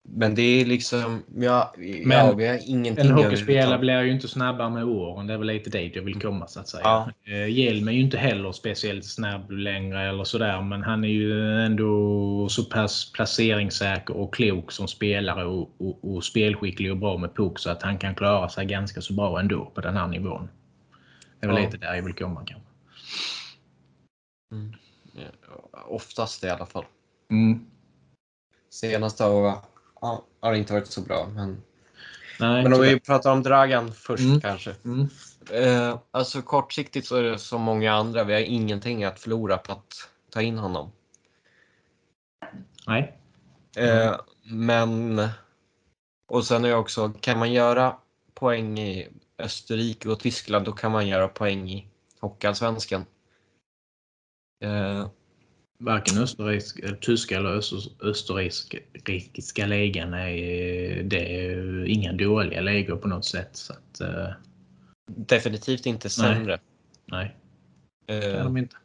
[0.03, 4.27] Men det är liksom, ja, Men ja vi har ingenting En hockeyspelare blir ju inte
[4.27, 5.27] snabbare med åren.
[5.27, 6.81] Det är väl lite dit jag vill komma så att säga.
[6.83, 7.11] Ja.
[7.23, 10.61] Eh, Hjelm är ju inte heller speciellt snabb längre eller sådär.
[10.61, 16.23] Men han är ju ändå så pass placeringssäker och klok som spelare och, och, och
[16.23, 19.65] spelskicklig och bra med puck så att han kan klara sig ganska så bra ändå
[19.65, 20.49] på den här nivån.
[21.39, 21.65] Det är väl Ja.
[21.65, 22.69] lite där jag vill komma kanske.
[25.13, 26.85] Ja, Oftast i alla fall.
[27.31, 27.65] Mm.
[28.69, 29.57] Senaste har,
[30.01, 31.27] ja, har inte varit så bra.
[31.35, 31.61] Men,
[32.39, 34.41] Nej, men om vi pratar om Dragan först Mm.
[34.41, 34.75] kanske.
[34.85, 35.07] Mm.
[35.51, 38.23] Eh, alltså kortsiktigt så är det som många andra.
[38.23, 40.91] Vi har ingenting att förlora på att ta in honom.
[42.87, 43.17] Nej.
[43.75, 45.27] Eh, men...
[46.27, 47.95] Och sen är det också, kan man göra
[48.33, 49.07] poäng i
[49.37, 51.87] Österrike och Tyskland, då kan man göra poäng i
[52.19, 53.05] Hockeyallsvenskan.
[54.63, 55.07] Eh,
[55.83, 63.07] Varken österrikiska, eller tyska eller öster- österrikiska ligan är, det är inga dåliga ligor på
[63.07, 63.49] något sätt.
[63.55, 64.29] Så att, eh,
[65.07, 66.59] definitivt inte sämre.
[67.05, 67.37] nej,
[68.05, 68.75] det är Eh, de inte.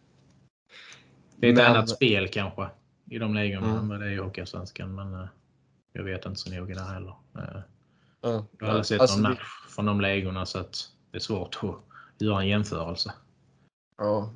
[1.36, 2.68] Det är ett Men- annat spel kanske
[3.10, 3.78] i de ligorna Mm.
[3.78, 4.94] än vad det är i Hockeyallsvenskan.
[4.94, 5.26] Men eh,
[5.92, 7.14] jag vet inte så noga där heller.
[7.38, 7.60] Eh,
[8.20, 8.46] ja.
[8.58, 11.20] Jag har aldrig sett Alltså, någon det- match från de ligorna så att det är
[11.20, 13.12] svårt att göra en jämförelse.
[13.98, 14.32] Ja.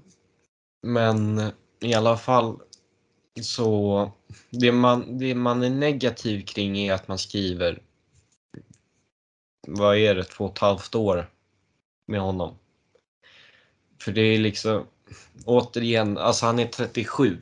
[0.86, 1.38] Men
[1.80, 2.60] i alla fall
[3.42, 4.12] så
[4.50, 7.82] det man, det man är negativ kring är att man skriver
[9.66, 11.30] vad är det, två och ett halvt år
[12.06, 12.58] med honom.
[14.00, 14.86] För det är liksom
[15.44, 17.38] återigen, alltså han är 37.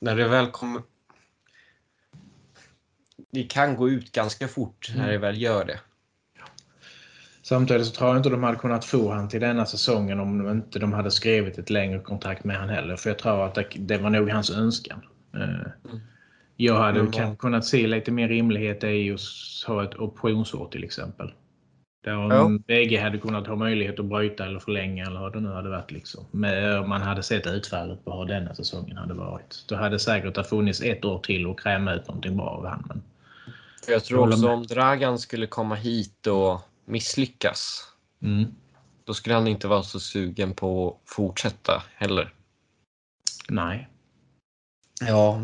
[0.00, 0.82] När det väl kommer
[3.30, 5.80] det kan gå ut ganska fort när det väl gör det.
[7.48, 10.50] Samtidigt så tror jag inte de hade kunnat få han till denna säsongen om de
[10.50, 12.96] inte de hade skrivit ett längre kontrakt med han heller.
[12.96, 15.00] För jag tror att det, det var nog hans önskan.
[15.34, 15.92] Eh,
[16.56, 19.20] Jag hade kan, kunnat se lite mer rimlighet i att
[19.66, 21.32] ha ett optionsår till exempel.
[22.04, 22.50] Där Ja.
[22.66, 25.90] bägge hade kunnat ha möjlighet att bryta eller förlänga eller vad det nu hade varit.
[25.90, 26.24] Liksom.
[26.30, 29.64] Men om man hade sett utfallet på hur denna säsongen hade varit.
[29.68, 32.92] Då hade det säkert ha funnits ett år till och kräma ut någonting bra av
[33.84, 37.92] För jag tror också om Dragan skulle komma hit och misslyckas
[38.22, 38.54] mm,
[39.04, 42.34] Då skulle han inte vara så sugen på att fortsätta heller.
[43.48, 43.88] nej.
[45.00, 45.40] Ja,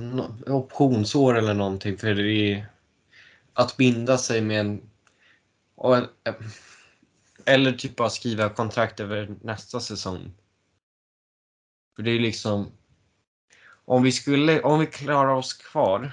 [0.47, 1.99] optionsår eller någonting.
[1.99, 2.66] För det är
[3.53, 4.83] att binda sig med en...
[7.45, 10.33] Eller typ bara skriva kontrakt över nästa säsong.
[11.97, 12.73] För det är liksom...
[13.87, 16.12] Om vi skulle, om vi klarar oss kvar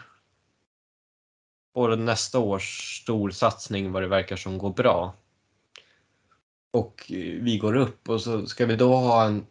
[1.74, 5.16] och nästa års storsatsning vad det verkar som går bra
[6.72, 9.46] och eh, vi går upp och så ska vi då ha en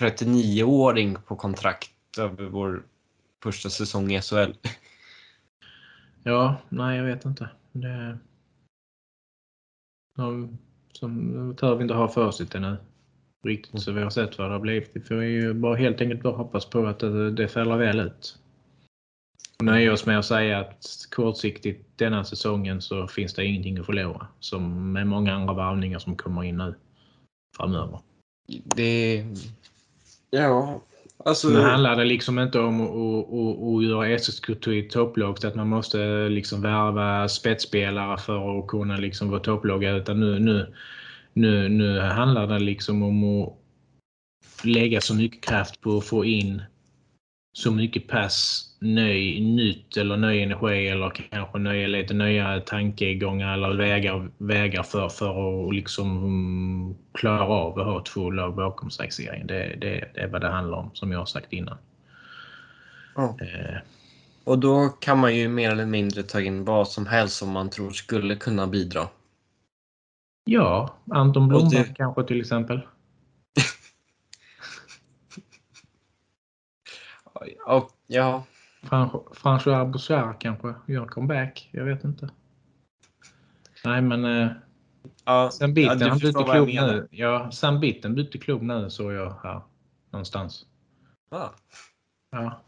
[0.00, 2.82] 39-åring på kontrakt över vår
[3.42, 4.52] första säsong i SHL.
[6.22, 7.48] Ja, nej jag vet inte.
[7.72, 8.18] Det...
[10.16, 10.58] De,
[10.92, 12.76] som vi inte ha facit ännu.
[13.44, 14.90] Riktigt så vi har sett vad det har blivit.
[14.92, 18.38] Vi får ju bara helt enkelt bara hoppas på att det, det fäller väl ut.
[19.62, 24.26] Nöja oss med att säga att kortsiktigt denna säsongen så finns det ingenting att förlora.
[24.40, 26.74] Som med många andra varvningar som kommer in nu
[27.56, 27.98] framöver.
[28.64, 29.24] Det...
[30.30, 30.82] Ja,
[31.24, 31.48] alltså...
[31.48, 35.38] Nu handlar det liksom inte om att, att, att, att göra SSK till ett topplag
[35.38, 39.84] så att man måste liksom värva spetsspelare för att kunna liksom vara topplag.
[39.84, 40.74] Utan nu, nu,
[41.32, 43.52] nu, nu handlar det liksom om att
[44.64, 46.62] lägga så mycket kraft på att få in
[47.56, 53.76] så mycket pass ny, nytt eller ny energi eller kanske nya, lite nya tankegångar eller
[53.76, 59.10] vägar, vägar för, för att liksom mm, klara av att ha två lag bakom sig
[59.10, 59.46] serien.
[59.46, 61.76] Det, det, det är vad det handlar om som jag har sagt innan.
[63.14, 63.36] Ja.
[63.40, 63.78] Eh,
[64.44, 67.70] Och då kan man ju mer eller mindre ta in vad som helst som man
[67.70, 69.08] tror skulle kunna bidra.
[70.44, 72.80] ja, Anton Blomberg det- kanske till exempel.
[77.66, 78.44] Och, ja,
[78.82, 81.68] Fran- François Bouchard kanske gör comeback.
[81.72, 82.28] Jag vet inte.
[83.84, 84.48] Nej, men eh,
[85.24, 87.08] ja, ja, du han förstår bytte klubb nu.
[87.10, 89.60] Ja, Sam Bitten bytte klubb nu såg jag här
[90.10, 90.66] någonstans.
[91.30, 91.52] Ja,
[92.30, 92.60] Ja.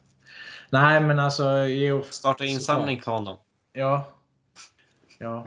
[0.71, 2.03] Nej, men alltså jo.
[2.11, 3.37] starta insamling för honom.
[3.73, 4.09] Ja.
[5.19, 5.47] Ja.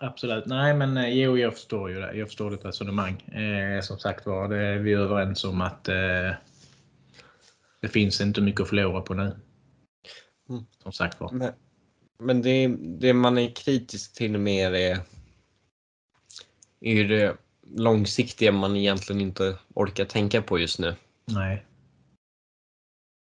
[0.00, 0.46] Absolut.
[0.46, 2.12] Nej, men eh, jo, jag förstår ju det.
[2.14, 3.20] Jag förstår ditt resonemang.
[3.22, 6.30] Eh, som sagt var, det är vi överens om att eh,
[7.82, 9.36] det finns inte mycket att förlora på nu.
[10.48, 10.64] Mm.
[10.82, 11.32] Som sagt var.
[11.32, 11.52] Men,
[12.18, 15.00] men det, det man är kritisk till mer är,
[16.80, 17.36] är ju det
[17.76, 20.94] långsiktiga man egentligen inte orkar tänka på just nu.
[21.24, 21.66] Nej.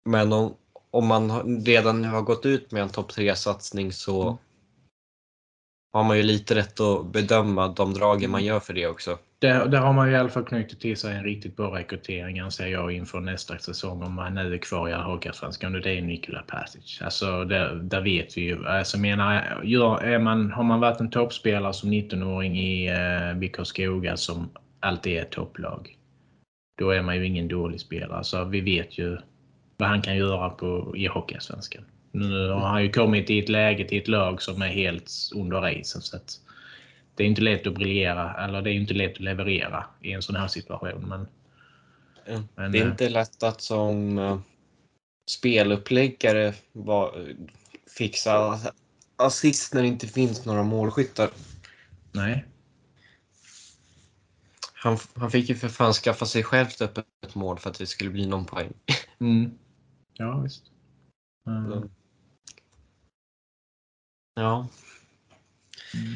[0.04, 0.56] Men om,
[0.90, 4.36] om man redan har gått ut med en topp 3-satsning så Mm
[5.98, 9.18] har man ju lite rätt att bedöma de dragen man gör för det också.
[9.38, 12.66] Där, där har man i alla fall knutit till sig en riktigt bra rekrytering anser
[12.66, 16.42] jag inför nästa säsong om han nu är kvar i Hockeyallsvenskan och det är Nikola
[16.42, 17.00] Passage.
[17.04, 18.66] Alltså där, där vet vi ju.
[18.66, 23.66] Alltså menar, gör, är man, har man varit en toppspelare som 19-åring i eh, BK
[23.66, 24.50] Skoga som
[24.80, 25.96] alltid är ett topplag.
[26.78, 28.24] Då är man ju ingen dålig spelare.
[28.24, 29.18] Så vi vet ju
[29.76, 31.84] vad han kan göra på, i Hockeyallsvenskan.
[32.12, 35.60] Nu har han ju kommit i ett läge till ett lag som är helt under
[35.60, 36.02] racen.
[36.02, 36.40] Så att
[37.14, 40.22] det är inte lätt att briljera eller det är inte lätt att leverera i en
[40.22, 41.08] sån här situation.
[41.08, 41.28] Men,
[42.54, 44.38] men, det är eh, inte lätt att som eh,
[45.30, 46.54] speluppläggare
[47.98, 48.60] fixa
[49.16, 51.30] assist när det inte finns några målskyttar.
[52.12, 52.44] nej.
[54.80, 57.86] Han, han fick ju för fan skaffa sig själv upp ett mål för att det
[57.86, 58.72] skulle bli någon poäng.
[59.20, 59.58] Mm.
[60.12, 60.62] Ja, visst.
[61.46, 61.90] Mm.
[64.38, 64.68] Ja.
[65.94, 66.14] Mm.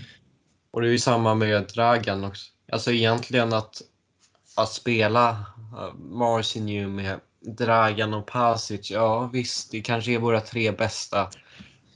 [0.71, 2.53] Och det är ju samma med Dragan också.
[2.73, 3.83] Alltså egentligen att,
[4.57, 5.31] att spela
[5.73, 11.31] uh, Marcinju med Dragan och Pasic, ja visst, det kanske är våra tre bästa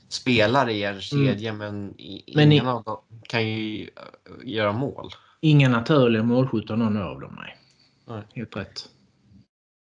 [0.09, 3.89] spelare i en kedja, men, i, Men ingen i- av dem kan ju uh,
[4.43, 5.09] göra mål.
[5.41, 7.57] Inga naturliga målskyttar någon av dem, nej.
[8.05, 8.23] Nej.
[8.33, 8.89] Helt rätt.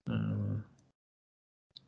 [0.10, 0.61] Mm.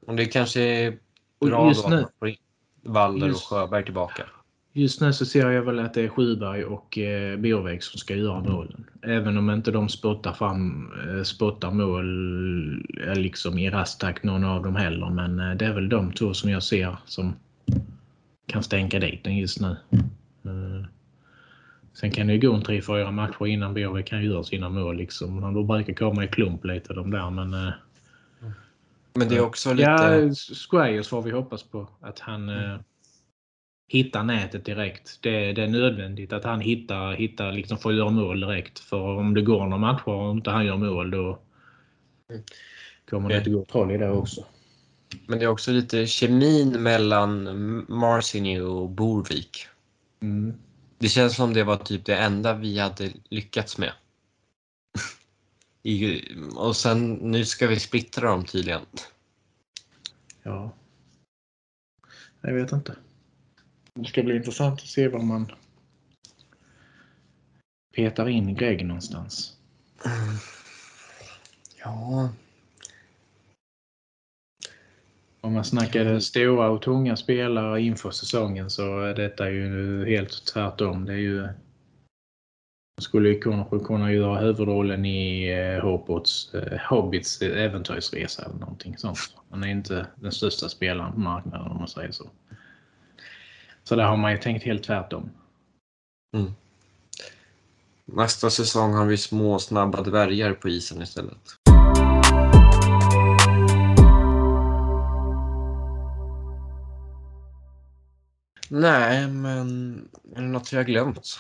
[0.08, 1.00] Och det kanske är
[1.40, 2.36] Och bra just då nu-
[2.84, 4.26] Waller just- och Sjöberg tillbaka.
[4.74, 8.16] Just nu så ser jag väl att det är Sjöberg och eh, Bjurvik som ska
[8.16, 8.86] göra målen.
[9.02, 14.44] Även om inte de spottar fram eh, spottar mål eh, liksom i rask takt någon
[14.44, 15.10] av dem heller.
[15.10, 17.34] Men eh, det är väl de två som jag ser som
[18.48, 19.76] kan stänka dit den just nu.
[20.46, 20.86] Eh,
[21.94, 24.98] sen kan det ju gå en tre, fyra matcher innan Bjurvik kan göra sina mål.
[24.98, 25.42] Liksom.
[25.42, 27.30] De brukar komma i klump lite de där.
[27.30, 27.74] Men, eh,
[29.14, 29.90] Men det är också lite...
[29.90, 30.34] Ja,
[30.70, 31.88] Squires får vi hoppas på.
[32.02, 32.80] Att han eh,
[33.92, 35.18] hittar nätet direkt.
[35.22, 38.80] Det, det är nödvändigt att han hittar, hittar liksom får göra mål direkt.
[38.80, 41.40] För om det går några matcher och inte han gör mål då
[42.30, 42.44] Mm.
[43.10, 43.40] kommer det Ja.
[43.40, 44.46] inte gå troll i det också.
[45.28, 47.44] Men det är också lite kemin mellan
[47.90, 49.68] Marcinju och Borvik.
[50.22, 50.54] Mm.
[50.98, 53.92] Det känns som det var typ det enda vi hade lyckats med.
[55.84, 56.22] I,
[56.56, 58.82] och sen nu ska vi splittra dem tydligen.
[60.44, 60.72] Ja.
[62.42, 62.96] Jag vet inte.
[64.00, 65.52] Det ska bli intressant att se var man
[67.96, 69.58] petar in Greg någonstans.
[71.84, 72.30] Ja,
[75.44, 81.06] Om man snackar stora och tunga spelare inför säsongen så är detta ju helt tvärtom.
[81.06, 81.48] Det är ju
[83.02, 89.36] skulle ju kanske kunna göra huvudrollen i eh, Hobbits, eh, Hobbits äventyrsresa eller någonting sånt.
[89.50, 92.30] Han är inte den största spelaren på marknaden om man säger så.
[93.84, 95.30] Så där har man ju tänkt helt tvärtom.
[98.06, 101.58] nästa säsong har vi små snabba dvärgar på isen istället.
[108.70, 111.40] Nej, men är det något jag har glömt?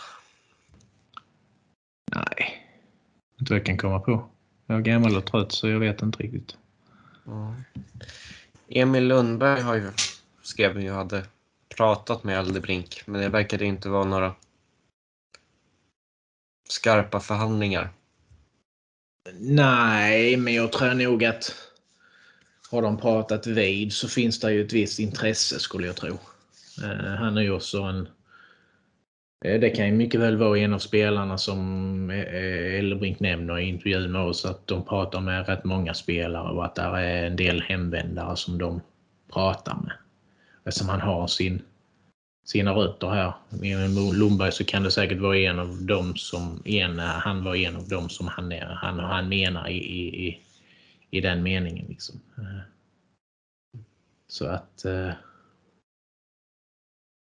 [2.15, 2.68] Nej,
[3.39, 4.30] inte vad jag kan komma på.
[4.68, 6.57] Jag är gammal och trött så jag vet inte riktigt.
[7.26, 7.55] Ja.
[8.68, 9.91] Emil Lundberg har ju,
[10.41, 11.26] skrev ju hade
[11.81, 14.33] pratat med Eldebrink, men det verkade inte vara några
[16.69, 17.89] skarpa förhandlingar.
[19.39, 21.55] Nej, men jag tror nog att
[22.71, 26.17] har de pratat vid så finns det ju ett visst intresse skulle jag tro.
[26.83, 28.07] Eh, han är ju också en...
[29.45, 33.63] Eh, det kan ju mycket väl vara en av spelarna som eh, Eldebrink nämner i
[33.63, 37.35] intervjun med oss att de pratar med rätt många spelare och att det är en
[37.35, 38.81] del hemvändare som de
[39.33, 39.93] pratar med.
[40.65, 41.61] Eftersom han har sin,
[42.43, 43.34] sina rötter här.
[43.49, 47.76] Med Lundberg så kan det säkert vara en av dem som en, han var en
[47.76, 50.39] av dem som han, är, han, han menar i, i, i,
[51.11, 51.85] i den meningen.
[51.89, 52.19] Liksom.
[54.27, 55.11] Så att eh,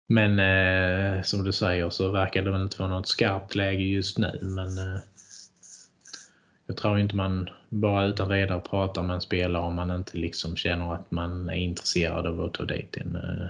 [0.09, 4.19] men eh, som du säger så verkar det väl inte vara något skarpt läge just
[4.19, 4.39] nu.
[4.43, 5.01] Men eh,
[6.66, 10.57] jag tror inte man bara utan vidare pratar med en spelare om man inte liksom
[10.57, 13.49] känner att man är intresserad av att ta dit en eh,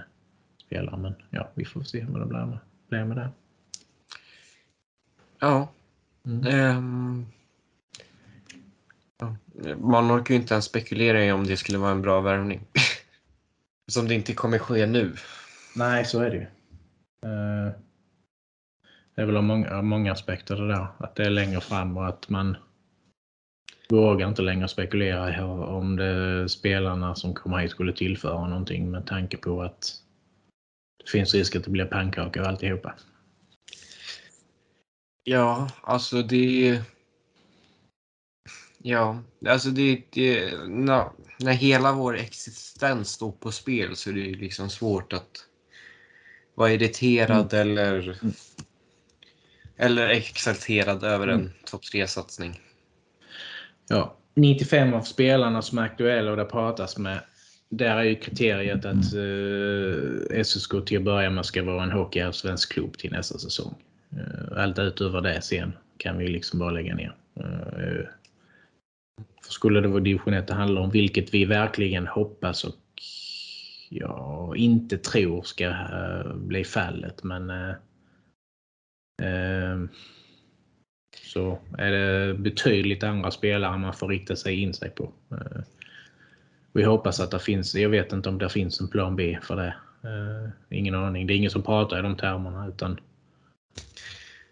[0.69, 0.97] spelare.
[0.97, 2.59] Men ja, vi får se vad det blir med,
[2.89, 3.29] blir med det.
[5.39, 5.71] Ja.
[6.25, 7.25] Mm.
[9.19, 9.35] ja.
[9.77, 12.61] Man orkar ju inte ens spekulera i om det skulle vara en bra värvning.
[13.91, 15.15] Som det inte kommer ske nu.
[15.75, 16.43] Nej, så är det ju.
[17.29, 17.73] Eh,
[19.15, 20.87] Det är väl av många, många aspekter det där.
[20.97, 22.57] Att det är längre fram och att man
[23.89, 29.05] vågar inte längre spekulera i om det spelarna som kommer hit skulle tillföra någonting med
[29.05, 30.03] tanke på att
[31.09, 32.93] det finns risk att det blir pannkaka och alltihopa.
[35.23, 36.81] Ja, alltså det...
[38.77, 40.01] Ja, alltså det...
[40.09, 41.09] det när,
[41.39, 45.45] när hela vår existens står på spel så är det liksom svårt att
[46.55, 47.69] vara irriterad mm.
[47.69, 48.19] eller
[49.77, 51.51] eller exalterad över en mm.
[51.65, 52.61] topp 3-satsning.
[53.87, 57.19] Ja, 95 av spelarna som är aktuella och det pratas med
[57.69, 62.73] där är ju kriteriet att eh, SSK till att börja med ska vara en hockeyallsvensk
[62.73, 63.75] klubb till nästa säsong.
[64.11, 67.15] Eh, allt utöver det sen kan vi liksom bara lägga ner.
[67.35, 68.05] Eh,
[69.43, 72.75] för skulle det vara division 1 det handlar om, vilket vi verkligen hoppas och
[73.89, 77.23] ja, inte tror ska uh, bli fallet.
[77.23, 77.75] Men uh,
[79.21, 79.85] uh,
[81.23, 85.13] så är det betydligt andra spelare man får rikta sig in sig på.
[86.79, 89.55] Vi hoppas att det finns, jag vet inte om det finns en plan B för
[89.55, 89.75] det.
[90.03, 91.27] Eh, ingen aning.
[91.27, 92.99] Det är ingen som pratar i de termerna utan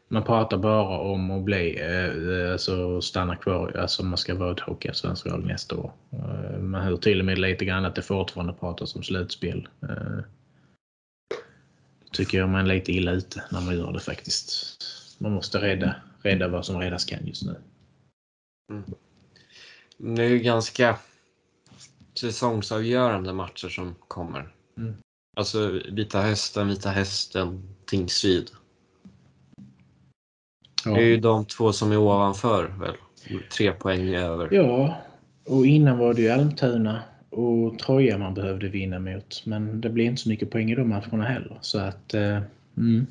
[0.07, 4.59] man pratar bara om att bli, eh, alltså stanna kvar, alltså man ska vara ett
[4.59, 5.91] hockeyallsvenskt lag nästa år.
[6.11, 9.67] Eh, man hör till och med lite grann att det fortfarande pratas om slutspel.
[9.81, 10.19] Eh,
[12.11, 14.77] tycker jag man är lite illa ute när man gör det faktiskt.
[15.17, 17.55] Man måste rädda, rädda vad som räddas kan just nu.
[18.71, 18.83] Mm.
[19.97, 20.97] Nu ganska
[22.17, 24.53] säsongsavgörande matcher som kommer.
[24.77, 24.95] Mm.
[25.37, 28.49] Alltså Vita Hästen, Vita Hästen, Tingsryd.
[30.85, 30.91] Ja.
[30.91, 32.95] Det är ju de två som är ovanför väl?
[33.57, 34.53] Tre poäng över.
[34.53, 34.97] Ja,
[35.45, 39.45] och innan var det ju Almtuna och Troja man behövde vinna mot.
[39.45, 41.57] Men det blir inte så mycket poäng i de matcherna heller.
[41.61, 42.41] Så att, eh,
[42.77, 43.07] mm.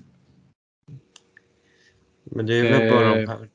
[2.25, 3.49] Men det är väl bara de här.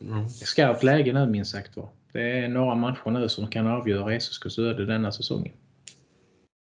[0.00, 0.28] Mm.
[0.28, 1.88] Skarpt läge nu minst sagt var.
[2.14, 5.52] Det är några matcher nu som kan avgöra SSKs öde denna säsongen.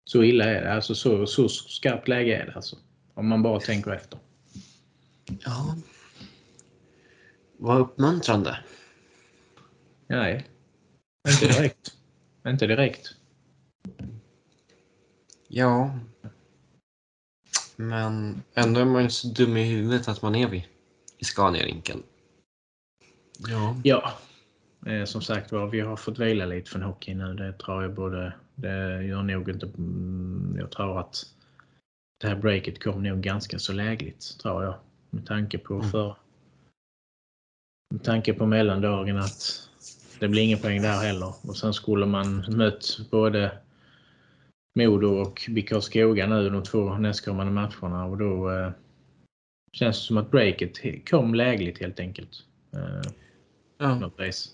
[0.05, 0.73] Så illa är det.
[0.73, 2.77] Alltså så, så skarpt läge är det alltså.
[3.13, 4.19] Om man bara tänker efter.
[5.45, 5.75] Ja,
[7.57, 8.59] vad uppmuntrande.
[10.07, 10.47] Nej,
[11.29, 11.93] inte direkt.
[12.47, 13.15] inte direkt.
[15.47, 15.99] Ja.
[17.75, 20.63] Men ändå är man ju så dum i huvudet att man är vid
[21.17, 22.03] i Scania-rinken.
[23.37, 23.77] Ja.
[23.83, 24.13] Ja.
[24.85, 27.33] Eh, som sagt var, vi har fått vila lite från hockey nu.
[27.33, 28.33] Det tror jag både...
[28.55, 29.65] Det gör nog inte...
[29.65, 31.25] Mm, jag tror att
[32.19, 34.75] det här breaket kom nog ganska så lägligt, tror jag.
[35.09, 35.89] Med tanke på mm.
[35.89, 36.15] för
[37.93, 39.69] med tanke på mellandagen att
[40.19, 41.33] det blir ingen poäng där heller.
[41.41, 43.51] Och sen skulle man mött både
[44.79, 48.71] Modo och BK Karlskoga nu de två nästkommande matcherna och då eh,
[49.73, 52.45] känns det som att breaket kom lägligt helt enkelt.
[52.73, 53.11] Eh,
[53.77, 53.95] ja.
[53.95, 54.49] Något race.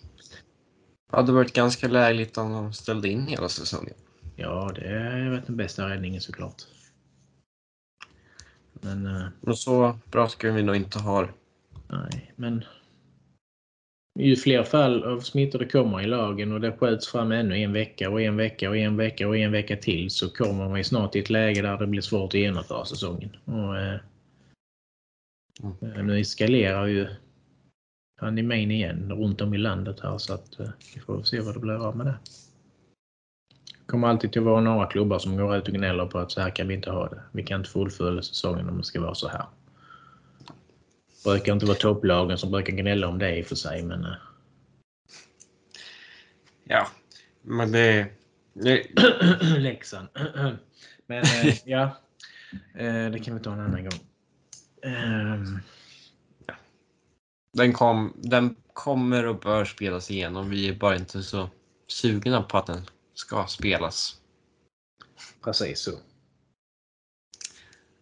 [1.09, 3.93] Det hade varit ganska lägligt om de ställde in hela säsongen.
[4.35, 6.63] Ja, det är väl den bästa räddningen såklart.
[8.73, 11.27] Men, eh, Men så bra ska vi nog inte ha
[11.87, 12.63] Nej, men
[14.19, 17.73] ju fler fall av smittor det kommer i lagen och det skjuts fram ännu en
[17.73, 21.15] vecka och en vecka och en vecka och en vecka till så kommer man snart
[21.15, 23.37] i ett läge där det blir svårt att genomföra säsongen.
[23.45, 23.99] Och, eh,
[25.81, 26.07] mm.
[26.07, 27.07] Nu eskalerar ju
[28.19, 31.59] pandemin igen runt om i landet här så att eh, vi får se vad det
[31.59, 32.17] blir av med det.
[33.69, 36.41] Det kommer alltid att vara några klubbar som går ut och gnäller på att så
[36.41, 37.21] här kan vi inte ha det.
[37.31, 39.45] Vi kan inte fullfölja säsongen om det ska vara så här
[41.23, 43.83] brukar inte vara topplagen som brukar gnälla om det i och för sig.
[43.83, 44.05] Men...
[44.05, 44.13] Eh.
[46.63, 46.87] Ja,
[47.41, 48.07] men det...
[48.53, 48.83] det...
[49.57, 50.07] Leksand.
[51.07, 51.97] men eh, ja,
[53.11, 53.99] det kan vi ta en annan gång.
[57.51, 60.49] Den, kom, den kommer och bör spelas igenom.
[60.49, 61.49] Vi är bara inte så
[61.87, 62.81] sugna på att den
[63.13, 64.21] ska spelas.
[65.43, 65.91] Precis så.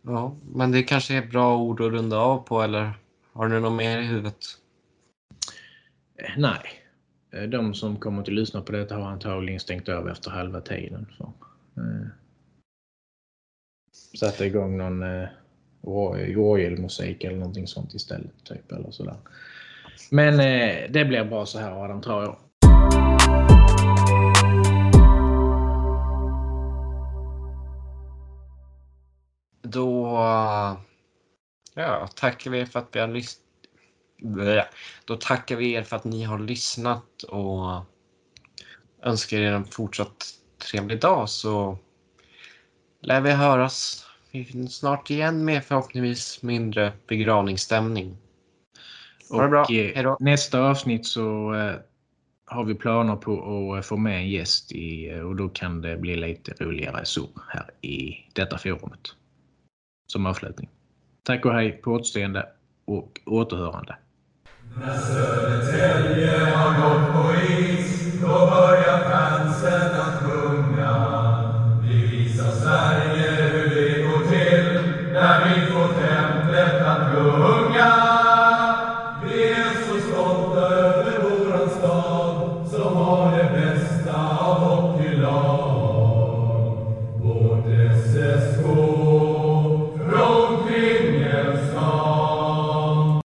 [0.01, 2.93] Ja, men det kanske är bra ord att runda av på eller
[3.31, 4.45] har du något mer i huvudet?
[6.15, 6.61] Eh, nej.
[7.31, 11.07] Eh, de som kommer att lyssna på detta har antagligen stängt av efter halva tiden.
[11.17, 11.33] Så.
[11.77, 12.07] Eh.
[14.19, 15.29] Satte igång någon eh,
[16.35, 18.43] Royal-musik eller någonting sånt istället.
[18.43, 19.15] Typ, eller sådär.
[20.11, 22.37] Men eh, det blir bra så här Adam, tror jag.
[29.61, 30.17] Då
[31.79, 33.43] Ja, tackar vi er för att vi har lyssnat.
[35.05, 37.83] Då tackar vi er för att ni har lyssnat och
[39.03, 40.25] önskar er en fortsatt
[40.71, 41.77] trevlig dag så
[43.01, 44.06] lär vi höras
[44.69, 48.17] snart igen med förhoppningsvis mindre begravningsstämning.
[49.29, 49.61] Ha det bra.
[49.61, 50.17] Eh, Hejdå.
[50.19, 51.75] Nästa avsnitt så eh,
[52.45, 56.15] har vi planer på att få med en gäst i, och då kan det bli
[56.15, 59.07] lite roligare så här i detta forumet.
[60.07, 60.69] Som avslutning.
[61.23, 62.45] Tack och hej på återseende
[62.85, 63.95] och återhörande.
[64.79, 69.09] När Södertälje har gått på is, då börjar